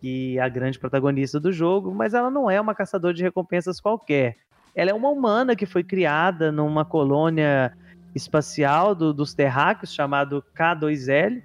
que 0.00 0.38
é 0.38 0.42
a 0.42 0.48
grande 0.48 0.78
protagonista 0.78 1.38
do 1.38 1.52
jogo, 1.52 1.94
mas 1.94 2.14
ela 2.14 2.30
não 2.30 2.50
é 2.50 2.60
uma 2.60 2.74
caçadora 2.74 3.14
de 3.14 3.22
recompensas 3.22 3.80
qualquer. 3.80 4.36
Ela 4.74 4.90
é 4.90 4.94
uma 4.94 5.10
humana 5.10 5.54
que 5.54 5.66
foi 5.66 5.84
criada 5.84 6.50
numa 6.50 6.84
colônia 6.84 7.72
espacial 8.14 8.94
do- 8.94 9.12
dos 9.12 9.34
terráqueos 9.34 9.92
chamado 9.92 10.42
K2L 10.56 11.42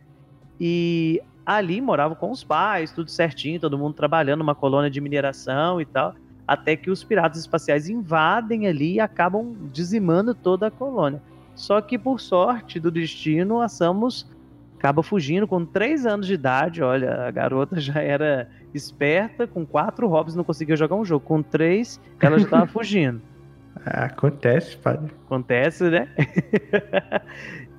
e 0.60 1.21
ali 1.45 1.82
morava 1.82 2.15
com 2.15 2.32
os 2.32 2.43
pais, 2.43 2.91
tudo 2.91 3.10
certinho, 3.10 3.60
todo 3.60 3.77
mundo 3.77 3.93
trabalhando 3.93 4.39
numa 4.39 4.54
colônia 4.56 4.89
de 4.89 5.02
mineração 5.02 5.81
e 5.81 5.85
tal, 5.85 6.13
até 6.48 6.75
que 6.75 6.91
os 6.91 7.04
piratas 7.04 7.39
espaciais 7.39 7.89
invadem 7.89 8.67
ali 8.67 8.96
e 8.96 9.00
acabam 9.00 9.56
dizimando 9.71 10.35
toda 10.35 10.67
a 10.67 10.71
colônia. 10.71 11.21
Só 11.56 11.81
que 11.81 11.98
por 11.98 12.19
sorte 12.19 12.79
do 12.79 12.89
destino, 12.91 13.62
a 13.62 13.67
Samus 13.67 14.27
acaba 14.77 15.04
fugindo 15.04 15.48
com 15.48 15.65
3 15.65 16.06
anos 16.06 16.25
de 16.25 16.33
idade. 16.33 16.81
Olha, 16.81 17.27
a 17.27 17.31
garota 17.31 17.79
já 17.81 18.00
era 18.02 18.50
esperta, 18.73 19.46
com 19.46 19.65
4 19.65 20.08
hobbies 20.08 20.35
não 20.35 20.43
conseguia 20.43 20.77
jogar 20.77 20.96
um 20.96 21.04
jogo. 21.04 21.25
Com 21.25 21.41
3, 21.41 22.00
ela 22.21 22.37
já 22.39 22.46
estava 22.46 22.65
fugindo. 22.71 23.21
Acontece, 23.86 24.75
padre. 24.77 25.12
Acontece, 25.25 25.90
né? 25.90 26.08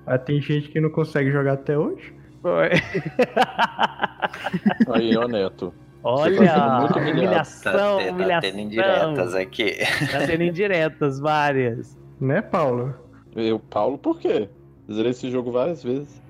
Ah, 0.07 0.19
tem 0.19 0.41
gente 0.41 0.71
que 0.71 0.81
não 0.81 0.91
consegue 0.91 1.31
jogar 1.31 1.53
até 1.53 1.79
hoje. 1.79 2.13
Foi. 2.43 2.71
Aí, 4.93 5.17
ó, 5.17 5.29
Neto. 5.29 5.73
Olha, 6.03 6.81
muito 6.81 6.99
humilhação, 6.99 7.73
Tá, 7.73 7.99
te- 7.99 8.07
tá 8.07 8.13
humilhação. 8.13 8.51
tendo 8.51 8.61
indiretas 8.61 9.35
aqui. 9.35 9.75
Tá 10.11 10.27
tendo 10.27 10.43
indiretas, 10.45 11.21
várias. 11.21 11.97
Né, 12.21 12.41
Paulo? 12.41 12.95
Eu, 13.37 13.59
Paulo, 13.61 13.99
por 13.99 14.19
quê? 14.19 14.49
Zerei 14.91 15.11
esse 15.11 15.31
jogo 15.31 15.53
várias 15.53 15.85
vezes. 15.85 16.21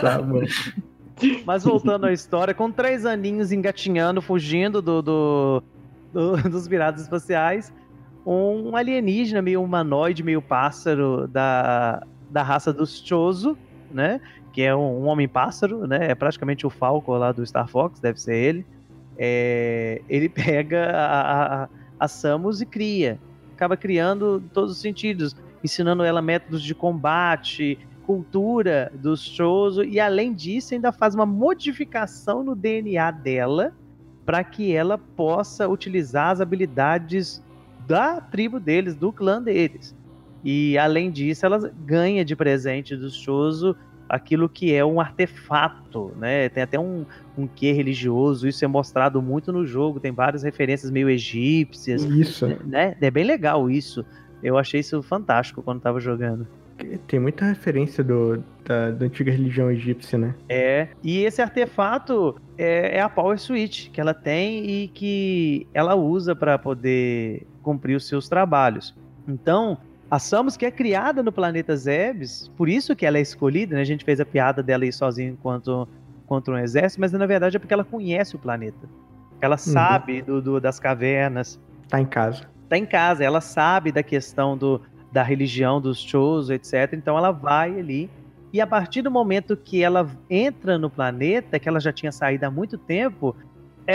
Tá 0.00 0.20
bom. 0.20 0.40
Mas 1.44 1.64
voltando 1.64 2.06
à 2.06 2.12
história, 2.12 2.54
com 2.54 2.72
três 2.72 3.04
aninhos 3.04 3.52
engatinhando, 3.52 4.22
fugindo 4.22 4.80
do, 4.80 5.02
do- 5.02 5.62
do- 6.12 6.36
dos 6.48 6.66
piratas 6.66 7.02
espaciais, 7.02 7.72
um 8.26 8.76
alienígena 8.76 9.40
meio 9.40 9.62
humanoide, 9.62 10.22
meio 10.22 10.42
pássaro 10.42 11.26
da, 11.28 12.06
da 12.30 12.42
raça 12.42 12.72
dos 12.72 13.02
Chozo, 13.04 13.56
né? 13.90 14.20
Que 14.52 14.62
é 14.62 14.74
um, 14.74 15.02
um 15.02 15.06
homem-pássaro, 15.06 15.86
né? 15.86 16.10
É 16.10 16.14
praticamente 16.14 16.66
o 16.66 16.70
Falco 16.70 17.12
lá 17.16 17.32
do 17.32 17.44
Star 17.46 17.68
Fox, 17.68 18.00
deve 18.00 18.20
ser 18.20 18.34
ele. 18.34 18.66
É, 19.16 20.02
ele 20.08 20.28
pega 20.30 20.90
a, 20.90 21.64
a, 21.64 21.68
a 21.98 22.08
Samus 22.08 22.60
e 22.60 22.66
cria. 22.66 23.18
Acaba 23.54 23.76
criando 23.76 24.42
todos 24.52 24.72
os 24.72 24.78
sentidos, 24.78 25.36
ensinando 25.62 26.02
ela 26.02 26.22
métodos 26.22 26.62
de 26.62 26.74
combate, 26.74 27.78
cultura 28.10 28.90
dos 28.94 29.20
Chozo 29.22 29.84
e 29.84 30.00
além 30.00 30.34
disso 30.34 30.74
ainda 30.74 30.90
faz 30.90 31.14
uma 31.14 31.26
modificação 31.26 32.42
no 32.42 32.56
DNA 32.56 33.10
dela 33.12 33.72
para 34.26 34.42
que 34.42 34.74
ela 34.74 34.98
possa 34.98 35.68
utilizar 35.68 36.30
as 36.30 36.40
habilidades 36.40 37.42
da 37.90 38.20
tribo 38.20 38.60
deles, 38.60 38.94
do 38.94 39.12
clã 39.12 39.42
deles. 39.42 39.96
E 40.44 40.78
além 40.78 41.10
disso, 41.10 41.44
ela 41.44 41.70
ganha 41.84 42.24
de 42.24 42.36
presente 42.36 42.96
dos 42.96 43.14
Chozo 43.16 43.76
aquilo 44.08 44.48
que 44.48 44.72
é 44.72 44.84
um 44.84 45.00
artefato, 45.00 46.12
né? 46.16 46.48
Tem 46.48 46.62
até 46.62 46.78
um, 46.78 47.04
um 47.36 47.46
quê 47.46 47.72
religioso, 47.72 48.46
isso 48.48 48.64
é 48.64 48.68
mostrado 48.68 49.20
muito 49.20 49.52
no 49.52 49.66
jogo, 49.66 50.00
tem 50.00 50.12
várias 50.12 50.42
referências 50.42 50.90
meio 50.90 51.08
egípcias, 51.10 52.02
Isso. 52.04 52.46
né? 52.64 52.96
É 53.00 53.10
bem 53.10 53.24
legal 53.24 53.70
isso. 53.70 54.04
Eu 54.42 54.56
achei 54.56 54.80
isso 54.80 55.02
fantástico 55.02 55.62
quando 55.62 55.80
tava 55.80 56.00
jogando. 56.00 56.46
Tem 57.06 57.20
muita 57.20 57.44
referência 57.44 58.02
do, 58.02 58.42
da, 58.64 58.90
da 58.90 59.06
antiga 59.06 59.30
religião 59.30 59.70
egípcia, 59.70 60.18
né? 60.18 60.34
É, 60.48 60.88
e 61.04 61.24
esse 61.24 61.42
artefato 61.42 62.40
é, 62.56 62.96
é 62.96 63.00
a 63.00 63.08
Power 63.08 63.38
Switch 63.38 63.90
que 63.90 64.00
ela 64.00 64.14
tem 64.14 64.64
e 64.64 64.88
que 64.88 65.66
ela 65.74 65.94
usa 65.94 66.34
para 66.34 66.58
poder 66.58 67.46
cumprir 67.62 67.96
os 67.96 68.06
seus 68.08 68.28
trabalhos. 68.28 68.94
Então, 69.28 69.78
a 70.10 70.18
Samus, 70.18 70.56
que 70.56 70.66
é 70.66 70.70
criada 70.70 71.22
no 71.22 71.30
planeta 71.30 71.76
Zebes, 71.76 72.50
por 72.56 72.68
isso 72.68 72.96
que 72.96 73.06
ela 73.06 73.18
é 73.18 73.20
escolhida, 73.20 73.76
né? 73.76 73.82
A 73.82 73.84
gente 73.84 74.04
fez 74.04 74.20
a 74.20 74.24
piada 74.26 74.62
dela 74.62 74.84
aí 74.84 74.92
sozinha 74.92 75.30
enquanto 75.30 75.88
contra 76.26 76.54
um 76.54 76.58
exército, 76.58 77.00
mas 77.00 77.12
na 77.12 77.26
verdade 77.26 77.56
é 77.56 77.58
porque 77.60 77.74
ela 77.74 77.84
conhece 77.84 78.36
o 78.36 78.38
planeta. 78.38 78.88
Ela 79.40 79.56
sabe 79.56 80.22
do, 80.22 80.40
do- 80.40 80.60
das 80.60 80.78
cavernas, 80.78 81.58
Tá 81.88 82.00
em 82.00 82.06
casa. 82.06 82.44
tá 82.68 82.76
em 82.78 82.86
casa, 82.86 83.24
ela 83.24 83.40
sabe 83.40 83.90
da 83.90 84.02
questão 84.02 84.56
do, 84.56 84.80
da 85.10 85.22
religião 85.22 85.80
dos 85.80 85.98
Chozo, 86.00 86.52
etc. 86.52 86.92
Então 86.92 87.16
ela 87.18 87.30
vai 87.32 87.78
ali. 87.78 88.08
E 88.52 88.60
a 88.60 88.66
partir 88.66 89.02
do 89.02 89.10
momento 89.10 89.56
que 89.56 89.82
ela 89.82 90.08
entra 90.28 90.76
no 90.76 90.90
planeta, 90.90 91.58
que 91.58 91.68
ela 91.68 91.78
já 91.80 91.92
tinha 91.92 92.10
saído 92.12 92.44
há 92.46 92.50
muito 92.50 92.76
tempo, 92.76 93.34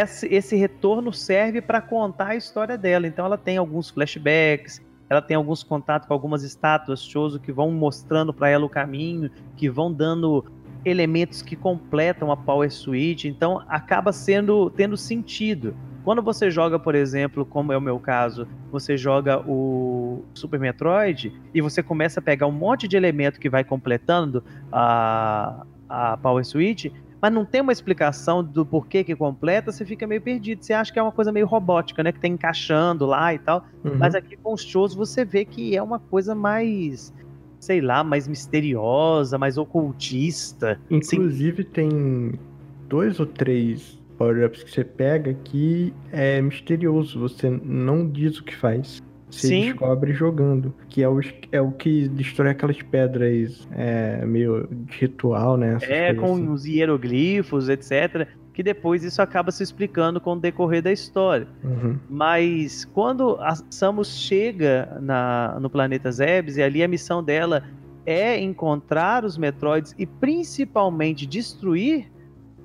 esse, 0.01 0.27
esse 0.33 0.55
retorno 0.55 1.11
serve 1.13 1.61
para 1.61 1.81
contar 1.81 2.29
a 2.29 2.35
história 2.35 2.77
dela. 2.77 3.07
Então 3.07 3.25
ela 3.25 3.37
tem 3.37 3.57
alguns 3.57 3.89
flashbacks, 3.89 4.81
ela 5.09 5.21
tem 5.21 5.35
alguns 5.35 5.63
contatos 5.63 6.07
com 6.07 6.13
algumas 6.13 6.43
estátuas 6.43 7.03
Chozo 7.03 7.39
que 7.39 7.51
vão 7.51 7.71
mostrando 7.71 8.33
para 8.33 8.49
ela 8.49 8.65
o 8.65 8.69
caminho, 8.69 9.29
que 9.55 9.69
vão 9.69 9.91
dando 9.91 10.45
elementos 10.83 11.41
que 11.41 11.55
completam 11.55 12.31
a 12.31 12.37
Power 12.37 12.71
Switch. 12.71 13.25
Então 13.25 13.63
acaba 13.67 14.11
sendo 14.11 14.69
tendo 14.69 14.97
sentido. 14.97 15.75
Quando 16.03 16.21
você 16.21 16.51
joga, 16.51 16.77
por 16.77 16.93
exemplo, 16.93 17.43
como 17.43 17.73
é 17.73 17.77
o 17.77 17.81
meu 17.81 17.99
caso, 17.99 18.47
você 18.71 18.95
joga 18.95 19.39
o 19.39 20.23
Super 20.35 20.59
Metroid 20.59 21.33
e 21.51 21.61
você 21.61 21.81
começa 21.81 22.19
a 22.19 22.23
pegar 22.23 22.45
um 22.45 22.51
monte 22.51 22.87
de 22.87 22.95
elemento 22.95 23.39
que 23.39 23.49
vai 23.49 23.63
completando 23.63 24.43
a, 24.71 25.65
a 25.89 26.15
Power 26.17 26.45
Switch, 26.45 26.91
mas 27.21 27.33
não 27.33 27.45
tem 27.45 27.61
uma 27.61 27.71
explicação 27.71 28.43
do 28.43 28.65
porquê 28.65 29.03
que 29.03 29.15
completa, 29.15 29.71
você 29.71 29.85
fica 29.85 30.05
meio 30.05 30.21
perdido. 30.21 30.63
Você 30.63 30.73
acha 30.73 30.91
que 30.91 30.99
é 30.99 31.01
uma 31.01 31.11
coisa 31.11 31.31
meio 31.31 31.47
robótica, 31.47 32.03
né? 32.03 32.11
Que 32.11 32.19
tá 32.19 32.27
encaixando 32.27 33.05
lá 33.05 33.33
e 33.33 33.39
tal. 33.39 33.65
Uhum. 33.83 33.97
Mas 33.97 34.15
aqui 34.15 34.35
com 34.37 34.53
os 34.53 34.63
shows 34.63 34.93
você 34.93 35.25
vê 35.25 35.45
que 35.45 35.75
é 35.75 35.81
uma 35.81 35.99
coisa 35.99 36.35
mais, 36.35 37.13
sei 37.59 37.81
lá, 37.81 38.03
mais 38.03 38.27
misteriosa, 38.27 39.37
mais 39.37 39.57
ocultista. 39.57 40.79
Inclusive 40.89 41.63
tem 41.63 42.39
dois 42.87 43.19
ou 43.19 43.25
três 43.25 43.99
power-ups 44.17 44.63
que 44.63 44.71
você 44.71 44.83
pega 44.83 45.33
que 45.33 45.93
é 46.11 46.41
misterioso. 46.41 47.19
Você 47.19 47.49
não 47.49 48.07
diz 48.07 48.37
o 48.37 48.43
que 48.43 48.55
faz. 48.55 49.01
Você 49.35 49.47
Sim. 49.47 49.61
descobre 49.65 50.13
jogando. 50.13 50.73
Que 50.87 51.03
é 51.03 51.09
o, 51.09 51.19
é 51.51 51.61
o 51.61 51.71
que 51.71 52.07
destrói 52.07 52.51
aquelas 52.51 52.81
pedras 52.81 53.67
é, 53.73 54.25
meio 54.25 54.65
de 54.71 54.97
ritual, 54.97 55.57
né? 55.57 55.77
É, 55.81 56.13
com 56.13 56.33
assim. 56.33 56.47
os 56.47 56.65
hieroglifos, 56.65 57.67
etc. 57.67 58.27
Que 58.53 58.63
depois 58.63 59.03
isso 59.03 59.21
acaba 59.21 59.51
se 59.51 59.61
explicando 59.61 60.21
com 60.21 60.33
o 60.33 60.39
decorrer 60.39 60.81
da 60.81 60.91
história. 60.91 61.47
Uhum. 61.63 61.97
Mas 62.09 62.85
quando 62.85 63.35
a 63.41 63.55
Samus 63.69 64.17
chega 64.17 64.97
na, 65.01 65.57
no 65.59 65.69
planeta 65.69 66.09
Zebes, 66.09 66.55
e 66.55 66.63
ali 66.63 66.81
a 66.81 66.87
missão 66.87 67.21
dela 67.21 67.63
é 68.05 68.39
encontrar 68.39 69.25
os 69.25 69.37
Metroids 69.37 69.93
e 69.97 70.05
principalmente 70.05 71.25
destruir 71.25 72.09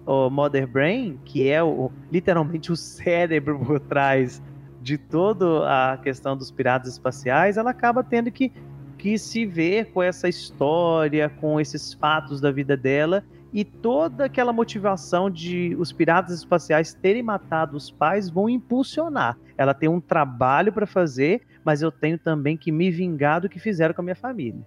o 0.07 0.31
Mother 0.31 0.68
Brain, 0.68 1.18
que 1.25 1.49
é 1.49 1.62
o, 1.62 1.91
literalmente 2.12 2.71
o 2.71 2.77
cérebro 2.77 3.59
por 3.59 3.81
trás 3.81 4.41
de 4.81 4.97
toda 4.97 5.93
a 5.93 5.97
questão 5.99 6.37
dos 6.37 6.51
piratas 6.51 6.93
espaciais, 6.93 7.57
ela 7.57 7.70
acaba 7.70 8.03
tendo 8.03 8.31
que, 8.31 8.53
que 8.97 9.18
se 9.18 9.45
ver 9.47 9.93
com 9.93 10.03
essa 10.03 10.28
história, 10.28 11.28
com 11.28 11.61
esses 11.61 11.93
fatos 11.95 12.41
da 12.41 12.51
vida 12.51 12.76
dela 12.76 13.22
e 13.53 13.64
toda 13.64 14.24
aquela 14.26 14.53
motivação 14.53 15.28
de 15.28 15.74
os 15.78 15.93
piratas 15.93 16.35
espaciais 16.37 16.95
terem 16.95 17.22
matado 17.22 17.76
os 17.76 17.91
pais 17.91 18.31
vão 18.31 18.49
impulsionar. 18.49 19.37
Ela 19.59 19.74
tem 19.74 19.89
um 19.89 20.01
trabalho 20.01 20.72
para 20.72 20.87
fazer, 20.87 21.43
mas 21.64 21.83
eu 21.83 21.91
tenho 21.91 22.16
também 22.18 22.57
que 22.57 22.70
me 22.72 22.91
vingar 22.91 23.41
do 23.41 23.49
que 23.49 23.59
fizeram 23.59 23.93
com 23.95 24.01
a 24.01 24.05
minha 24.05 24.16
família. 24.16 24.61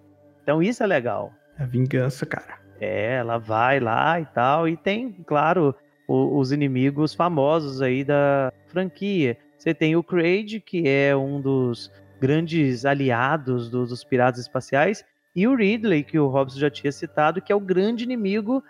Então 0.44 0.62
isso 0.62 0.84
é 0.84 0.88
legal. 0.88 1.34
A 1.58 1.66
vingança, 1.66 2.26
cara. 2.26 2.60
É, 2.80 3.16
ela 3.16 3.38
vai 3.38 3.80
lá 3.80 4.20
e 4.20 4.26
tal, 4.26 4.68
e 4.68 4.76
tem, 4.76 5.12
claro, 5.26 5.74
o- 6.08 6.38
os 6.38 6.52
inimigos 6.52 7.14
famosos 7.14 7.82
aí 7.82 8.04
da 8.04 8.52
franquia. 8.68 9.38
Você 9.64 9.74
tem 9.74 9.96
o 9.96 10.04
Kraid, 10.04 10.60
que 10.60 10.90
é 10.90 11.16
um 11.16 11.40
dos 11.40 11.90
grandes 12.20 12.84
aliados 12.86 13.70
do- 13.70 13.86
dos 13.86 14.04
piratas 14.04 14.42
espaciais, 14.42 15.06
e 15.34 15.48
o 15.48 15.56
Ridley, 15.56 16.04
que 16.04 16.20
o 16.20 16.28
Robson 16.28 16.60
já 16.60 16.70
tinha 16.70 16.92
citado, 16.92 17.42
que 17.42 17.50
é 17.50 17.56
o 17.56 17.62
grande 17.62 18.04
inimigo 18.04 18.62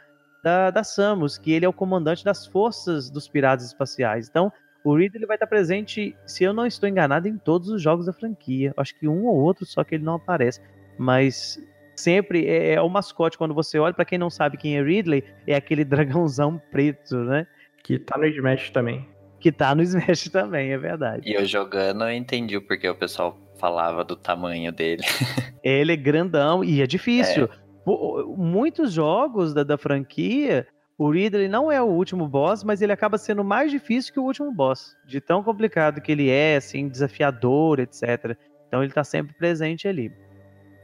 da, 0.43 0.69
da 0.69 0.83
Samus, 0.83 1.35
que 1.35 1.51
ele 1.51 1.65
é 1.65 1.67
o 1.67 1.73
comandante 1.73 2.23
das 2.23 2.45
forças 2.45 3.09
dos 3.09 3.27
piratas 3.27 3.65
espaciais. 3.65 4.29
Então, 4.29 4.53
o 4.83 4.95
Ridley 4.95 5.25
vai 5.25 5.35
estar 5.35 5.47
presente, 5.47 6.15
se 6.27 6.43
eu 6.43 6.53
não 6.53 6.67
estou 6.67 6.87
enganado, 6.87 7.27
em 7.27 7.39
todos 7.39 7.69
os 7.69 7.81
jogos 7.81 8.05
da 8.05 8.13
franquia. 8.13 8.71
Acho 8.77 8.93
que 8.99 9.07
um 9.07 9.25
ou 9.25 9.35
outro, 9.35 9.65
só 9.65 9.83
que 9.83 9.95
ele 9.95 10.03
não 10.03 10.13
aparece. 10.17 10.61
Mas 10.95 11.59
sempre 11.95 12.45
é, 12.45 12.73
é 12.73 12.81
o 12.81 12.87
mascote 12.87 13.35
quando 13.35 13.55
você 13.55 13.79
olha, 13.79 13.95
para 13.95 14.05
quem 14.05 14.19
não 14.19 14.29
sabe 14.29 14.57
quem 14.57 14.77
é 14.77 14.83
Ridley, 14.83 15.23
é 15.47 15.55
aquele 15.55 15.83
dragãozão 15.83 16.61
preto, 16.69 17.15
né? 17.17 17.47
Que 17.83 17.97
tá 17.97 18.15
no 18.15 18.27
Smash 18.27 18.69
também. 18.69 19.11
Que 19.43 19.51
tá 19.51 19.75
no 19.75 19.83
Smash 19.83 20.29
também, 20.31 20.71
é 20.71 20.77
verdade. 20.77 21.29
E 21.29 21.33
eu 21.33 21.45
jogando, 21.45 22.05
eu 22.05 22.13
entendi 22.13 22.55
o 22.55 22.61
porquê 22.61 22.87
o 22.87 22.95
pessoal 22.95 23.37
falava 23.59 24.01
do 24.01 24.15
tamanho 24.15 24.71
dele. 24.71 25.03
Ele 25.61 25.91
é 25.91 25.97
grandão 25.97 26.63
e 26.63 26.81
é 26.81 26.87
difícil. 26.87 27.49
Pô, 27.83 28.33
Muitos 28.37 28.93
jogos 28.93 29.53
da, 29.53 29.63
da 29.63 29.77
franquia, 29.77 30.65
o 30.97 31.11
Ridley 31.11 31.49
não 31.49 31.69
é 31.69 31.81
o 31.81 31.85
último 31.85 32.25
boss, 32.25 32.63
mas 32.63 32.81
ele 32.81 32.93
acaba 32.93 33.17
sendo 33.17 33.43
mais 33.43 33.69
difícil 33.69 34.13
que 34.13 34.19
o 34.19 34.23
último 34.23 34.49
boss. 34.49 34.95
De 35.05 35.19
tão 35.19 35.43
complicado 35.43 35.99
que 35.99 36.13
ele 36.13 36.29
é, 36.29 36.55
assim, 36.55 36.87
desafiador, 36.87 37.81
etc. 37.81 38.37
Então 38.67 38.81
ele 38.81 38.93
tá 38.93 39.03
sempre 39.03 39.33
presente 39.35 39.89
ali. 39.89 40.09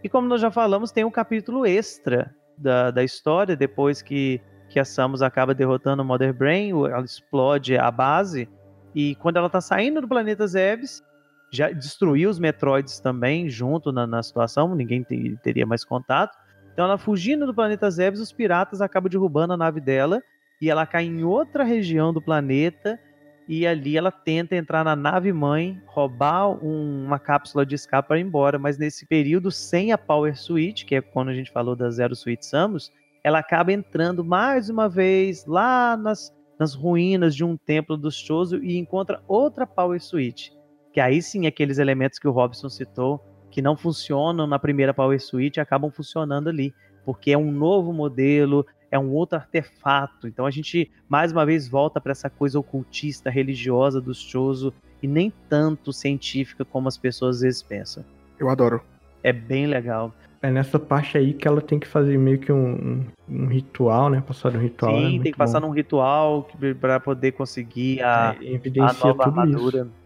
E 0.04 0.10
como 0.10 0.28
nós 0.28 0.42
já 0.42 0.52
falamos, 0.52 0.92
tem 0.92 1.06
um 1.06 1.12
capítulo 1.12 1.66
extra 1.66 2.36
da, 2.58 2.92
da 2.92 3.04
história, 3.06 3.56
depois 3.56 4.02
que, 4.02 4.42
que 4.70 4.80
a 4.80 4.86
Samus 4.86 5.22
acaba 5.22 5.54
derrotando 5.54 6.02
o 6.04 6.06
Mother 6.06 6.34
Brain, 6.34 6.70
ela 6.70 7.04
explode 7.04 7.78
a 7.78 7.90
base, 7.92 8.48
e 8.96 9.16
quando 9.16 9.38
ela 9.38 9.50
tá 9.50 9.60
saindo 9.60 10.00
do 10.02 10.08
planeta 10.08 10.48
Zebes, 10.48 11.04
já 11.52 11.72
destruiu 11.72 12.30
os 12.30 12.40
Metroids 12.40 13.00
também 13.00 13.50
junto 13.50 13.92
na, 13.92 14.06
na 14.06 14.22
situação, 14.22 14.76
ninguém 14.76 15.02
te- 15.04 15.36
teria 15.42 15.66
mais 15.66 15.84
contato. 15.84 16.38
Então 16.74 16.86
ela 16.86 16.98
fugindo 16.98 17.46
do 17.46 17.54
planeta 17.54 17.90
Zebes, 17.90 18.20
os 18.20 18.32
piratas 18.32 18.82
acabam 18.82 19.10
derrubando 19.10 19.54
a 19.54 19.58
nave 19.58 19.82
dela 19.82 20.22
e 20.62 20.70
ela 20.70 20.86
cai 20.86 21.06
em 21.06 21.24
outra 21.24 21.64
região 21.64 22.14
do 22.14 22.22
planeta 22.22 23.00
e 23.48 23.66
ali 23.66 23.98
ela 23.98 24.12
tenta 24.12 24.56
entrar 24.56 24.84
na 24.84 24.96
nave 24.96 25.34
mãe, 25.34 25.82
roubar 25.88 26.50
um- 26.64 27.06
uma 27.06 27.18
cápsula 27.18 27.66
de 27.66 27.74
escape 27.74 28.08
para 28.08 28.20
ir 28.20 28.22
embora, 28.22 28.60
mas 28.60 28.78
nesse 28.78 29.08
período 29.08 29.50
sem 29.50 29.92
a 29.92 29.98
Power 29.98 30.38
Switch, 30.40 30.86
que 30.86 30.94
é 30.96 31.02
quando 31.02 31.30
a 31.30 31.34
gente 31.34 31.52
falou 31.52 31.76
da 31.76 31.90
Zero 31.90 32.16
Suite 32.16 32.46
Samus, 32.46 32.92
ela 33.24 33.40
acaba 33.40 33.72
entrando 33.72 34.24
mais 34.24 34.70
uma 34.70 34.88
vez 34.88 35.46
lá 35.46 35.98
nas, 35.98 36.34
nas 36.58 36.74
ruínas 36.74 37.36
de 37.36 37.44
um 37.44 37.58
templo 37.58 37.98
dos 37.98 38.16
Chozo 38.16 38.64
e 38.64 38.78
encontra 38.78 39.22
outra 39.28 39.68
Power 39.68 40.02
Suite. 40.02 40.54
Que 40.94 41.00
aí 41.00 41.22
sim 41.22 41.46
aqueles 41.46 41.78
elementos 41.78 42.20
que 42.20 42.28
o 42.28 42.32
Robson 42.32 42.70
citou, 42.70 43.24
que 43.52 43.62
não 43.62 43.78
funcionam 43.78 44.48
na 44.48 44.58
primeira 44.58 44.94
Power 44.94 45.20
Suite, 45.22 45.60
acabam 45.60 45.92
funcionando 45.92 46.50
ali. 46.50 46.74
Porque 47.06 47.32
é 47.32 47.38
um 47.38 47.52
novo 47.52 47.92
modelo, 47.92 48.66
é 48.92 48.98
um 48.98 49.12
outro 49.12 49.38
artefato. 49.38 50.28
Então 50.28 50.46
a 50.46 50.52
gente 50.52 50.92
mais 51.08 51.32
uma 51.32 51.46
vez 51.46 51.68
volta 51.68 52.00
para 52.00 52.12
essa 52.12 52.30
coisa 52.30 52.60
ocultista, 52.60 53.30
religiosa 53.30 54.02
dos 54.02 54.20
Chozo 54.20 54.74
e 55.02 55.08
nem 55.08 55.32
tanto 55.48 55.94
científica 55.94 56.66
como 56.66 56.88
as 56.88 56.98
pessoas 56.98 57.38
às 57.38 57.42
vezes 57.42 57.62
pensam. 57.62 58.04
Eu 58.38 58.50
adoro. 58.50 58.82
É 59.24 59.34
bem 59.34 59.68
legal. 59.68 60.14
É 60.42 60.50
nessa 60.50 60.80
parte 60.80 61.18
aí 61.18 61.34
que 61.34 61.48
ela 61.48 61.62
tem 61.62 61.78
que 61.78 61.88
fazer 61.88 62.18
meio 62.18 62.40
que 62.40 62.52
um, 62.52 63.06
um, 63.28 63.48
ritual, 63.48 64.10
né? 64.10 64.24
Passar 64.26 64.56
um 64.56 64.60
ritual. 64.60 64.96
Sim, 64.96 65.20
é 65.20 65.24
tem 65.24 65.32
que 65.34 65.38
passar 65.38 65.60
bom. 65.60 65.68
num 65.68 65.74
ritual 65.74 66.48
para 66.80 67.00
poder 67.00 67.34
conseguir 67.34 68.02
a, 68.02 68.36
É, 68.42 68.82
a 68.82 68.94
nova 68.94 69.24
armadura. 69.24 69.82
isso. 69.82 70.00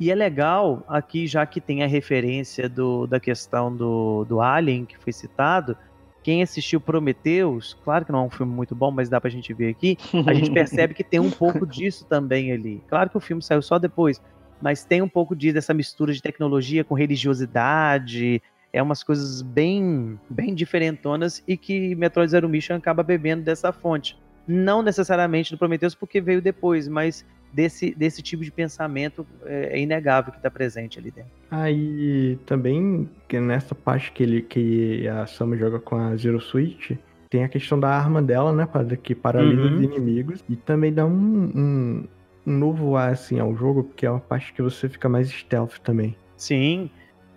E 0.00 0.10
é 0.10 0.14
legal 0.14 0.82
aqui, 0.88 1.26
já 1.26 1.44
que 1.44 1.60
tem 1.60 1.82
a 1.82 1.86
referência 1.86 2.68
do, 2.70 3.06
da 3.06 3.20
questão 3.20 3.74
do, 3.76 4.24
do 4.24 4.40
Alien 4.40 4.86
que 4.86 4.96
foi 4.96 5.12
citado. 5.12 5.76
Quem 6.22 6.42
assistiu 6.42 6.80
Prometheus, 6.80 7.76
claro 7.84 8.06
que 8.06 8.12
não 8.12 8.20
é 8.20 8.22
um 8.22 8.30
filme 8.30 8.52
muito 8.52 8.74
bom, 8.74 8.90
mas 8.90 9.10
dá 9.10 9.20
pra 9.20 9.28
gente 9.28 9.52
ver 9.52 9.68
aqui. 9.68 9.98
A 10.26 10.32
gente 10.32 10.50
percebe 10.52 10.94
que 10.94 11.04
tem 11.04 11.20
um 11.20 11.30
pouco 11.30 11.66
disso 11.66 12.06
também 12.06 12.50
ali. 12.50 12.82
Claro 12.88 13.10
que 13.10 13.16
o 13.16 13.20
filme 13.20 13.42
saiu 13.42 13.60
só 13.60 13.78
depois, 13.78 14.22
mas 14.60 14.84
tem 14.84 15.02
um 15.02 15.08
pouco 15.08 15.36
disso, 15.36 15.54
dessa 15.54 15.74
mistura 15.74 16.12
de 16.14 16.22
tecnologia 16.22 16.82
com 16.82 16.94
religiosidade. 16.94 18.40
É 18.72 18.82
umas 18.82 19.02
coisas 19.02 19.42
bem, 19.42 20.18
bem 20.28 20.54
diferentonas 20.54 21.42
e 21.46 21.56
que 21.56 21.94
Metroid 21.96 22.30
Zero 22.30 22.48
Mission 22.48 22.76
acaba 22.76 23.02
bebendo 23.02 23.42
dessa 23.42 23.72
fonte. 23.72 24.16
Não 24.46 24.82
necessariamente 24.82 25.50
do 25.52 25.58
Prometheus, 25.58 25.94
porque 25.94 26.20
veio 26.20 26.40
depois, 26.40 26.88
mas 26.88 27.24
desse, 27.52 27.94
desse 27.94 28.22
tipo 28.22 28.42
de 28.44 28.50
pensamento 28.50 29.26
é, 29.44 29.78
é 29.78 29.80
inegável 29.80 30.32
que 30.32 30.38
está 30.38 30.50
presente 30.50 30.98
ali 30.98 31.10
dentro. 31.10 31.30
Aí 31.50 32.38
também, 32.46 33.08
que 33.28 33.40
nessa 33.40 33.74
parte 33.74 34.12
que, 34.12 34.22
ele, 34.22 34.42
que 34.42 35.06
a 35.08 35.26
Samus 35.26 35.58
joga 35.58 35.78
com 35.78 35.96
a 35.96 36.16
Zero 36.16 36.40
Switch, 36.40 36.92
tem 37.28 37.44
a 37.44 37.48
questão 37.48 37.78
da 37.78 37.88
arma 37.88 38.20
dela, 38.20 38.52
né? 38.52 38.68
Que 39.02 39.14
paralisa 39.14 39.62
Uhum. 39.62 39.74
os 39.76 39.82
inimigos. 39.82 40.44
E 40.48 40.56
também 40.56 40.92
dá 40.92 41.06
um, 41.06 41.12
um, 41.54 42.04
um 42.46 42.52
novo 42.58 42.96
ar 42.96 43.12
assim, 43.12 43.38
ao 43.38 43.54
jogo, 43.56 43.84
porque 43.84 44.06
é 44.06 44.10
uma 44.10 44.20
parte 44.20 44.52
que 44.52 44.62
você 44.62 44.88
fica 44.88 45.08
mais 45.08 45.28
stealth 45.28 45.78
também. 45.82 46.16
Sim, 46.36 46.90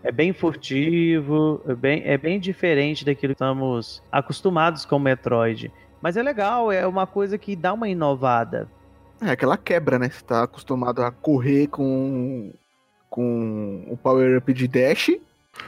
é 0.04 0.12
bem 0.12 0.34
furtivo, 0.34 1.62
é 1.68 1.74
bem, 1.76 2.02
é 2.06 2.18
bem 2.18 2.40
diferente 2.40 3.06
daquilo 3.06 3.34
que 3.34 3.42
estamos 3.44 4.02
acostumados 4.12 4.86
com 4.86 4.98
o 4.98 5.00
Metroid. 5.00 5.72
Mas 6.02 6.18
é 6.18 6.22
legal, 6.24 6.72
é 6.72 6.86
uma 6.86 7.08
coisa 7.08 7.38
que 7.38 7.56
dá 7.56 7.74
uma 7.74 7.88
inovada. 7.88 8.68
É 9.22 9.30
aquela 9.32 9.56
quebra, 9.58 9.98
né? 9.98 10.10
Você 10.10 10.24
tá 10.24 10.44
acostumado 10.44 11.02
a 11.02 11.10
correr 11.12 11.68
com, 11.68 12.52
com 13.10 13.86
o 13.90 13.96
power 13.96 14.38
up 14.38 14.54
de 14.54 14.68
dash. 14.68 15.10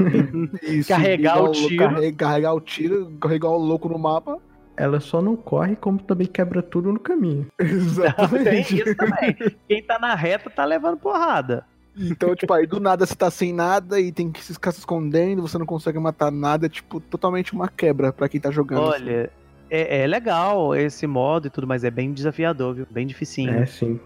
e 0.64 0.84
Carregar 0.84 1.42
o 1.44 1.52
tiro. 1.52 1.78
carre- 1.78 2.12
Carregar 2.12 2.54
o 2.54 2.60
tiro, 2.60 3.12
carregar 3.22 3.50
o 3.50 3.58
louco 3.58 3.88
no 3.88 3.98
mapa. 3.98 4.38
Ela 4.76 5.00
só 5.00 5.22
não 5.22 5.38
corre, 5.38 5.78
como 5.78 6.00
também 6.00 6.28
quebra 6.28 6.62
tudo 6.62 6.92
no 6.92 7.00
caminho. 7.00 7.48
Tem 7.58 7.68
Exatamente. 7.68 8.76
isso 8.82 8.96
também. 8.96 9.34
Quem 9.70 9.82
tá 9.84 9.98
na 10.00 10.14
reta 10.16 10.50
tá 10.50 10.66
levando 10.66 10.98
porrada. 10.98 11.66
Então, 11.98 12.36
tipo, 12.36 12.52
aí 12.54 12.66
do 12.68 12.80
nada 12.80 13.06
você 13.06 13.16
tá 13.16 13.32
sem 13.32 13.54
nada 13.54 14.00
e 14.00 14.12
tem 14.12 14.32
que 14.32 14.44
ficar 14.44 14.72
se 14.72 14.80
escondendo, 14.80 15.42
você 15.42 15.58
não 15.58 15.66
consegue 15.66 15.98
matar 15.98 16.32
nada, 16.32 16.66
é, 16.66 16.70
tipo, 16.70 17.00
totalmente 17.00 17.54
uma 17.54 17.68
quebra 17.68 18.12
pra 18.12 18.28
quem 18.28 18.40
tá 18.40 18.52
jogando. 18.52 18.82
Olha, 18.82 19.32
é, 19.70 20.04
é 20.04 20.08
legal 20.08 20.76
esse 20.76 21.08
modo 21.08 21.48
e 21.48 21.50
tudo, 21.50 21.66
mas 21.66 21.84
é 21.84 21.92
bem 21.92 22.12
desafiador, 22.12 22.76
viu? 22.76 22.88
Bem 22.90 23.08
dificinho. 23.08 23.54
É, 23.54 23.66
sim. 23.66 24.00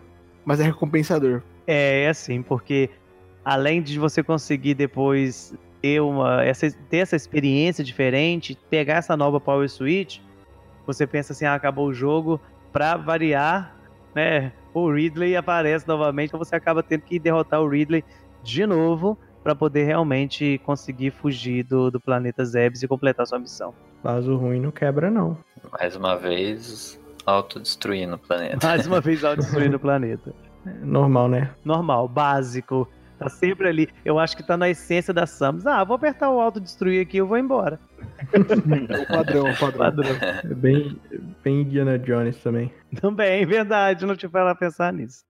Mas 0.45 0.59
é 0.59 0.63
recompensador. 0.63 1.41
É, 1.65 2.03
é 2.03 2.09
assim, 2.09 2.41
porque 2.41 2.89
além 3.43 3.81
de 3.81 3.97
você 3.97 4.21
conseguir 4.21 4.75
depois 4.75 5.53
ter, 5.81 5.99
uma, 6.01 6.43
essa, 6.43 6.69
ter 6.89 6.97
essa 6.97 7.15
experiência 7.15 7.83
diferente, 7.83 8.57
pegar 8.69 8.95
essa 8.95 9.17
nova 9.17 9.39
Power 9.39 9.69
Switch, 9.69 10.19
você 10.85 11.05
pensa 11.05 11.33
assim, 11.33 11.45
ah, 11.45 11.53
acabou 11.53 11.87
o 11.87 11.93
jogo, 11.93 12.39
pra 12.71 12.97
variar, 12.97 13.75
né? 14.13 14.51
O 14.73 14.91
Ridley 14.91 15.35
aparece 15.35 15.87
novamente, 15.87 16.29
então 16.29 16.39
você 16.39 16.55
acaba 16.55 16.83
tendo 16.83 17.01
que 17.01 17.19
derrotar 17.19 17.61
o 17.61 17.67
Ridley 17.67 18.03
de 18.43 18.65
novo 18.65 19.17
para 19.43 19.55
poder 19.55 19.85
realmente 19.85 20.59
conseguir 20.65 21.11
fugir 21.11 21.63
do, 21.63 21.89
do 21.89 21.99
planeta 21.99 22.43
Zebes 22.45 22.83
e 22.83 22.87
completar 22.87 23.25
sua 23.25 23.39
missão. 23.39 23.73
Vaso 24.03 24.35
ruim 24.35 24.59
não 24.59 24.71
quebra, 24.71 25.09
não. 25.09 25.37
Mais 25.71 25.95
uma 25.95 26.15
vez, 26.15 26.99
autodestruindo 27.25 28.15
o 28.15 28.19
planeta. 28.19 28.65
Mais 28.65 28.85
uma 28.85 29.01
vez 29.01 29.23
ao 29.23 29.35
destruir 29.35 29.73
o 29.73 29.79
planeta. 29.79 30.33
Normal, 30.83 31.29
né? 31.29 31.51
normal, 31.63 32.07
básico. 32.07 32.87
Tá 33.19 33.27
sempre 33.27 33.67
ali. 33.67 33.89
Eu 34.05 34.17
acho 34.17 34.37
que 34.37 34.41
tá 34.41 34.55
na 34.55 34.69
essência 34.69 35.13
da 35.13 35.27
Samus. 35.27 35.67
Ah, 35.67 35.83
vou 35.83 35.97
apertar 35.97 36.29
o 36.29 36.39
autodestruir 36.39 37.01
aqui 37.01 37.17
e 37.17 37.19
eu 37.19 37.27
vou 37.27 37.37
embora. 37.37 37.77
É 38.31 39.01
o 39.01 39.07
padrão, 39.07 39.51
o 39.51 39.57
padrão. 39.57 39.77
Padrão. 39.77 40.15
É 40.43 40.53
bem, 40.53 40.97
bem 41.43 41.61
Indiana 41.61 41.99
Jones 41.99 42.37
também. 42.37 42.71
Também, 43.01 43.45
verdade. 43.45 44.05
Não 44.05 44.15
tive 44.15 44.31
para 44.31 44.55
pensar 44.55 44.93
nisso. 44.93 45.23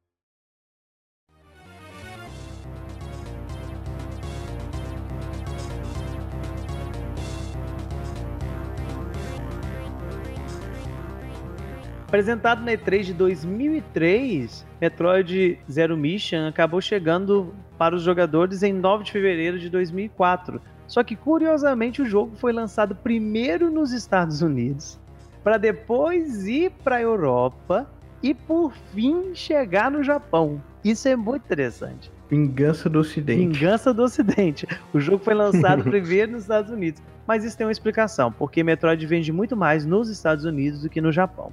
Apresentado 12.07 12.63
na 12.63 12.71
E3 12.71 13.03
de 13.03 13.13
2003, 13.13 14.65
Metroid 14.81 15.59
Zero 15.69 15.97
Mission 15.97 16.47
acabou 16.47 16.79
chegando 16.81 17.53
para 17.77 17.95
os 17.95 18.01
jogadores 18.01 18.63
em 18.63 18.71
9 18.71 19.03
de 19.03 19.11
fevereiro 19.11 19.59
de 19.59 19.69
2004. 19.69 20.61
Só 20.87 21.03
que, 21.03 21.15
curiosamente, 21.15 22.01
o 22.01 22.05
jogo 22.05 22.35
foi 22.35 22.51
lançado 22.51 22.95
primeiro 22.95 23.69
nos 23.69 23.91
Estados 23.91 24.41
Unidos, 24.41 24.99
para 25.43 25.57
depois 25.57 26.47
ir 26.47 26.71
para 26.83 26.95
a 26.95 27.01
Europa 27.01 27.87
e, 28.23 28.33
por 28.33 28.73
fim, 28.93 29.35
chegar 29.35 29.91
no 29.91 30.01
Japão. 30.01 30.61
Isso 30.83 31.07
é 31.07 31.15
muito 31.15 31.43
interessante. 31.43 32.11
Vingança 32.29 32.89
do 32.89 32.99
Ocidente. 32.99 33.59
Vingança 33.59 33.93
do 33.93 34.03
Ocidente. 34.03 34.67
O 34.93 34.99
jogo 34.99 35.23
foi 35.23 35.33
lançado 35.33 35.83
primeiro 35.89 36.31
nos 36.31 36.43
Estados 36.43 36.71
Unidos. 36.71 37.01
Mas 37.27 37.43
isso 37.43 37.57
tem 37.57 37.67
uma 37.67 37.71
explicação, 37.71 38.31
porque 38.31 38.63
Metroid 38.63 39.05
vende 39.05 39.31
muito 39.31 39.55
mais 39.55 39.85
nos 39.85 40.09
Estados 40.09 40.45
Unidos 40.45 40.81
do 40.81 40.89
que 40.89 41.01
no 41.01 41.11
Japão. 41.11 41.51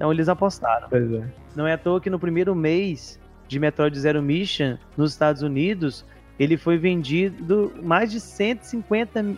Então 0.00 0.10
eles 0.10 0.30
apostaram. 0.30 0.88
Pois 0.88 1.12
é. 1.12 1.22
Não 1.54 1.66
é 1.66 1.74
à 1.74 1.78
toa 1.78 2.00
que 2.00 2.08
no 2.08 2.18
primeiro 2.18 2.54
mês 2.54 3.20
de 3.46 3.58
Metroid 3.60 4.00
Zero 4.00 4.22
Mission 4.22 4.78
nos 4.96 5.12
Estados 5.12 5.42
Unidos, 5.42 6.06
ele 6.38 6.56
foi 6.56 6.78
vendido 6.78 7.70
mais 7.82 8.10
de 8.10 8.18
151 8.18 9.36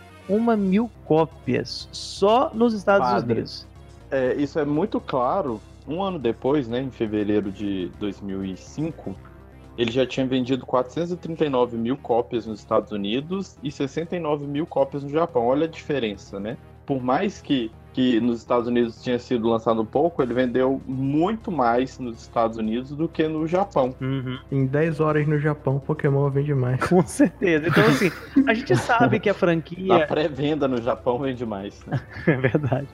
mil 0.55 0.89
cópias 1.03 1.89
só 1.91 2.49
nos 2.53 2.73
Estados 2.73 3.09
Padre. 3.09 3.33
Unidos. 3.33 3.67
É, 4.09 4.35
isso 4.35 4.57
é 4.57 4.63
muito 4.63 5.01
claro. 5.01 5.59
Um 5.85 6.01
ano 6.01 6.17
depois, 6.17 6.65
né, 6.69 6.79
em 6.79 6.91
fevereiro 6.91 7.51
de 7.51 7.91
2005, 7.99 9.13
ele 9.77 9.91
já 9.91 10.05
tinha 10.05 10.25
vendido 10.25 10.65
439 10.65 11.75
mil 11.75 11.97
cópias 11.97 12.45
nos 12.45 12.59
Estados 12.59 12.93
Unidos 12.93 13.57
e 13.61 13.69
69 13.69 14.47
mil 14.47 14.65
cópias 14.65 15.03
no 15.03 15.09
Japão. 15.09 15.45
Olha 15.45 15.65
a 15.65 15.69
diferença, 15.69 16.39
né? 16.39 16.55
Por 16.85 17.03
mais 17.03 17.41
que, 17.41 17.69
que 17.93 18.19
nos 18.19 18.39
Estados 18.39 18.67
Unidos 18.67 19.01
tinha 19.01 19.19
sido 19.19 19.47
lançado 19.47 19.85
pouco, 19.85 20.21
ele 20.23 20.33
vendeu 20.33 20.81
muito 20.87 21.51
mais 21.51 21.99
nos 21.99 22.21
Estados 22.21 22.57
Unidos 22.57 22.91
do 22.91 23.07
que 23.07 23.27
no 23.27 23.47
Japão. 23.47 23.95
Uhum. 24.01 24.39
Em 24.51 24.65
10 24.65 24.99
horas 24.99 25.27
no 25.27 25.37
Japão, 25.37 25.79
Pokémon 25.79 26.29
vende 26.29 26.53
mais. 26.55 26.83
Com 26.83 27.03
certeza. 27.05 27.67
Então, 27.67 27.85
assim, 27.85 28.11
a 28.47 28.53
gente 28.53 28.75
sabe 28.75 29.19
que 29.19 29.29
a 29.29 29.33
franquia. 29.33 29.95
A 29.95 30.07
pré-venda 30.07 30.67
no 30.67 30.81
Japão 30.81 31.19
vende 31.19 31.45
mais. 31.45 31.85
Né? 31.85 32.01
É 32.25 32.37
verdade. 32.37 32.87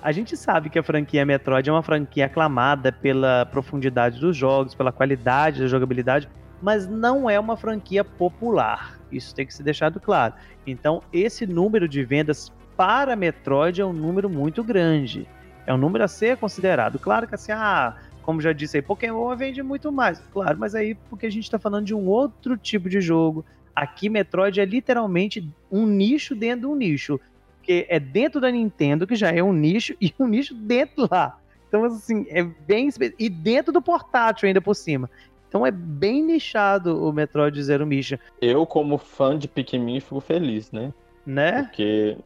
A 0.00 0.12
gente 0.12 0.36
sabe 0.36 0.70
que 0.70 0.78
a 0.78 0.82
franquia 0.82 1.26
Metroid 1.26 1.68
é 1.68 1.72
uma 1.72 1.82
franquia 1.82 2.26
aclamada 2.26 2.92
pela 2.92 3.44
profundidade 3.46 4.20
dos 4.20 4.36
jogos, 4.36 4.74
pela 4.74 4.92
qualidade 4.92 5.60
da 5.60 5.66
jogabilidade, 5.66 6.28
mas 6.62 6.86
não 6.86 7.28
é 7.28 7.38
uma 7.38 7.56
franquia 7.56 8.04
popular. 8.04 8.98
Isso 9.10 9.34
tem 9.34 9.44
que 9.44 9.52
ser 9.52 9.64
deixado 9.64 9.98
claro. 10.00 10.34
Então, 10.66 11.02
esse 11.12 11.46
número 11.46 11.88
de 11.88 12.04
vendas 12.04 12.52
para 12.78 13.16
Metroid 13.16 13.80
é 13.80 13.84
um 13.84 13.92
número 13.92 14.30
muito 14.30 14.62
grande. 14.62 15.26
É 15.66 15.74
um 15.74 15.76
número 15.76 16.04
a 16.04 16.08
ser 16.08 16.36
considerado. 16.36 16.96
Claro 16.98 17.26
que 17.26 17.34
assim, 17.34 17.50
ah, 17.50 17.96
como 18.22 18.40
já 18.40 18.52
disse 18.52 18.76
aí, 18.76 18.82
Pokémon 18.82 19.34
vende 19.34 19.60
muito 19.64 19.90
mais. 19.90 20.22
Claro, 20.32 20.56
mas 20.60 20.76
aí 20.76 20.94
porque 21.10 21.26
a 21.26 21.30
gente 21.30 21.42
está 21.42 21.58
falando 21.58 21.86
de 21.86 21.94
um 21.94 22.06
outro 22.06 22.56
tipo 22.56 22.88
de 22.88 23.00
jogo. 23.00 23.44
Aqui, 23.74 24.08
Metroid 24.08 24.60
é 24.60 24.64
literalmente 24.64 25.46
um 25.70 25.86
nicho 25.86 26.36
dentro 26.36 26.60
de 26.60 26.66
um 26.66 26.76
nicho 26.76 27.20
porque 27.68 27.84
é 27.90 28.00
dentro 28.00 28.40
da 28.40 28.50
Nintendo, 28.50 29.06
que 29.06 29.14
já 29.14 29.30
é 29.30 29.42
um 29.42 29.52
nicho, 29.52 29.94
e 30.00 30.14
um 30.18 30.26
nicho 30.26 30.54
dentro 30.54 31.06
lá. 31.10 31.38
Então, 31.68 31.84
assim, 31.84 32.24
é 32.30 32.42
bem. 32.42 32.88
E 33.18 33.28
dentro 33.28 33.70
do 33.70 33.82
portátil 33.82 34.46
ainda 34.46 34.60
por 34.62 34.74
cima. 34.74 35.10
Então 35.48 35.66
é 35.66 35.70
bem 35.70 36.22
nichado 36.22 37.02
o 37.04 37.12
Metroid 37.12 37.62
Zero 37.62 37.86
Mission, 37.86 38.18
Eu, 38.40 38.64
como 38.64 38.96
fã 38.96 39.36
de 39.36 39.48
Pikmin, 39.48 40.00
fico 40.00 40.20
feliz, 40.20 40.70
né? 40.70 40.92
né? 41.26 41.64
Porque 41.64 42.16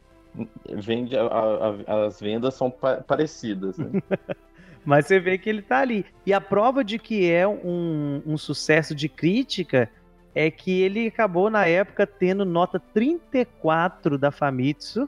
vende 0.69 1.15
a- 1.17 1.23
a- 1.25 2.05
as 2.05 2.19
vendas 2.19 2.53
são 2.53 2.69
pa- 2.71 2.97
parecidas. 3.01 3.77
Né? 3.77 4.01
Mas 4.85 5.05
você 5.07 5.19
vê 5.19 5.37
que 5.37 5.49
ele 5.49 5.61
tá 5.61 5.79
ali. 5.79 6.05
E 6.25 6.33
a 6.33 6.41
prova 6.41 6.83
de 6.83 6.99
que 6.99 7.29
é 7.29 7.47
um, 7.47 8.21
um 8.25 8.37
sucesso 8.37 8.93
de 8.93 9.07
crítica 9.07 9.89
é 10.35 10.51
que 10.51 10.81
ele 10.81 11.07
acabou 11.07 11.49
na 11.49 11.65
época 11.65 12.05
tendo 12.05 12.43
nota 12.43 12.79
34 12.79 14.17
da 14.17 14.31
Famitsu, 14.31 15.07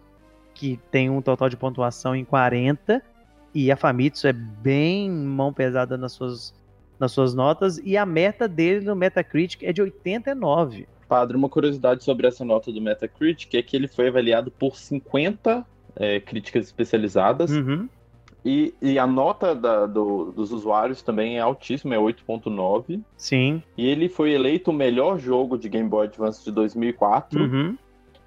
que 0.54 0.80
tem 0.92 1.10
um 1.10 1.22
total 1.22 1.50
de 1.50 1.58
pontuação 1.58 2.16
em 2.16 2.24
40, 2.24 3.02
e 3.54 3.72
a 3.72 3.76
Famitsu 3.76 4.28
é 4.28 4.34
bem 4.34 5.10
mão 5.10 5.52
pesada 5.52 5.98
nas 5.98 6.14
suas, 6.14 6.54
nas 7.00 7.12
suas 7.12 7.34
notas, 7.34 7.78
e 7.84 7.98
a 7.98 8.06
meta 8.06 8.48
dele 8.48 8.86
no 8.86 8.96
Metacritic 8.96 9.64
é 9.64 9.74
de 9.74 9.82
89. 9.82 10.88
Padre, 11.08 11.38
uma 11.38 11.50
curiosidade 11.50 12.04
sobre 12.04 12.28
essa 12.28 12.44
nota 12.46 12.72
do 12.72 12.82
Metacritic 12.82 13.54
é 13.56 13.62
que 13.62 13.76
ele 13.76 13.88
foi 13.88 14.08
avaliado 14.08 14.50
por 14.52 14.76
50 14.76 15.66
é, 15.98 16.20
críticas 16.20 16.66
especializadas 16.66 17.52
Uhum. 17.52 17.88
e, 18.44 18.74
e 18.82 19.00
a 19.00 19.08
nota 19.08 19.56
da- 19.56 19.86
do- 19.86 20.32
dos 20.32 20.52
usuários 20.52 21.02
também 21.02 21.38
é 21.38 21.40
altíssima, 21.40 21.96
é 21.96 21.98
8.9. 21.98 23.00
Sim. 23.18 23.62
E 23.78 23.88
ele 23.88 24.10
foi 24.10 24.34
eleito 24.34 24.72
o 24.72 24.74
melhor 24.74 25.18
jogo 25.18 25.58
de 25.58 25.70
Game 25.70 25.88
Boy 25.88 26.08
Advance 26.08 26.44
de 26.44 26.52
2004 26.52 27.40
Uhum. 27.42 27.78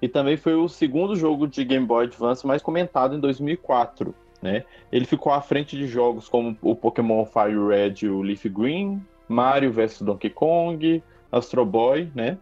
e 0.01 0.07
também 0.07 0.35
foi 0.37 0.55
o 0.55 0.67
segundo 0.67 1.15
jogo 1.15 1.47
de 1.47 1.63
Game 1.63 1.85
Boy 1.85 2.05
Advance 2.05 2.45
mais 2.47 2.61
comentado 2.61 3.15
em 3.15 3.19
2004. 3.19 4.13
Né? 4.41 4.63
Ele 4.91 5.05
ficou 5.05 5.33
à 5.33 5.41
frente 5.41 5.75
de 5.77 5.85
jogos 5.85 6.29
como 6.29 6.57
o 6.61 6.73
Pokémon 6.73 7.25
Fire 7.25 7.67
Red 7.67 7.95
e 8.03 8.07
o 8.09 8.21
Leaf 8.21 8.45
Green, 8.47 9.01
Mario 9.27 9.71
vs 9.71 10.01
Donkey 10.01 10.29
Kong, 10.29 11.03
Astro 11.31 11.65
Boy, 11.65 12.09
né? 12.15 12.37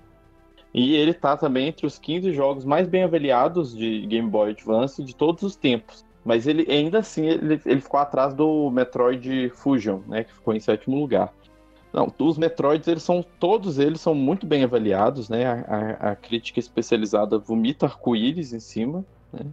E 0.74 0.96
ele 0.96 1.14
tá 1.14 1.36
também 1.38 1.68
entre 1.68 1.86
os 1.86 1.98
15 1.98 2.32
jogos 2.34 2.66
mais 2.66 2.88
bem 2.88 3.04
avaliados 3.04 3.76
de 3.76 4.06
Game 4.06 4.30
Boy 4.30 4.52
Advance 4.52 5.04
de 5.04 5.16
todos 5.16 5.44
os 5.44 5.56
tempos. 5.56 6.06
Mas 6.24 6.46
ele 6.46 6.66
ainda 6.70 7.00
assim 7.00 7.26
ele, 7.26 7.60
ele 7.66 7.82
ficou 7.82 8.00
atrás 8.00 8.34
do 8.34 8.70
Metroid 8.70 9.50
Fusion, 9.56 10.00
né? 10.08 10.24
Que 10.26 10.34
ficou 10.34 10.54
em 10.54 10.60
sétimo 10.60 11.00
lugar. 11.00 11.34
Não, 11.94 12.14
os 12.20 12.38
Metroids, 12.38 12.88
eles 12.88 13.02
são 13.02 13.26
todos 13.40 13.80
eles 13.80 14.02
são 14.02 14.14
muito 14.14 14.46
bem 14.46 14.64
avaliados, 14.64 15.30
né? 15.30 15.46
A, 15.46 15.54
a- 15.54 16.12
a 16.12 16.16
crítica 16.16 16.60
especializada 16.60 17.40
vomita 17.40 17.86
arco-íris 17.86 18.52
em 18.54 18.60
cima, 18.60 19.06
né? 19.32 19.46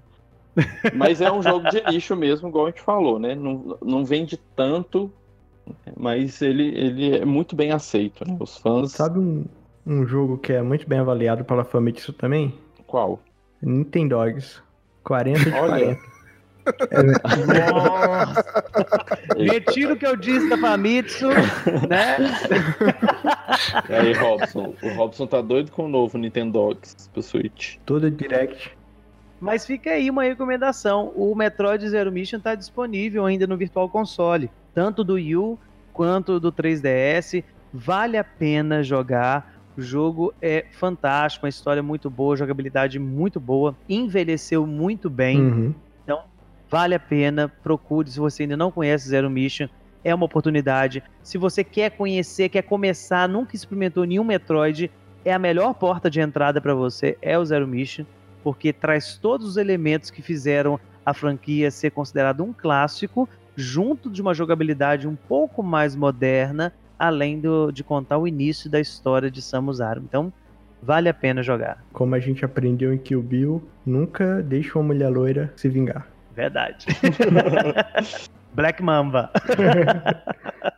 Mas 0.95 1.21
é 1.21 1.31
um 1.33 1.43
jogo 1.43 1.69
de 1.71 1.81
lixo 1.81 2.15
mesmo, 2.15 2.49
igual 2.49 2.67
a 2.67 2.71
gente 2.71 2.83
falou, 2.83 3.19
né? 3.19 3.35
Não, 3.35 3.77
não 3.83 4.05
vende 4.05 4.37
tanto, 4.55 5.11
mas 5.97 6.43
ele, 6.43 6.69
ele 6.77 7.17
é 7.17 7.25
muito 7.25 7.57
bem 7.57 7.71
aceito, 7.71 8.25
né? 8.29 8.37
Os 8.39 8.57
fãs. 8.59 8.93
Sabe 8.93 9.19
um, 9.19 9.45
um 9.87 10.07
jogo 10.07 10.39
que 10.39 10.53
é 10.53 10.63
muito 10.63 10.89
bem 10.89 10.99
avaliado 10.99 11.45
pela 11.45 11.65
Famitsu 11.65 12.13
também? 12.13 12.55
Qual? 12.87 13.21
Nintendogs. 13.63 14.63
40 15.03 15.39
de 15.39 15.51
Olha. 15.53 15.99
40. 15.99 16.15
Nossa! 17.73 18.65
Retiro 19.37 19.95
o 19.95 19.97
que 19.97 20.07
eu 20.07 20.17
disse 20.17 20.49
da 20.49 20.57
Famitsu, 20.57 21.29
né? 21.29 22.17
E 23.89 23.93
aí, 23.93 24.13
Robson? 24.15 24.75
O 24.83 24.89
Robson 24.95 25.27
tá 25.27 25.41
doido 25.41 25.71
com 25.71 25.85
o 25.85 25.89
novo 25.89 26.19
Nintendo 26.19 26.53
Dogs 26.53 27.09
pro 27.13 27.23
Switch. 27.23 27.77
Toda 27.85 28.11
direct. 28.11 28.77
Mas 29.41 29.67
fica 29.67 29.91
aí 29.91 30.09
uma 30.09 30.25
recomendação. 30.25 31.13
O 31.15 31.35
Metroid 31.35 31.87
Zero 31.89 32.11
Mission 32.11 32.39
está 32.39 32.55
disponível 32.55 33.27
ainda 33.27 33.47
no 33.47 33.57
Virtual 33.57 33.89
Console, 33.89 34.51
tanto 34.75 35.05
do 35.05 35.15
Wii 35.15 35.37
U 35.37 35.59
quanto 35.93 36.41
do 36.41 36.51
3DS. 36.51 37.45
Vale 37.73 38.17
a 38.17 38.25
pena 38.25 38.83
jogar. 38.83 39.54
O 39.77 39.83
jogo 39.83 40.33
é 40.41 40.67
fantástico, 40.73 41.45
uma 41.45 41.51
história 41.51 41.83
muito 41.83 42.09
boa, 42.09 42.37
jogabilidade 42.37 42.99
muito 42.99 43.41
boa, 43.41 43.77
envelheceu 43.89 44.67
muito 44.67 45.11
bem. 45.11 45.41
Uhum. 45.41 45.75
Vale 46.71 46.97
a 46.97 46.99
pena, 46.99 47.53
procure 47.63 48.11
se 48.11 48.19
você 48.19 48.43
ainda 48.43 48.57
não 48.57 48.69
conhece 48.69 49.09
Zero 49.09 49.31
Mission. 49.31 49.69
É 50.03 50.13
uma 50.13 50.27
oportunidade. 50.27 51.05
Se 51.23 51.39
você 51.39 51.63
quer 51.63 51.91
conhecer, 51.91 52.49
quer 52.49 52.63
começar, 52.63 53.29
nunca 53.29 53.55
experimentou 53.55 54.05
nenhum 54.05 54.25
Metroid, 54.25 54.91
é 55.25 55.33
a 55.33 55.39
melhor 55.39 55.73
porta 55.75 56.11
de 56.11 56.21
entrada 56.21 56.61
para 56.61 56.75
você, 56.75 57.17
é 57.23 57.39
o 57.39 57.45
Zero 57.45 57.67
Mission, 57.69 58.05
porque 58.43 58.73
traz 58.73 59.17
todos 59.17 59.47
os 59.47 59.57
elementos 59.57 60.11
que 60.11 60.21
fizeram 60.21 60.81
a 61.07 61.15
franquia 61.15 61.71
ser 61.71 61.91
considerado 61.91 62.43
um 62.43 62.53
clássico, 62.53 63.29
junto 63.55 64.11
de 64.11 64.21
uma 64.21 64.35
jogabilidade 64.35 65.07
um 65.07 65.15
pouco 65.15 65.63
mais 65.63 65.95
moderna, 65.95 66.73
além 66.99 67.41
do- 67.41 67.71
de 67.71 67.83
contar 67.85 68.19
o 68.19 68.27
início 68.27 68.71
da 68.71 68.81
história 68.81 69.31
de 69.31 69.41
Samus 69.43 69.81
Aran. 69.81 70.03
Então, 70.03 70.33
vale 70.83 71.09
a 71.09 71.15
pena 71.15 71.43
jogar. 71.43 71.83
Como 71.93 72.15
a 72.15 72.21
gente 72.21 72.45
aprendeu 72.45 72.93
em 72.93 72.99
Kill 72.99 73.23
Bill, 73.23 73.63
nunca 73.85 74.43
deixe 74.43 74.75
uma 74.77 74.85
mulher 74.85 75.09
loira 75.09 75.53
se 75.57 75.69
vingar. 75.69 76.07
Verdade. 76.35 76.87
Black 78.55 78.83
Mamba. 78.83 79.31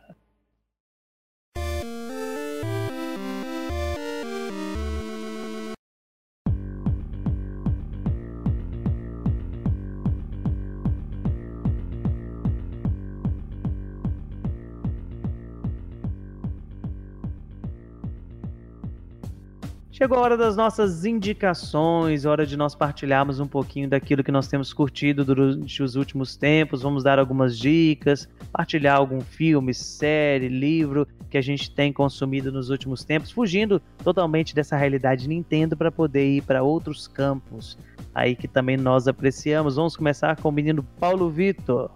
Chegou 20.07 20.19
a 20.19 20.21
hora 20.21 20.37
das 20.37 20.55
nossas 20.55 21.03
indicações, 21.03 22.23
hora 22.23 22.45
de 22.45 22.55
nós 22.55 22.73
partilharmos 22.73 23.41
um 23.41 23.45
pouquinho 23.45 23.89
daquilo 23.89 24.23
que 24.23 24.31
nós 24.31 24.47
temos 24.47 24.71
curtido 24.71 25.25
durante 25.25 25.83
os 25.83 25.97
últimos 25.97 26.37
tempos. 26.37 26.81
Vamos 26.81 27.03
dar 27.03 27.19
algumas 27.19 27.59
dicas, 27.59 28.25
partilhar 28.49 28.95
algum 28.95 29.19
filme, 29.19 29.73
série, 29.73 30.47
livro 30.47 31.05
que 31.29 31.37
a 31.37 31.41
gente 31.41 31.69
tem 31.69 31.91
consumido 31.91 32.53
nos 32.53 32.69
últimos 32.69 33.03
tempos, 33.03 33.31
fugindo 33.31 33.81
totalmente 34.01 34.55
dessa 34.55 34.77
realidade 34.77 35.27
Nintendo 35.27 35.75
para 35.75 35.91
poder 35.91 36.25
ir 36.25 36.41
para 36.41 36.63
outros 36.63 37.05
campos 37.05 37.77
aí 38.15 38.33
que 38.33 38.47
também 38.47 38.77
nós 38.77 39.09
apreciamos. 39.09 39.75
Vamos 39.75 39.97
começar 39.97 40.37
com 40.37 40.47
o 40.47 40.53
menino 40.53 40.83
Paulo 41.01 41.29
Vitor. 41.29 41.91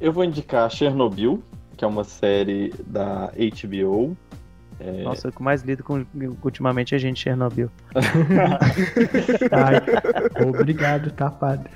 Eu 0.00 0.12
vou 0.12 0.24
indicar 0.24 0.68
Chernobyl, 0.68 1.40
que 1.76 1.84
é 1.84 1.86
uma 1.86 2.02
série 2.02 2.74
da 2.88 3.30
HBO. 3.36 4.16
É, 4.84 5.02
Nossa, 5.04 5.28
o 5.28 5.32
que 5.32 5.42
mais 5.42 5.62
lido 5.62 5.84
com, 5.84 6.04
ultimamente 6.42 6.94
é 6.94 6.98
gente 6.98 7.20
Chernobyl. 7.20 7.70
Ai, 9.52 10.46
obrigado, 10.46 11.10
tá, 11.12 11.30
padre? 11.30 11.70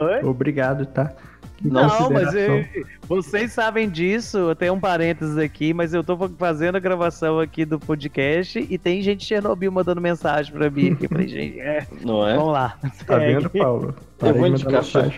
Oi? 0.00 0.22
Obrigado, 0.24 0.86
tá? 0.86 1.12
Que 1.56 1.68
Não, 1.70 2.10
mas 2.10 2.34
eu- 2.34 2.62
vocês 3.08 3.50
sabem 3.52 3.88
disso. 3.88 4.36
Eu 4.36 4.54
tenho 4.54 4.74
um 4.74 4.80
parênteses 4.80 5.38
aqui, 5.38 5.72
mas 5.72 5.94
eu 5.94 6.04
tô 6.04 6.28
fazendo 6.36 6.76
a 6.76 6.78
gravação 6.80 7.40
aqui 7.40 7.64
do 7.64 7.78
podcast 7.80 8.58
e 8.68 8.76
tem 8.76 9.00
gente 9.00 9.20
de 9.20 9.24
Chernobyl 9.26 9.72
mandando 9.72 10.00
mensagem 10.00 10.52
pra 10.52 10.68
mim. 10.68 10.92
aqui. 10.92 11.06
Eu 11.06 11.08
falei, 11.08 11.28
gente, 11.28 11.58
é, 11.60 11.86
não 12.04 12.28
é? 12.28 12.36
vamos 12.36 12.52
lá. 12.52 12.76
Tá 13.06 13.18
segue. 13.18 13.34
vendo, 13.34 13.48
Paulo? 13.50 13.86
Eu 13.88 13.94
Parei 14.18 14.38
vou 14.38 14.50
de 14.50 14.64
mandar 14.66 14.82
indicar. 14.82 15.12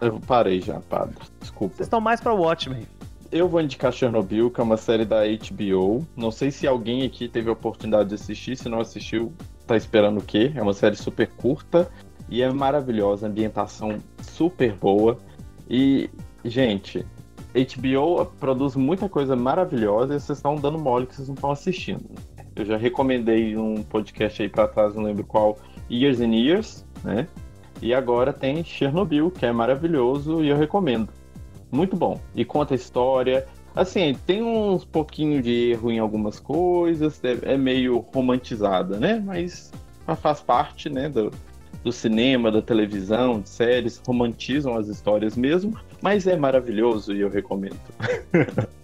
Eu 0.00 0.20
parei 0.20 0.60
já, 0.60 0.78
padre. 0.88 1.16
Desculpa. 1.40 1.74
Vocês 1.74 1.86
estão 1.86 2.00
mais 2.00 2.20
pra 2.20 2.32
Watchmen. 2.32 2.86
Eu 3.30 3.46
vou 3.46 3.60
indicar 3.60 3.92
Chernobyl, 3.92 4.50
que 4.50 4.58
é 4.58 4.64
uma 4.64 4.78
série 4.78 5.04
da 5.04 5.18
HBO. 5.26 6.06
Não 6.16 6.30
sei 6.30 6.50
se 6.50 6.66
alguém 6.66 7.04
aqui 7.04 7.28
teve 7.28 7.50
a 7.50 7.52
oportunidade 7.52 8.08
de 8.08 8.14
assistir. 8.14 8.56
Se 8.56 8.70
não 8.70 8.80
assistiu, 8.80 9.32
tá 9.66 9.76
esperando 9.76 10.18
o 10.18 10.24
quê? 10.24 10.50
É 10.54 10.62
uma 10.62 10.72
série 10.72 10.96
super 10.96 11.28
curta 11.28 11.90
e 12.30 12.40
é 12.40 12.50
maravilhosa. 12.50 13.26
Ambientação 13.26 13.98
super 14.22 14.72
boa. 14.72 15.18
E, 15.68 16.08
gente, 16.42 17.04
HBO 17.52 18.24
produz 18.40 18.74
muita 18.74 19.10
coisa 19.10 19.36
maravilhosa 19.36 20.14
e 20.14 20.20
vocês 20.20 20.38
estão 20.38 20.56
dando 20.56 20.78
mole 20.78 21.06
que 21.06 21.14
vocês 21.14 21.28
não 21.28 21.34
estão 21.34 21.50
assistindo. 21.50 22.08
Eu 22.56 22.64
já 22.64 22.78
recomendei 22.78 23.58
um 23.58 23.82
podcast 23.82 24.40
aí 24.40 24.48
pra 24.48 24.66
trás, 24.66 24.94
não 24.94 25.02
lembro 25.02 25.22
qual, 25.24 25.58
Years 25.90 26.20
and 26.20 26.34
Years, 26.34 26.86
né? 27.04 27.28
E 27.82 27.92
agora 27.92 28.32
tem 28.32 28.64
Chernobyl, 28.64 29.30
que 29.30 29.44
é 29.44 29.52
maravilhoso 29.52 30.42
e 30.42 30.48
eu 30.48 30.56
recomendo. 30.56 31.17
Muito 31.70 31.96
bom. 31.96 32.20
E 32.34 32.44
conta 32.44 32.74
a 32.74 32.76
história. 32.76 33.46
Assim, 33.74 34.16
tem 34.26 34.42
uns 34.42 34.84
pouquinho 34.84 35.42
de 35.42 35.70
erro 35.70 35.90
em 35.92 35.98
algumas 35.98 36.40
coisas, 36.40 37.20
é 37.22 37.54
é 37.54 37.56
meio 37.56 37.98
romantizada, 37.98 38.98
né? 38.98 39.22
Mas 39.24 39.70
faz 40.16 40.40
parte, 40.40 40.88
né, 40.88 41.08
do, 41.08 41.30
do 41.84 41.92
cinema, 41.92 42.50
da 42.50 42.62
televisão, 42.62 43.40
de 43.40 43.48
séries, 43.48 44.00
romantizam 44.06 44.76
as 44.76 44.88
histórias 44.88 45.36
mesmo, 45.36 45.78
mas 46.00 46.26
é 46.26 46.36
maravilhoso 46.36 47.14
e 47.14 47.20
eu 47.20 47.28
recomendo. 47.28 47.78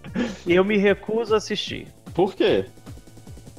Eu 0.47 0.65
me 0.65 0.77
recuso 0.77 1.35
a 1.35 1.39
assistir. 1.39 1.89
Por 2.15 2.37
quê? 2.37 2.67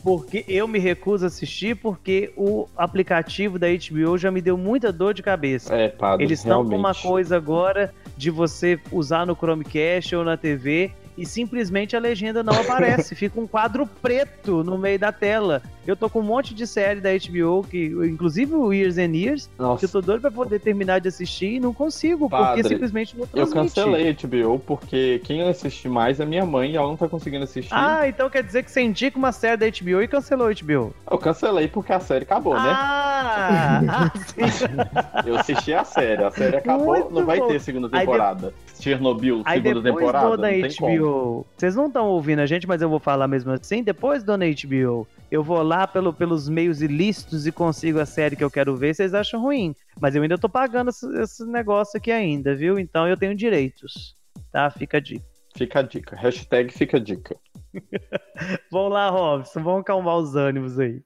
Porque 0.05 0.45
eu 0.47 0.67
me 0.67 0.77
recuso 0.77 1.25
a 1.25 1.27
assistir 1.27 1.75
porque 1.75 2.31
o 2.37 2.67
aplicativo 2.77 3.57
da 3.57 3.65
HBO 3.65 4.19
já 4.19 4.29
me 4.29 4.39
deu 4.39 4.55
muita 4.55 4.91
dor 4.91 5.15
de 5.15 5.23
cabeça. 5.23 5.73
É, 5.73 5.89
padre, 5.89 6.23
Eles 6.23 6.37
estão 6.41 6.63
com 6.63 6.75
uma 6.75 6.93
coisa 6.93 7.35
agora 7.35 7.91
de 8.15 8.29
você 8.29 8.79
usar 8.91 9.25
no 9.25 9.35
Chromecast 9.35 10.15
ou 10.15 10.23
na 10.23 10.37
TV 10.37 10.91
e 11.17 11.25
simplesmente 11.25 11.95
a 11.95 11.99
legenda 11.99 12.43
não 12.43 12.53
aparece. 12.53 13.15
Fica 13.17 13.39
um 13.41 13.47
quadro 13.47 13.87
preto 13.99 14.63
no 14.63 14.77
meio 14.77 14.99
da 14.99 15.11
tela. 15.11 15.63
Eu 15.87 15.95
tô 15.95 16.09
com 16.09 16.19
um 16.19 16.23
monte 16.23 16.53
de 16.53 16.65
série 16.65 16.99
da 16.99 17.09
HBO, 17.11 17.63
que, 17.69 17.85
inclusive 18.09 18.53
o 18.55 18.73
Years 18.73 18.97
and 18.97 19.15
Years, 19.15 19.45
que 19.55 19.61
eu 19.61 19.65
Nossa, 19.67 19.87
tô 19.87 20.01
doido 20.01 20.21
pra 20.21 20.31
poder 20.31 20.59
terminar 20.59 20.99
de 20.99 21.07
assistir 21.07 21.53
e 21.55 21.59
não 21.59 21.73
consigo, 21.73 22.29
Padre, 22.29 22.61
porque 22.63 22.69
simplesmente 22.73 23.15
não 23.15 23.23
eu 23.23 23.27
transmite. 23.45 23.75
cancelei 23.75 24.09
a 24.09 24.13
HBO 24.27 24.59
porque 24.59 25.19
quem 25.23 25.41
assiste 25.43 25.87
mais 25.87 26.19
é 26.19 26.25
minha 26.25 26.45
mãe 26.45 26.71
e 26.71 26.75
ela 26.75 26.87
não 26.87 26.97
tá 26.97 27.07
conseguindo 27.07 27.43
assistir. 27.43 27.71
Ah, 27.73 28.07
então 28.07 28.29
quer 28.29 28.41
dizer 28.43 28.63
que 28.63 28.71
você 28.71 28.81
indica 28.81 29.17
uma 29.17 29.31
série 29.31 29.57
da 29.57 29.65
HBO 29.67 30.01
e 30.01 30.07
cancelou 30.07 30.47
a 30.47 30.51
HBO. 30.53 30.93
Eu 31.09 31.17
cancelei 31.19 31.67
porque 31.67 31.93
a 31.93 31.99
série 31.99 32.23
acabou, 32.23 32.55
né? 32.55 32.69
Ah. 32.73 34.11
Eu 35.25 35.35
assisti 35.37 35.73
a 35.73 35.83
série, 35.83 36.23
a 36.23 36.31
série 36.31 36.57
acabou, 36.57 36.85
Muito 36.97 37.13
não 37.13 37.25
vai 37.25 37.39
bom. 37.39 37.47
ter 37.47 37.59
segunda 37.59 37.87
de- 37.89 37.97
temporada. 37.99 38.53
Chernobyl, 38.79 39.41
Aí 39.45 39.61
segunda 39.61 39.81
temporada, 39.89 40.29
dona 40.37 40.49
não. 40.51 40.67
HBO, 40.97 41.45
vocês 41.55 41.75
não 41.75 41.87
estão 41.87 42.07
ouvindo 42.07 42.39
a 42.39 42.45
gente, 42.45 42.67
mas 42.67 42.81
eu 42.81 42.89
vou 42.89 42.99
falar 42.99 43.27
mesmo 43.27 43.51
assim. 43.51 43.81
Depois 43.81 44.21
dona 44.23 44.45
HBO, 44.45 45.07
eu 45.31 45.43
vou 45.43 45.61
lá 45.61 45.87
pelo, 45.87 46.13
pelos 46.13 46.47
meios 46.47 46.81
ilícitos 46.81 47.45
e 47.47 47.51
consigo 47.51 47.99
a 47.99 48.05
série 48.05 48.35
que 48.35 48.43
eu 48.43 48.51
quero 48.51 48.75
ver. 48.75 48.95
Vocês 48.95 49.13
acham 49.13 49.41
ruim? 49.41 49.75
Mas 49.99 50.15
eu 50.15 50.21
ainda 50.21 50.37
tô 50.37 50.47
pagando 50.47 50.89
esse, 50.89 51.05
esse 51.19 51.45
negócio 51.45 51.97
aqui 51.97 52.11
ainda, 52.11 52.55
viu? 52.55 52.77
Então 52.79 53.07
eu 53.07 53.17
tenho 53.17 53.35
direitos, 53.35 54.15
tá? 54.51 54.69
Fica 54.69 54.97
a 54.97 54.99
dica. 54.99 55.25
Fica 55.55 55.79
a 55.79 55.81
dica, 55.81 56.15
hashtag 56.17 56.73
fica 56.73 56.97
a 56.97 56.99
dica. 56.99 57.37
Vamos 58.71 58.91
lá, 58.91 59.09
Robson, 59.09 59.63
vamos 59.63 59.81
acalmar 59.81 60.17
os 60.17 60.35
ânimos 60.35 60.77
aí. 60.77 61.01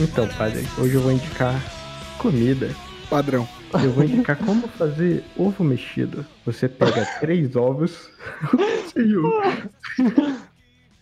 Então, 0.00 0.26
padre, 0.38 0.64
hoje 0.78 0.94
eu 0.94 1.00
vou 1.02 1.12
indicar 1.12 1.54
comida. 2.18 2.70
Padrão. 3.08 3.46
Eu 3.74 3.92
vou 3.92 4.04
indicar 4.04 4.36
como 4.38 4.66
fazer 4.68 5.22
ovo 5.36 5.62
mexido. 5.62 6.24
Você 6.46 6.68
pega 6.68 7.04
três 7.20 7.54
ovos. 7.54 8.10
Senhor, 8.92 9.42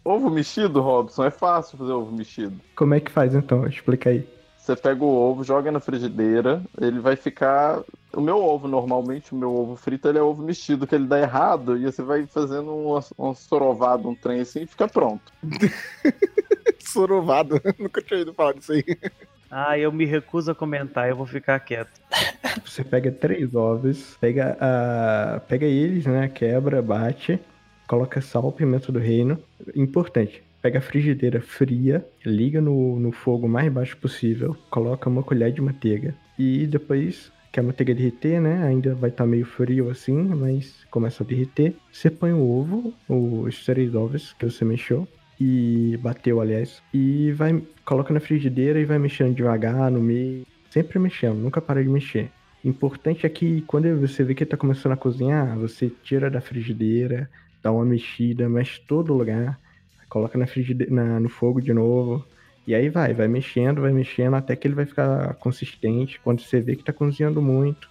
Ovo 0.05 0.31
mexido, 0.31 0.81
Robson, 0.81 1.25
é 1.25 1.31
fácil 1.31 1.77
fazer 1.77 1.93
ovo 1.93 2.11
mexido. 2.11 2.59
como 2.75 2.95
é 2.95 3.01
que 3.01 3.11
faz 3.11 3.35
então? 3.35 3.67
Explica 3.67 4.09
aí. 4.11 4.27
Você 4.57 4.75
pega 4.75 5.05
o 5.05 5.15
ovo, 5.15 5.45
joga 5.45 5.71
na 5.71 5.81
frigideira, 5.81 6.63
ele 6.81 6.99
vai 6.99 7.15
ficar. 7.15 7.83
O 8.15 8.21
meu 8.21 8.37
ovo, 8.43 8.67
normalmente, 8.67 9.33
o 9.33 9.37
meu 9.37 9.55
ovo 9.55 9.77
frito, 9.77 10.09
ele 10.09 10.19
é 10.19 10.23
ovo 10.23 10.43
mexido, 10.43 10.87
que 10.87 10.95
ele 10.95 11.07
dá 11.07 11.21
errado, 11.21 11.77
e 11.77 11.85
você 11.85 12.03
vai 12.03 12.27
fazendo 12.27 12.71
um, 12.71 12.99
um 13.19 13.35
sorovado, 13.35 14.09
um 14.09 14.15
trem 14.15 14.41
assim, 14.41 14.63
e 14.63 14.67
fica 14.67 14.89
pronto. 14.89 15.33
Sorovado. 16.93 17.61
Nunca 17.79 18.01
tinha 18.01 18.21
ido 18.21 18.33
falar 18.33 18.55
disso 18.55 18.73
aí. 18.73 18.85
Ah, 19.51 19.79
eu 19.79 19.91
me 19.93 20.05
recuso 20.05 20.51
a 20.51 20.55
comentar, 20.55 21.09
eu 21.09 21.17
vou 21.17 21.27
ficar 21.27 21.59
quieto. 21.61 22.01
Você 22.65 22.85
pega 22.85 23.11
três 23.11 23.55
ovos, 23.55 24.17
pega, 24.21 24.57
a, 24.61 25.41
pega 25.41 25.65
eles, 25.65 26.05
né? 26.07 26.29
Quebra, 26.29 26.83
bate, 26.83 27.41
coloca 27.87 28.21
sal, 28.21 28.53
pimenta 28.53 28.93
do 28.93 28.99
reino. 28.99 29.39
Importante, 29.75 30.43
pega 30.61 30.79
a 30.79 30.83
frigideira 30.83 31.41
fria, 31.41 32.07
liga 32.25 32.61
no, 32.61 32.99
no 33.01 33.11
fogo 33.11 33.49
mais 33.49 33.73
baixo 33.73 33.97
possível, 33.97 34.57
coloca 34.71 35.09
uma 35.09 35.23
colher 35.23 35.53
de 35.53 35.63
manteiga 35.63 36.15
e 36.39 36.67
depois 36.67 37.33
que 37.51 37.59
a 37.59 37.63
manteiga 37.63 37.95
derreter, 37.95 38.41
né? 38.41 38.63
Ainda 38.67 38.95
vai 38.95 39.09
estar 39.09 39.27
meio 39.27 39.47
frio 39.47 39.89
assim, 39.91 40.15
mas 40.15 40.85
começa 40.91 41.23
a 41.23 41.27
derreter. 41.27 41.75
Você 41.91 42.11
põe 42.11 42.33
o 42.33 42.43
ovo, 42.43 42.95
os 43.09 43.65
três 43.65 43.95
ovos 43.95 44.35
que 44.39 44.45
você 44.45 44.65
mexeu 44.65 45.09
e 45.41 45.97
bateu, 46.03 46.41
aliás, 46.41 46.83
e 46.93 47.33
vai 47.33 47.63
coloca 47.85 48.13
na 48.13 48.21
frigideira 48.21 48.81
e 48.81 48.85
vai 48.85 48.99
mexendo 48.99 49.35
devagar 49.35 49.91
no 49.91 50.01
meio, 50.01 50.45
sempre 50.71 50.99
mexendo, 50.99 51.37
nunca 51.39 51.61
para 51.61 51.83
de 51.83 51.89
mexer. 51.89 52.31
Importante 52.65 53.25
é 53.25 53.29
que 53.29 53.63
quando 53.63 53.95
você 54.01 54.25
vê 54.25 54.35
que 54.35 54.45
tá 54.45 54.57
começando 54.57 54.93
a 54.93 54.97
cozinhar, 54.97 55.57
você 55.59 55.89
tira 56.03 56.31
da 56.31 56.41
frigideira, 56.41 57.31
dá 57.63 57.71
uma 57.71 57.85
mexida, 57.85 58.49
mexe 58.49 58.81
todo 58.87 59.15
lugar, 59.15 59.59
coloca 60.09 60.37
na 60.37 60.47
frigideira, 60.47 60.93
na- 60.93 61.21
no 61.21 61.29
fogo 61.29 61.61
de 61.61 61.73
novo, 61.73 62.27
e 62.67 62.75
aí 62.75 62.89
vai, 62.89 63.15
vai 63.15 63.29
mexendo, 63.29 63.81
vai 63.81 63.93
mexendo 63.93 64.35
até 64.35 64.55
que 64.57 64.67
ele 64.67 64.75
vai 64.75 64.85
ficar 64.87 65.35
consistente. 65.35 66.21
Quando 66.21 66.41
você 66.43 66.61
vê 66.61 66.77
que 66.77 66.85
tá 66.85 66.93
cozinhando 66.93 67.41
muito, 67.41 67.89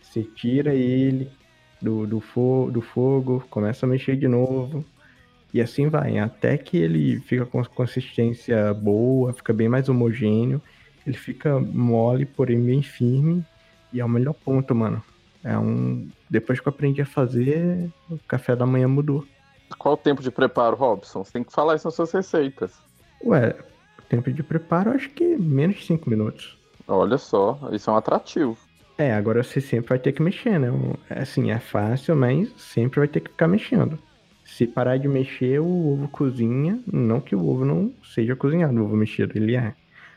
você 0.00 0.22
tira 0.22 0.74
ele 0.74 1.28
do, 1.80 2.06
do, 2.06 2.20
fo 2.20 2.70
do 2.70 2.80
fogo, 2.80 3.44
começa 3.50 3.84
a 3.84 3.88
mexer 3.88 4.16
de 4.16 4.28
novo. 4.28 4.84
E 5.52 5.60
assim 5.60 5.88
vai, 5.88 6.18
até 6.18 6.56
que 6.56 6.76
ele 6.78 7.20
fica 7.20 7.44
com 7.44 7.62
consistência 7.64 8.72
boa, 8.74 9.32
fica 9.32 9.52
bem 9.52 9.68
mais 9.68 9.88
homogêneo. 9.88 10.60
Ele 11.06 11.16
fica 11.16 11.58
mole, 11.60 12.24
porém 12.24 12.60
bem 12.60 12.82
firme. 12.82 13.44
E 13.92 14.00
é 14.00 14.04
o 14.04 14.08
melhor 14.08 14.32
ponto, 14.34 14.74
mano. 14.74 15.02
É 15.44 15.58
um. 15.58 16.08
Depois 16.30 16.60
que 16.60 16.66
eu 16.68 16.70
aprendi 16.70 17.02
a 17.02 17.06
fazer, 17.06 17.90
o 18.10 18.18
café 18.26 18.56
da 18.56 18.64
manhã 18.64 18.88
mudou. 18.88 19.26
Qual 19.78 19.94
o 19.94 19.96
tempo 19.96 20.22
de 20.22 20.30
preparo, 20.30 20.76
Robson? 20.76 21.24
Você 21.24 21.32
tem 21.32 21.44
que 21.44 21.52
falar 21.52 21.74
isso 21.76 21.86
nas 21.86 21.94
suas 21.94 22.12
receitas. 22.12 22.72
Ué, 23.24 23.54
o 23.98 24.02
tempo 24.02 24.32
de 24.32 24.42
preparo 24.42 24.90
acho 24.90 25.10
que 25.10 25.36
menos 25.36 25.76
de 25.76 25.84
5 25.86 26.08
minutos. 26.08 26.56
Olha 26.86 27.18
só, 27.18 27.58
isso 27.72 27.90
é 27.90 27.92
um 27.92 27.96
atrativo. 27.96 28.56
É, 28.98 29.12
agora 29.12 29.42
você 29.42 29.60
sempre 29.60 29.88
vai 29.90 29.98
ter 29.98 30.12
que 30.12 30.22
mexer, 30.22 30.58
né? 30.58 30.70
Um- 30.70 30.94
Assim, 31.10 31.50
é 31.50 31.58
fácil, 31.58 32.14
mas 32.14 32.50
sempre 32.56 33.00
vai 33.00 33.08
ter 33.08 33.20
que 33.20 33.30
ficar 33.30 33.48
mexendo. 33.48 33.98
Se 34.56 34.66
parar 34.66 34.98
de 34.98 35.08
mexer, 35.08 35.60
o 35.60 35.92
ovo 35.92 36.08
cozinha. 36.08 36.78
Não 36.86 37.20
que 37.20 37.34
o 37.34 37.48
ovo 37.48 37.64
não 37.64 37.90
seja 38.14 38.36
cozinhado, 38.36 38.78
o 38.78 38.84
ovo 38.84 38.94
mexido, 38.94 39.32
ele 39.34 39.56
é. 39.56 39.72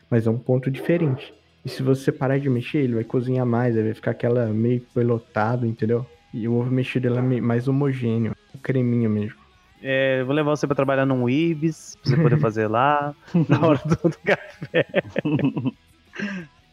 Mas 0.09 0.27
é 0.27 0.29
um 0.29 0.37
ponto 0.37 0.69
diferente. 0.69 1.33
E 1.63 1.69
se 1.69 1.81
você 1.81 2.11
parar 2.11 2.37
de 2.37 2.49
mexer, 2.49 2.79
ele 2.79 2.95
vai 2.95 3.03
cozinhar 3.05 3.45
mais, 3.45 3.75
ele 3.75 3.85
vai 3.85 3.93
ficar 3.93 4.11
aquela 4.11 4.47
meio 4.47 4.81
pelotado, 4.93 5.65
entendeu? 5.65 6.05
E 6.33 6.49
o 6.49 6.53
ovo 6.55 6.69
mexido 6.69 7.07
ele 7.07 7.17
é 7.17 7.41
mais 7.41 7.69
homogêneo, 7.69 8.35
um 8.53 8.59
creminho 8.59 9.09
mesmo. 9.09 9.39
É, 9.81 10.19
eu 10.19 10.25
vou 10.25 10.35
levar 10.35 10.51
você 10.51 10.67
pra 10.67 10.75
trabalhar 10.75 11.05
num 11.05 11.29
Ibis, 11.29 11.95
pra 12.03 12.11
você 12.11 12.21
poder 12.21 12.39
fazer 12.39 12.67
lá, 12.67 13.15
na 13.47 13.65
hora 13.65 13.79
do, 13.85 14.09
do 14.09 14.17
café. 14.17 14.85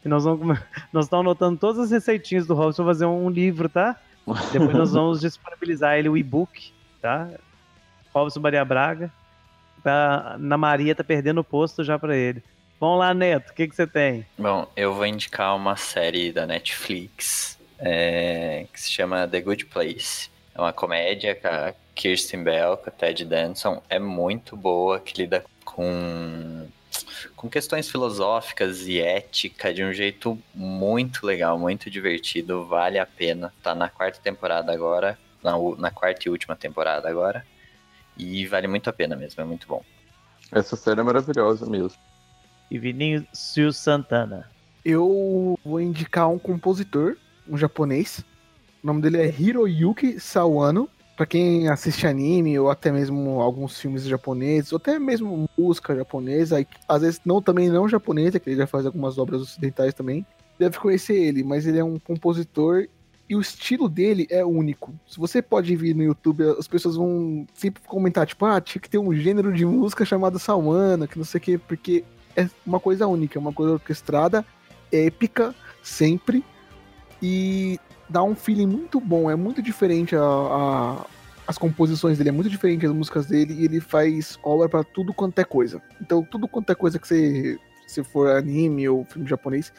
E 0.03 0.09
nós 0.09 0.25
vamos 0.25 0.59
nós 0.91 1.05
estamos 1.05 1.25
anotando 1.25 1.57
todas 1.57 1.79
as 1.79 1.91
receitinhas 1.91 2.45
do 2.45 2.53
Robson 2.53 2.83
fazer 2.83 3.05
um 3.05 3.29
livro, 3.29 3.69
tá? 3.69 3.95
Depois 4.51 4.73
nós 4.73 4.91
vamos 4.91 5.21
disponibilizar 5.21 5.97
ele 5.97 6.09
o 6.09 6.17
e-book, 6.17 6.73
tá? 7.01 7.29
Robson 8.13 8.39
Maria 8.39 8.63
Braga. 8.63 9.11
Tá, 9.83 10.37
na 10.39 10.57
Maria 10.57 10.95
tá 10.95 11.03
perdendo 11.03 11.41
o 11.41 11.43
posto 11.43 11.83
já 11.83 11.99
pra 11.99 12.15
ele. 12.15 12.41
Vamos 12.79 12.99
lá, 12.99 13.13
Neto, 13.13 13.51
o 13.51 13.53
que, 13.53 13.67
que 13.67 13.75
você 13.75 13.87
tem? 13.87 14.25
Bom, 14.37 14.67
eu 14.75 14.93
vou 14.93 15.05
indicar 15.05 15.55
uma 15.55 15.75
série 15.75 16.31
da 16.31 16.45
Netflix 16.45 17.57
é, 17.79 18.65
que 18.71 18.81
se 18.81 18.91
chama 18.91 19.27
The 19.27 19.41
Good 19.41 19.65
Place. 19.65 20.29
É 20.55 20.59
uma 20.59 20.73
comédia 20.73 21.35
com 21.35 21.47
a 21.47 21.73
Kirsten 21.95 22.43
Bell, 22.43 22.77
com 22.77 22.89
a 22.89 22.91
Ted 22.91 23.25
Danson. 23.25 23.81
É 23.89 23.99
muito 23.99 24.55
boa, 24.55 24.99
que 24.99 25.21
lida 25.21 25.43
com, 25.63 26.67
com 27.35 27.49
questões 27.49 27.89
filosóficas 27.89 28.87
e 28.87 28.99
ética 28.99 29.73
de 29.73 29.83
um 29.83 29.93
jeito 29.93 30.37
muito 30.53 31.25
legal, 31.25 31.57
muito 31.57 31.89
divertido. 31.89 32.65
Vale 32.65 32.99
a 32.99 33.05
pena. 33.05 33.53
Tá 33.61 33.73
na 33.73 33.89
quarta 33.89 34.19
temporada 34.21 34.71
agora, 34.71 35.17
na, 35.43 35.53
na 35.77 35.91
quarta 35.91 36.27
e 36.27 36.29
última 36.29 36.55
temporada 36.55 37.09
agora. 37.09 37.45
E 38.17 38.45
vale 38.47 38.67
muito 38.67 38.89
a 38.89 38.93
pena 38.93 39.15
mesmo, 39.15 39.41
é 39.41 39.45
muito 39.45 39.67
bom. 39.67 39.83
Essa 40.51 40.75
série 40.75 40.99
é 40.99 41.03
maravilhosa 41.03 41.65
mesmo. 41.65 41.97
E 42.69 42.77
Vinícius 42.77 43.77
Santana. 43.77 44.49
Eu 44.83 45.57
vou 45.63 45.79
indicar 45.79 46.29
um 46.29 46.37
compositor, 46.37 47.15
um 47.47 47.57
japonês. 47.57 48.23
O 48.83 48.87
nome 48.87 49.01
dele 49.01 49.17
é 49.17 49.27
Hiroyuki 49.27 50.19
Sawano. 50.19 50.89
Pra 51.15 51.27
quem 51.27 51.69
assiste 51.69 52.07
anime 52.07 52.57
ou 52.57 52.71
até 52.71 52.91
mesmo 52.91 53.39
alguns 53.39 53.79
filmes 53.79 54.03
japoneses, 54.03 54.73
ou 54.73 54.77
até 54.77 54.97
mesmo 54.97 55.47
música 55.55 55.95
japonesa, 55.95 56.59
e 56.59 56.67
às 56.89 57.03
vezes 57.03 57.21
não 57.23 57.39
também 57.39 57.69
não 57.69 57.87
japonesa, 57.87 58.39
que 58.39 58.49
ele 58.49 58.57
já 58.57 58.65
faz 58.65 58.83
algumas 58.83 59.19
obras 59.19 59.39
ocidentais 59.39 59.93
também, 59.93 60.25
deve 60.57 60.79
conhecer 60.79 61.13
ele, 61.13 61.43
mas 61.43 61.67
ele 61.67 61.77
é 61.77 61.83
um 61.83 61.99
compositor 61.99 62.87
e 63.33 63.35
o 63.35 63.41
estilo 63.41 63.89
dele 63.89 64.27
é 64.29 64.45
único. 64.45 64.93
Se 65.07 65.17
você 65.19 65.41
pode 65.41 65.75
vir 65.75 65.95
no 65.95 66.03
YouTube, 66.03 66.43
as 66.59 66.67
pessoas 66.67 66.95
vão 66.95 67.47
sempre 67.51 67.81
comentar, 67.87 68.27
tipo, 68.27 68.45
ah, 68.45 68.61
tinha 68.61 68.79
que 68.79 68.87
ter 68.87 68.99
um 68.99 69.11
gênero 69.11 69.51
de 69.51 69.65
música 69.65 70.05
chamado 70.05 70.37
Sawano, 70.37 71.07
que 71.07 71.17
não 71.17 71.25
sei 71.25 71.39
o 71.39 71.41
que, 71.41 71.57
porque 71.57 72.03
é 72.35 72.47
uma 72.63 72.79
coisa 72.79 73.07
única, 73.07 73.39
é 73.39 73.41
uma 73.41 73.51
coisa 73.51 73.73
orquestrada, 73.73 74.45
épica, 74.91 75.55
sempre, 75.81 76.43
e 77.21 77.79
dá 78.07 78.21
um 78.21 78.35
feeling 78.35 78.67
muito 78.67 78.99
bom, 78.99 79.31
é 79.31 79.35
muito 79.35 79.63
diferente 79.63 80.15
a, 80.15 80.21
a- 80.21 81.05
as 81.47 81.57
composições 81.57 82.17
dele 82.19 82.29
é 82.29 82.31
muito 82.31 82.49
diferente 82.51 82.85
das 82.85 82.95
músicas 82.95 83.25
dele 83.25 83.53
e 83.55 83.65
ele 83.65 83.81
faz 83.81 84.37
obra 84.43 84.69
para 84.69 84.83
tudo 84.83 85.11
quanto 85.11 85.39
é 85.39 85.43
coisa. 85.43 85.81
Então, 85.99 86.23
tudo 86.23 86.47
quanto 86.47 86.71
é 86.71 86.75
coisa 86.75 86.99
que 86.99 87.07
você 87.07 87.59
se 87.87 88.03
for 88.03 88.29
anime 88.29 88.87
ou 88.87 89.03
filme 89.05 89.27
japonês, 89.27 89.73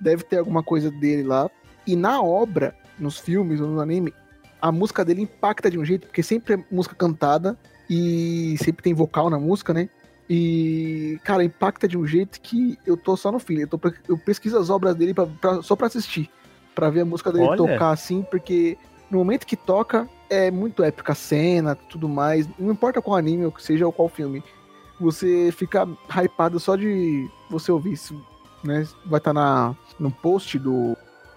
deve 0.00 0.24
ter 0.24 0.38
alguma 0.38 0.62
coisa 0.62 0.90
dele 0.90 1.22
lá. 1.22 1.48
E 1.86 1.94
na 1.94 2.20
obra, 2.20 2.74
nos 2.98 3.18
filmes 3.18 3.60
ou 3.60 3.68
no 3.68 3.80
anime, 3.80 4.12
a 4.60 4.72
música 4.72 5.04
dele 5.04 5.22
impacta 5.22 5.70
de 5.70 5.78
um 5.78 5.84
jeito, 5.84 6.06
porque 6.06 6.22
sempre 6.22 6.54
é 6.54 6.64
música 6.70 6.94
cantada 6.94 7.56
e 7.88 8.56
sempre 8.58 8.82
tem 8.82 8.94
vocal 8.94 9.30
na 9.30 9.38
música, 9.38 9.72
né? 9.72 9.88
E, 10.28 11.20
cara, 11.22 11.44
impacta 11.44 11.86
de 11.86 11.96
um 11.96 12.06
jeito 12.06 12.40
que 12.40 12.78
eu 12.84 12.96
tô 12.96 13.16
só 13.16 13.30
no 13.30 13.38
fim. 13.38 13.58
Eu, 13.58 13.68
tô, 13.68 13.80
eu 14.08 14.18
pesquiso 14.18 14.58
as 14.58 14.70
obras 14.70 14.94
dele 14.96 15.14
pra, 15.14 15.26
pra, 15.26 15.62
só 15.62 15.76
pra 15.76 15.86
assistir. 15.86 16.28
Pra 16.74 16.90
ver 16.90 17.02
a 17.02 17.04
música 17.04 17.32
dele 17.32 17.46
Olha. 17.46 17.56
tocar 17.56 17.90
assim, 17.90 18.22
porque 18.22 18.76
no 19.10 19.18
momento 19.18 19.46
que 19.46 19.56
toca, 19.56 20.08
é 20.28 20.50
muito 20.50 20.82
épica 20.82 21.12
a 21.12 21.14
cena, 21.14 21.74
tudo 21.74 22.08
mais. 22.08 22.48
Não 22.58 22.72
importa 22.72 23.00
qual 23.00 23.16
anime, 23.16 23.46
ou 23.46 23.54
seja, 23.58 23.86
ou 23.86 23.92
qual 23.92 24.08
filme. 24.08 24.42
Você 25.00 25.52
fica 25.52 25.86
hypado 26.22 26.58
só 26.58 26.74
de 26.74 27.28
você 27.48 27.70
ouvir 27.70 27.92
isso, 27.92 28.20
né? 28.64 28.86
Vai 29.04 29.18
estar 29.18 29.32
tá 29.32 29.34
na 29.34 29.76
no 29.98 30.10
post 30.10 30.58
do 30.58 30.96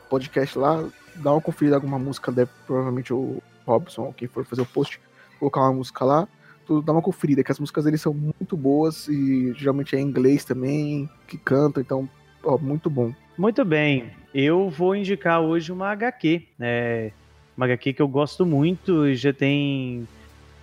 podcast 0.10 0.57
lá, 0.57 0.84
dá 1.20 1.32
uma 1.32 1.41
conferida 1.41 1.76
alguma 1.76 1.99
música, 1.99 2.32
deve 2.32 2.51
provavelmente 2.65 3.13
o 3.13 3.41
Robson, 3.65 4.13
quem 4.15 4.28
for 4.28 4.45
fazer 4.45 4.61
o 4.61 4.65
post, 4.65 4.99
colocar 5.39 5.61
uma 5.61 5.74
música 5.74 6.03
lá, 6.05 6.28
tu 6.65 6.82
dá 6.82 6.91
uma 6.91 7.01
conferida, 7.01 7.43
que 7.43 7.51
as 7.51 7.59
músicas 7.59 7.86
dele 7.86 7.97
são 7.97 8.13
muito 8.13 8.55
boas 8.57 9.07
e 9.07 9.53
geralmente 9.53 9.95
é 9.95 9.99
em 9.99 10.03
inglês 10.03 10.43
também, 10.43 11.09
que 11.28 11.38
cantam, 11.38 11.82
então, 11.82 12.09
ó, 12.43 12.57
muito 12.57 12.89
bom. 12.89 13.13
Muito 13.38 13.63
bem, 13.63 14.11
eu 14.34 14.70
vou 14.70 14.95
indicar 14.95 15.41
hoje 15.41 15.72
uma 15.72 15.89
HQ, 15.89 16.45
né? 16.57 17.11
Uma 17.55 17.65
HQ 17.65 17.93
que 17.93 18.01
eu 18.01 18.07
gosto 18.07 18.45
muito, 18.45 19.13
já 19.15 19.34
tem 19.34 20.07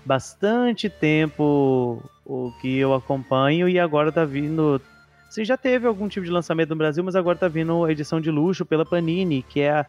bastante 0.04 0.88
tempo 0.88 2.02
o 2.24 2.52
que 2.60 2.78
eu 2.78 2.94
acompanho 2.94 3.68
e 3.68 3.78
agora 3.78 4.12
tá 4.12 4.24
vindo. 4.24 4.80
Você 5.28 5.44
já 5.44 5.56
teve 5.56 5.86
algum 5.86 6.08
tipo 6.08 6.24
de 6.24 6.32
lançamento 6.32 6.70
no 6.70 6.76
Brasil, 6.76 7.02
mas 7.02 7.16
agora 7.16 7.36
tá 7.36 7.48
vindo 7.48 7.84
a 7.84 7.92
edição 7.92 8.20
de 8.20 8.30
luxo 8.30 8.64
pela 8.64 8.86
Panini, 8.86 9.42
que 9.42 9.60
é 9.60 9.70
a, 9.70 9.86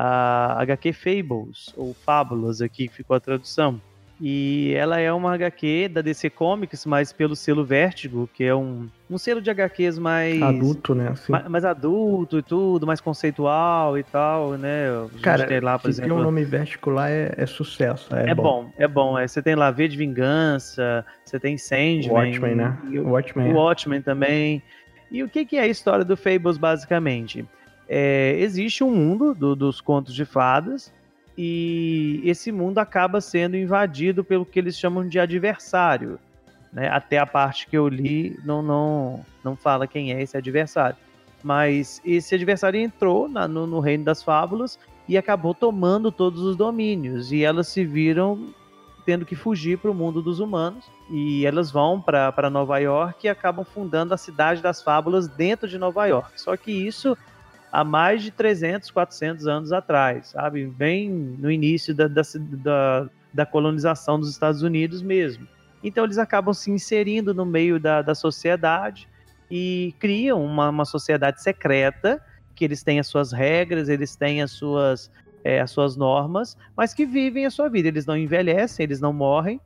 a 0.00 0.62
HQ 0.62 0.92
Fables, 0.92 1.74
ou 1.76 1.92
Fábulas, 1.92 2.62
aqui 2.62 2.86
ficou 2.86 3.16
a 3.16 3.20
tradução. 3.20 3.80
E 4.20 4.72
ela 4.76 5.00
é 5.00 5.12
uma 5.12 5.34
HQ 5.34 5.90
da 5.92 6.00
DC 6.00 6.30
Comics, 6.30 6.86
mas 6.86 7.12
pelo 7.12 7.34
selo 7.34 7.64
Vértigo, 7.64 8.28
que 8.32 8.44
é 8.44 8.54
um, 8.54 8.88
um 9.10 9.18
selo 9.18 9.40
de 9.40 9.50
HQs 9.50 9.98
mais. 9.98 10.40
Adulto, 10.40 10.94
né? 10.94 11.08
Assim. 11.08 11.32
Mais, 11.32 11.48
mais, 11.48 11.64
adulto 11.64 12.38
e 12.38 12.42
tudo, 12.42 12.86
mais 12.86 13.00
conceitual 13.00 13.98
e 13.98 14.04
tal, 14.04 14.52
né? 14.52 14.86
Cara, 15.20 15.46
tem 15.46 15.60
lá, 15.60 15.76
por 15.78 15.90
exemplo. 15.90 16.10
Tem 16.10 16.20
o 16.20 16.22
nome 16.22 16.44
Vértigo 16.44 16.90
lá 16.90 17.10
é, 17.10 17.32
é 17.36 17.46
sucesso. 17.46 18.14
É, 18.14 18.30
é 18.30 18.34
bom. 18.34 18.42
bom. 18.42 18.72
é 18.76 18.88
bom. 18.88 19.18
É, 19.18 19.26
você 19.26 19.42
tem 19.42 19.56
lá 19.56 19.70
V 19.70 19.88
de 19.88 19.96
Vingança, 19.96 21.04
você 21.24 21.40
tem 21.40 21.58
Sandman. 21.58 22.10
Watchmen, 22.10 22.54
né? 22.54 22.78
O 22.84 23.10
Watchmen. 23.10 23.52
O 23.52 23.56
Watchmen 23.56 24.02
também. 24.02 24.62
E 25.10 25.22
o 25.22 25.28
que, 25.28 25.44
que 25.44 25.56
é 25.56 25.62
a 25.62 25.66
história 25.66 26.04
do 26.04 26.16
Fables, 26.16 26.56
basicamente? 26.56 27.46
É, 27.88 28.36
existe 28.38 28.84
um 28.84 28.94
mundo 28.94 29.34
do, 29.34 29.56
dos 29.56 29.80
contos 29.80 30.14
de 30.14 30.24
fadas 30.24 30.92
e 31.36 32.20
esse 32.24 32.50
mundo 32.52 32.78
acaba 32.78 33.20
sendo 33.20 33.56
invadido 33.56 34.24
pelo 34.24 34.44
que 34.44 34.58
eles 34.58 34.76
chamam 34.76 35.08
de 35.08 35.18
adversário. 35.18 36.18
Né? 36.72 36.88
Até 36.88 37.18
a 37.18 37.26
parte 37.26 37.66
que 37.66 37.78
eu 37.78 37.88
li 37.88 38.38
não, 38.44 38.60
não, 38.60 39.24
não 39.42 39.56
fala 39.56 39.86
quem 39.86 40.12
é 40.12 40.20
esse 40.20 40.36
adversário. 40.36 40.96
Mas 41.42 42.02
esse 42.04 42.34
adversário 42.34 42.80
entrou 42.80 43.28
na, 43.28 43.46
no, 43.46 43.66
no 43.66 43.80
reino 43.80 44.04
das 44.04 44.22
fábulas 44.22 44.78
e 45.08 45.16
acabou 45.16 45.54
tomando 45.54 46.10
todos 46.10 46.42
os 46.42 46.56
domínios. 46.56 47.32
E 47.32 47.44
elas 47.44 47.68
se 47.68 47.84
viram 47.84 48.52
tendo 49.06 49.24
que 49.24 49.34
fugir 49.34 49.78
para 49.78 49.90
o 49.90 49.94
mundo 49.94 50.20
dos 50.20 50.40
humanos. 50.40 50.84
E 51.08 51.46
elas 51.46 51.70
vão 51.70 52.00
para 52.00 52.50
Nova 52.50 52.78
York 52.78 53.26
e 53.26 53.30
acabam 53.30 53.64
fundando 53.64 54.12
a 54.12 54.18
cidade 54.18 54.60
das 54.60 54.82
fábulas 54.82 55.28
dentro 55.28 55.68
de 55.68 55.78
Nova 55.78 56.04
York. 56.06 56.38
Só 56.38 56.56
que 56.56 56.70
isso 56.70 57.16
há 57.72 57.84
mais 57.84 58.22
de 58.22 58.30
300, 58.30 58.90
400 58.90 59.46
anos 59.46 59.72
atrás, 59.72 60.28
sabe? 60.28 60.66
Bem 60.66 61.10
no 61.10 61.50
início 61.50 61.94
da, 61.94 62.08
da, 62.08 62.22
da, 62.36 63.08
da 63.32 63.46
colonização 63.46 64.18
dos 64.18 64.30
Estados 64.30 64.62
Unidos 64.62 65.02
mesmo. 65.02 65.46
Então 65.82 66.04
eles 66.04 66.18
acabam 66.18 66.52
se 66.52 66.70
inserindo 66.70 67.32
no 67.32 67.46
meio 67.46 67.78
da, 67.78 68.02
da 68.02 68.14
sociedade 68.14 69.08
e 69.50 69.94
criam 69.98 70.44
uma, 70.44 70.70
uma 70.70 70.84
sociedade 70.84 71.42
secreta, 71.42 72.22
que 72.54 72.64
eles 72.64 72.82
têm 72.82 72.98
as 72.98 73.06
suas 73.06 73.32
regras, 73.32 73.88
eles 73.88 74.16
têm 74.16 74.42
as 74.42 74.50
suas, 74.50 75.10
é, 75.44 75.60
as 75.60 75.70
suas 75.70 75.96
normas, 75.96 76.56
mas 76.76 76.92
que 76.92 77.06
vivem 77.06 77.46
a 77.46 77.50
sua 77.50 77.68
vida. 77.68 77.88
Eles 77.88 78.04
não 78.04 78.16
envelhecem, 78.16 78.84
eles 78.84 79.00
não 79.00 79.12
morrem 79.12 79.60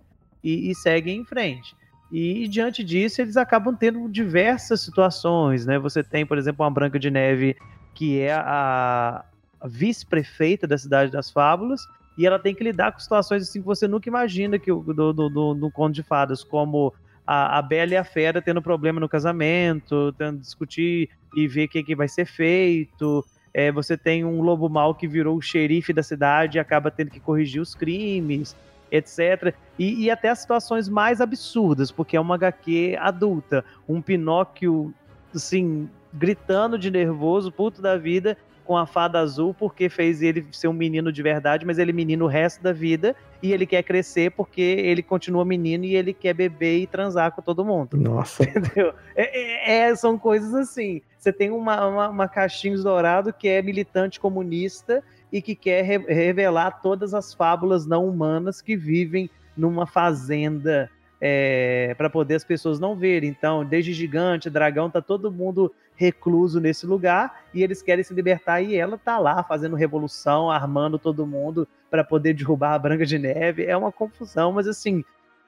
e, 0.44 0.70
e 0.70 0.74
seguem 0.74 1.20
em 1.20 1.24
frente. 1.24 1.74
E, 2.10 2.44
e, 2.44 2.48
diante 2.48 2.84
disso, 2.84 3.22
eles 3.22 3.38
acabam 3.38 3.74
tendo 3.74 4.06
diversas 4.10 4.82
situações, 4.82 5.64
né? 5.64 5.78
Você 5.78 6.04
tem, 6.04 6.26
por 6.26 6.36
exemplo, 6.36 6.62
uma 6.62 6.70
Branca 6.70 6.98
de 6.98 7.10
Neve 7.10 7.56
que 7.94 8.20
é 8.20 8.32
a, 8.32 9.24
vice-prefeita 9.64 10.66
da 10.66 10.76
cidade 10.76 11.10
das 11.10 11.30
fábulas, 11.30 11.86
e 12.18 12.26
ela 12.26 12.38
tem 12.38 12.54
que 12.54 12.64
lidar 12.64 12.92
com 12.92 12.98
situações 12.98 13.42
assim 13.42 13.60
que 13.60 13.66
você 13.66 13.88
nunca 13.88 14.08
imagina 14.08 14.58
que 14.58 14.70
do, 14.70 14.92
do, 14.92 15.12
do, 15.12 15.54
do 15.54 15.70
conto 15.70 15.94
de 15.94 16.02
fadas, 16.02 16.44
como 16.44 16.92
a, 17.26 17.58
a 17.58 17.62
Bela 17.62 17.92
e 17.92 17.96
a 17.96 18.04
Fera 18.04 18.42
tendo 18.42 18.60
problema 18.60 19.00
no 19.00 19.08
casamento, 19.08 20.12
tendo 20.18 20.38
discutir 20.38 21.08
e 21.34 21.46
ver 21.48 21.64
o 21.64 21.68
que, 21.68 21.82
que 21.82 21.94
vai 21.94 22.08
ser 22.08 22.26
feito. 22.26 23.24
É, 23.54 23.70
você 23.70 23.96
tem 23.96 24.24
um 24.24 24.42
lobo 24.42 24.68
mau 24.68 24.94
que 24.94 25.06
virou 25.06 25.36
o 25.36 25.42
xerife 25.42 25.92
da 25.92 26.02
cidade 26.02 26.58
e 26.58 26.60
acaba 26.60 26.90
tendo 26.90 27.10
que 27.10 27.20
corrigir 27.20 27.60
os 27.60 27.74
crimes, 27.74 28.56
etc. 28.90 29.54
E, 29.78 30.04
e 30.04 30.10
até 30.10 30.28
as 30.28 30.40
situações 30.40 30.88
mais 30.88 31.20
absurdas, 31.20 31.90
porque 31.90 32.16
é 32.16 32.20
uma 32.20 32.34
HQ 32.34 32.96
adulta. 32.98 33.64
Um 33.88 34.02
Pinóquio, 34.02 34.92
assim, 35.34 35.88
gritando 36.12 36.78
de 36.78 36.90
nervoso, 36.90 37.50
puto 37.50 37.80
da 37.80 37.96
vida, 37.96 38.36
com 38.64 38.76
a 38.76 38.86
fada 38.86 39.18
azul, 39.18 39.52
porque 39.52 39.88
fez 39.88 40.22
ele 40.22 40.46
ser 40.52 40.68
um 40.68 40.72
menino 40.72 41.12
de 41.12 41.22
verdade, 41.22 41.66
mas 41.66 41.78
ele 41.78 41.90
é 41.90 41.94
menino 41.94 42.24
o 42.24 42.28
resto 42.28 42.62
da 42.62 42.72
vida, 42.72 43.14
e 43.42 43.52
ele 43.52 43.66
quer 43.66 43.82
crescer 43.82 44.30
porque 44.30 44.60
ele 44.62 45.02
continua 45.02 45.44
menino 45.44 45.84
e 45.84 45.96
ele 45.96 46.14
quer 46.14 46.32
beber 46.32 46.78
e 46.78 46.86
transar 46.86 47.32
com 47.32 47.42
todo 47.42 47.64
mundo. 47.64 47.96
Nossa. 47.96 48.44
Entendeu? 48.48 48.94
É, 49.16 49.80
é, 49.80 49.88
é 49.88 49.94
são 49.96 50.16
coisas 50.16 50.54
assim. 50.54 51.02
Você 51.18 51.32
tem 51.32 51.50
uma, 51.50 51.86
uma, 51.86 52.08
uma 52.08 52.28
Caixinhos 52.28 52.84
Dourado 52.84 53.32
que 53.32 53.48
é 53.48 53.60
militante 53.60 54.20
comunista 54.20 55.02
e 55.32 55.42
que 55.42 55.54
quer 55.54 55.82
re 55.82 55.98
revelar 55.98 56.80
todas 56.82 57.14
as 57.14 57.34
fábulas 57.34 57.86
não 57.86 58.06
humanas 58.06 58.60
que 58.60 58.76
vivem 58.76 59.28
numa 59.56 59.86
fazenda 59.86 60.90
é, 61.20 61.94
para 61.96 62.10
poder 62.10 62.34
as 62.34 62.44
pessoas 62.44 62.80
não 62.80 62.96
verem. 62.96 63.30
Então, 63.30 63.64
desde 63.64 63.92
gigante, 63.92 64.50
dragão, 64.50 64.90
tá 64.90 65.00
todo 65.00 65.30
mundo 65.30 65.72
recluso 66.02 66.60
nesse 66.60 66.84
lugar 66.84 67.44
e 67.54 67.62
eles 67.62 67.80
querem 67.80 68.02
se 68.02 68.12
libertar 68.12 68.60
e 68.60 68.74
ela 68.74 68.98
tá 68.98 69.18
lá 69.18 69.42
fazendo 69.44 69.76
revolução, 69.76 70.50
armando 70.50 70.98
todo 70.98 71.26
mundo 71.26 71.66
para 71.88 72.02
poder 72.02 72.34
derrubar 72.34 72.74
a 72.74 72.78
Branca 72.78 73.06
de 73.06 73.18
Neve. 73.18 73.64
É 73.64 73.76
uma 73.76 73.92
confusão, 73.92 74.50
mas 74.50 74.66
assim, 74.66 75.04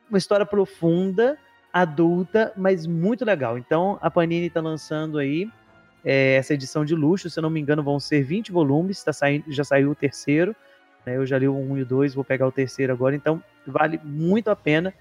uma 0.09 0.16
história 0.16 0.46
profunda, 0.46 1.36
adulta, 1.72 2.52
mas 2.57 2.86
muito 2.86 3.24
legal. 3.24 3.59
Então, 3.59 3.98
a 4.00 4.09
Panini 4.09 4.48
tá 4.48 4.61
lançando 4.61 5.18
aí 5.18 5.50
é, 6.05 6.36
essa 6.36 6.55
edição 6.55 6.84
de 6.84 6.94
luxo, 6.94 7.28
se 7.28 7.38
eu 7.38 7.42
não 7.42 7.50
me 7.50 7.61
engano, 7.61 7.82
vão 7.82 7.98
ser 7.98 8.22
20 8.22 8.52
volumes, 8.52 9.02
tá 9.02 9.12
saindo, 9.12 9.50
já 9.52 9.64
saiu 9.64 9.90
o 9.90 9.94
terceiro. 9.94 10.55
Né? 11.05 11.16
Eu 11.16 11.26
já 11.26 11.36
li 11.36 11.48
o 11.48 11.57
1 11.57 11.78
e 11.78 11.82
o 11.82 11.86
2, 11.86 12.14
vou 12.14 12.24
pegar 12.24 12.46
o 12.46 12.52
terceiro 12.52 12.92
agora, 12.92 13.16
então 13.16 13.42
vale 13.66 14.00
muito 14.05 14.50
a 14.50 14.57
pena 14.57 14.94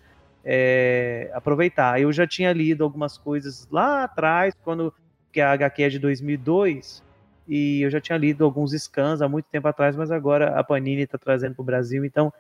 é, 0.44 1.30
aproveitar. 1.32 2.02
Eu 2.02 2.12
já 2.12 2.26
tinha 2.26 2.52
lido 2.52 2.84
algumas 2.84 3.20
coisas 3.20 3.68
lá 3.72 4.04
atrás, 4.06 4.56
quando 4.64 4.92
que 5.34 5.42
a 5.42 5.52
HQ 5.52 5.84
é 5.84 5.90
de 5.90 6.00
2002, 6.00 7.04
e 7.48 7.82
eu 7.82 7.90
já 7.90 8.00
tinha 8.00 8.18
lido 8.18 8.46
alguns 8.46 8.72
scans 8.72 9.22
há 9.22 9.28
muito 9.28 9.48
tempo 9.52 9.68
atrás, 9.68 9.96
mas 9.96 10.12
agora 10.12 10.58
a 10.58 10.64
Panini 10.64 11.02
está 11.02 11.18
trazendo 11.18 11.56
para 11.56 11.64
o 11.64 11.66
Brasil, 11.66 12.06
então 12.06 12.32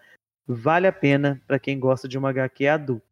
vale 0.47 0.85
a 0.85 0.91
pena 0.91 1.41
para 1.47 1.57
quem 1.57 1.79
gosta 1.79 2.07
de 2.07 2.15
uma 2.17 2.29
HQ 2.29 2.67
adulta. 2.67 3.03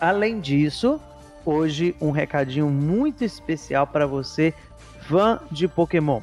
Além 0.00 0.40
disso, 0.40 1.00
hoje 1.44 1.94
um 2.00 2.10
recadinho 2.10 2.68
muito 2.68 3.22
especial 3.22 3.86
para 3.86 4.06
você, 4.06 4.54
fã 5.02 5.38
de 5.50 5.68
Pokémon. 5.68 6.20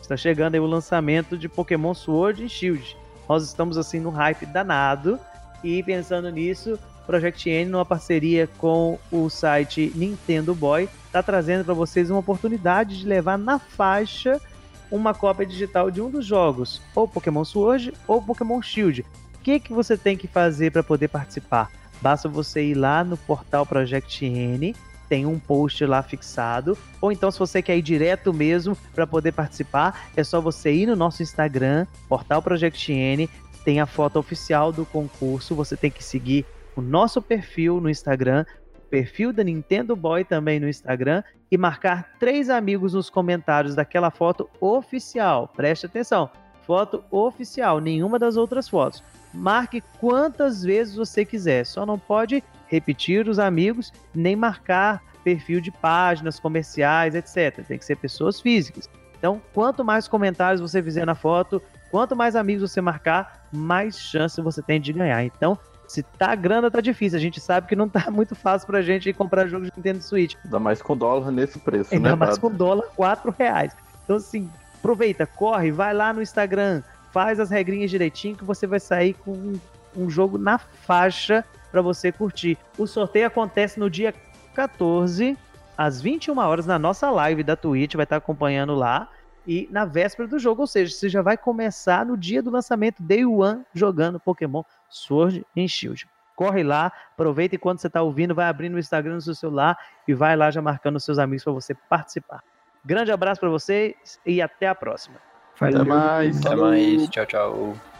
Está 0.00 0.16
chegando 0.16 0.54
aí 0.54 0.60
o 0.60 0.66
lançamento 0.66 1.38
de 1.38 1.48
Pokémon 1.48 1.94
Sword 1.94 2.44
e 2.44 2.48
Shield. 2.48 2.96
Nós 3.28 3.44
estamos 3.44 3.78
assim 3.78 4.00
no 4.00 4.10
hype 4.10 4.44
danado 4.46 5.20
e 5.62 5.82
pensando 5.82 6.30
nisso, 6.30 6.78
Project 7.10 7.50
N, 7.50 7.72
numa 7.72 7.84
parceria 7.84 8.48
com 8.56 8.96
o 9.10 9.28
site 9.28 9.90
Nintendo 9.96 10.54
Boy, 10.54 10.88
está 11.06 11.20
trazendo 11.20 11.64
para 11.64 11.74
vocês 11.74 12.08
uma 12.08 12.20
oportunidade 12.20 13.00
de 13.00 13.04
levar 13.04 13.36
na 13.36 13.58
faixa 13.58 14.40
uma 14.92 15.12
cópia 15.12 15.44
digital 15.44 15.90
de 15.90 16.00
um 16.00 16.08
dos 16.08 16.24
jogos, 16.24 16.80
ou 16.94 17.08
Pokémon 17.08 17.44
Sword 17.44 17.92
ou 18.06 18.22
Pokémon 18.22 18.62
Shield. 18.62 19.00
O 19.34 19.38
que, 19.42 19.58
que 19.58 19.72
você 19.72 19.96
tem 19.96 20.16
que 20.16 20.28
fazer 20.28 20.70
para 20.70 20.84
poder 20.84 21.08
participar? 21.08 21.72
Basta 22.00 22.28
você 22.28 22.66
ir 22.66 22.74
lá 22.74 23.02
no 23.02 23.16
portal 23.16 23.66
Project 23.66 24.24
N, 24.24 24.76
tem 25.08 25.26
um 25.26 25.36
post 25.36 25.84
lá 25.84 26.04
fixado, 26.04 26.78
ou 27.00 27.10
então 27.10 27.32
se 27.32 27.40
você 27.40 27.60
quer 27.60 27.76
ir 27.76 27.82
direto 27.82 28.32
mesmo 28.32 28.76
para 28.94 29.04
poder 29.04 29.32
participar, 29.32 30.12
é 30.16 30.22
só 30.22 30.40
você 30.40 30.72
ir 30.72 30.86
no 30.86 30.94
nosso 30.94 31.24
Instagram, 31.24 31.88
Portal 32.08 32.40
Project 32.40 32.92
N, 32.92 33.28
tem 33.64 33.80
a 33.80 33.86
foto 33.86 34.16
oficial 34.16 34.70
do 34.70 34.86
concurso, 34.86 35.56
você 35.56 35.76
tem 35.76 35.90
que 35.90 36.04
seguir 36.04 36.46
o 36.80 36.82
nosso 36.82 37.20
perfil 37.20 37.78
no 37.80 37.90
Instagram, 37.90 38.44
o 38.74 38.80
perfil 38.88 39.32
da 39.32 39.44
Nintendo 39.44 39.94
Boy 39.94 40.24
também 40.24 40.58
no 40.58 40.68
Instagram 40.68 41.22
e 41.50 41.58
marcar 41.58 42.12
três 42.18 42.48
amigos 42.48 42.94
nos 42.94 43.10
comentários 43.10 43.74
daquela 43.74 44.10
foto 44.10 44.48
oficial. 44.58 45.46
Preste 45.54 45.84
atenção, 45.84 46.30
foto 46.66 47.04
oficial, 47.10 47.80
nenhuma 47.80 48.18
das 48.18 48.38
outras 48.38 48.66
fotos. 48.66 49.02
Marque 49.32 49.82
quantas 50.00 50.62
vezes 50.62 50.96
você 50.96 51.24
quiser, 51.24 51.64
só 51.64 51.84
não 51.84 51.98
pode 51.98 52.42
repetir 52.66 53.28
os 53.28 53.38
amigos 53.38 53.92
nem 54.14 54.34
marcar 54.34 55.02
perfil 55.22 55.60
de 55.60 55.70
páginas 55.70 56.40
comerciais, 56.40 57.14
etc. 57.14 57.62
Tem 57.66 57.76
que 57.76 57.84
ser 57.84 57.96
pessoas 57.96 58.40
físicas. 58.40 58.88
Então, 59.18 59.40
quanto 59.52 59.84
mais 59.84 60.08
comentários 60.08 60.62
você 60.62 60.82
fizer 60.82 61.04
na 61.04 61.14
foto, 61.14 61.62
quanto 61.90 62.16
mais 62.16 62.34
amigos 62.34 62.70
você 62.70 62.80
marcar, 62.80 63.46
mais 63.52 63.98
chance 63.98 64.40
você 64.40 64.62
tem 64.62 64.80
de 64.80 64.94
ganhar. 64.94 65.22
Então, 65.22 65.58
se 65.90 66.04
tá 66.04 66.36
grana, 66.36 66.70
tá 66.70 66.80
difícil. 66.80 67.18
A 67.18 67.20
gente 67.20 67.40
sabe 67.40 67.66
que 67.66 67.74
não 67.74 67.88
tá 67.88 68.08
muito 68.12 68.36
fácil 68.36 68.64
pra 68.66 68.80
gente 68.80 69.12
comprar 69.12 69.48
jogos 69.48 69.68
de 69.68 69.72
Nintendo 69.76 70.00
Switch. 70.00 70.36
Ainda 70.44 70.60
mais 70.60 70.80
com 70.80 70.96
dólar 70.96 71.32
nesse 71.32 71.58
preço, 71.58 71.92
Ainda 71.92 72.10
né? 72.10 72.14
mais 72.14 72.32
Dado? 72.32 72.40
com 72.42 72.50
dólar, 72.50 72.86
4 72.94 73.34
reais. 73.36 73.76
Então, 74.04 74.16
assim, 74.16 74.48
aproveita, 74.78 75.26
corre, 75.26 75.72
vai 75.72 75.92
lá 75.92 76.12
no 76.12 76.22
Instagram, 76.22 76.82
faz 77.10 77.40
as 77.40 77.50
regrinhas 77.50 77.90
direitinho 77.90 78.36
que 78.36 78.44
você 78.44 78.68
vai 78.68 78.78
sair 78.78 79.14
com 79.14 79.32
um, 79.32 79.60
um 79.96 80.08
jogo 80.08 80.38
na 80.38 80.58
faixa 80.58 81.44
para 81.72 81.82
você 81.82 82.12
curtir. 82.12 82.56
O 82.78 82.86
sorteio 82.86 83.26
acontece 83.26 83.80
no 83.80 83.90
dia 83.90 84.14
14, 84.54 85.36
às 85.76 86.00
21 86.00 86.38
horas, 86.38 86.66
na 86.66 86.78
nossa 86.78 87.10
live 87.10 87.42
da 87.42 87.56
Twitch, 87.56 87.96
vai 87.96 88.04
estar 88.04 88.16
acompanhando 88.16 88.74
lá. 88.74 89.08
E 89.46 89.68
na 89.72 89.84
véspera 89.84 90.28
do 90.28 90.38
jogo, 90.38 90.60
ou 90.60 90.66
seja, 90.66 90.94
você 90.94 91.08
já 91.08 91.22
vai 91.22 91.36
começar 91.36 92.06
no 92.06 92.16
dia 92.16 92.42
do 92.42 92.50
lançamento, 92.50 93.02
Day 93.02 93.24
One, 93.24 93.62
jogando 93.74 94.20
Pokémon 94.20 94.62
Sword 94.90 95.46
and 95.56 95.68
Shield. 95.68 96.08
Corre 96.36 96.62
lá, 96.62 96.92
aproveita 97.12 97.54
e 97.54 97.58
quando 97.58 97.80
você 97.80 97.86
está 97.86 98.02
ouvindo, 98.02 98.34
vai 98.34 98.46
abrindo 98.46 98.74
o 98.74 98.78
Instagram 98.78 99.14
no 99.14 99.20
seu 99.20 99.34
celular 99.34 99.78
e 100.08 100.14
vai 100.14 100.36
lá 100.36 100.50
já 100.50 100.60
marcando 100.60 100.96
os 100.96 101.04
seus 101.04 101.18
amigos 101.18 101.44
para 101.44 101.52
você 101.52 101.74
participar. 101.74 102.42
Grande 102.84 103.12
abraço 103.12 103.40
para 103.40 103.50
vocês 103.50 104.18
e 104.24 104.40
até 104.40 104.68
a 104.68 104.74
próxima. 104.74 105.16
Até 105.60 105.72
Valeu. 105.72 105.84
mais. 105.84 106.44
Até 106.44 106.56
mais. 106.56 107.08
Tchau, 107.08 107.26
tchau. 107.26 107.99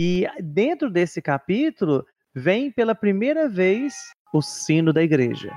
E 0.00 0.28
dentro 0.40 0.88
desse 0.88 1.20
capítulo 1.20 2.06
vem 2.32 2.70
pela 2.70 2.94
primeira 2.94 3.48
vez 3.48 3.94
o 4.32 4.40
sino 4.40 4.92
da 4.92 5.02
igreja. 5.02 5.50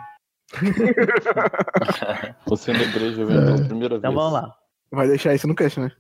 Você 2.48 2.74
na 2.74 2.82
igreja 2.82 3.24
vem 3.24 3.36
pela 3.38 3.64
primeira 3.68 3.96
Então 3.98 4.12
vez. 4.12 4.16
vamos 4.24 4.34
lá. 4.34 4.52
Vai 4.92 5.08
deixar 5.08 5.36
isso 5.36 5.48
no 5.48 5.54
cast, 5.54 5.80
né? 5.80 5.92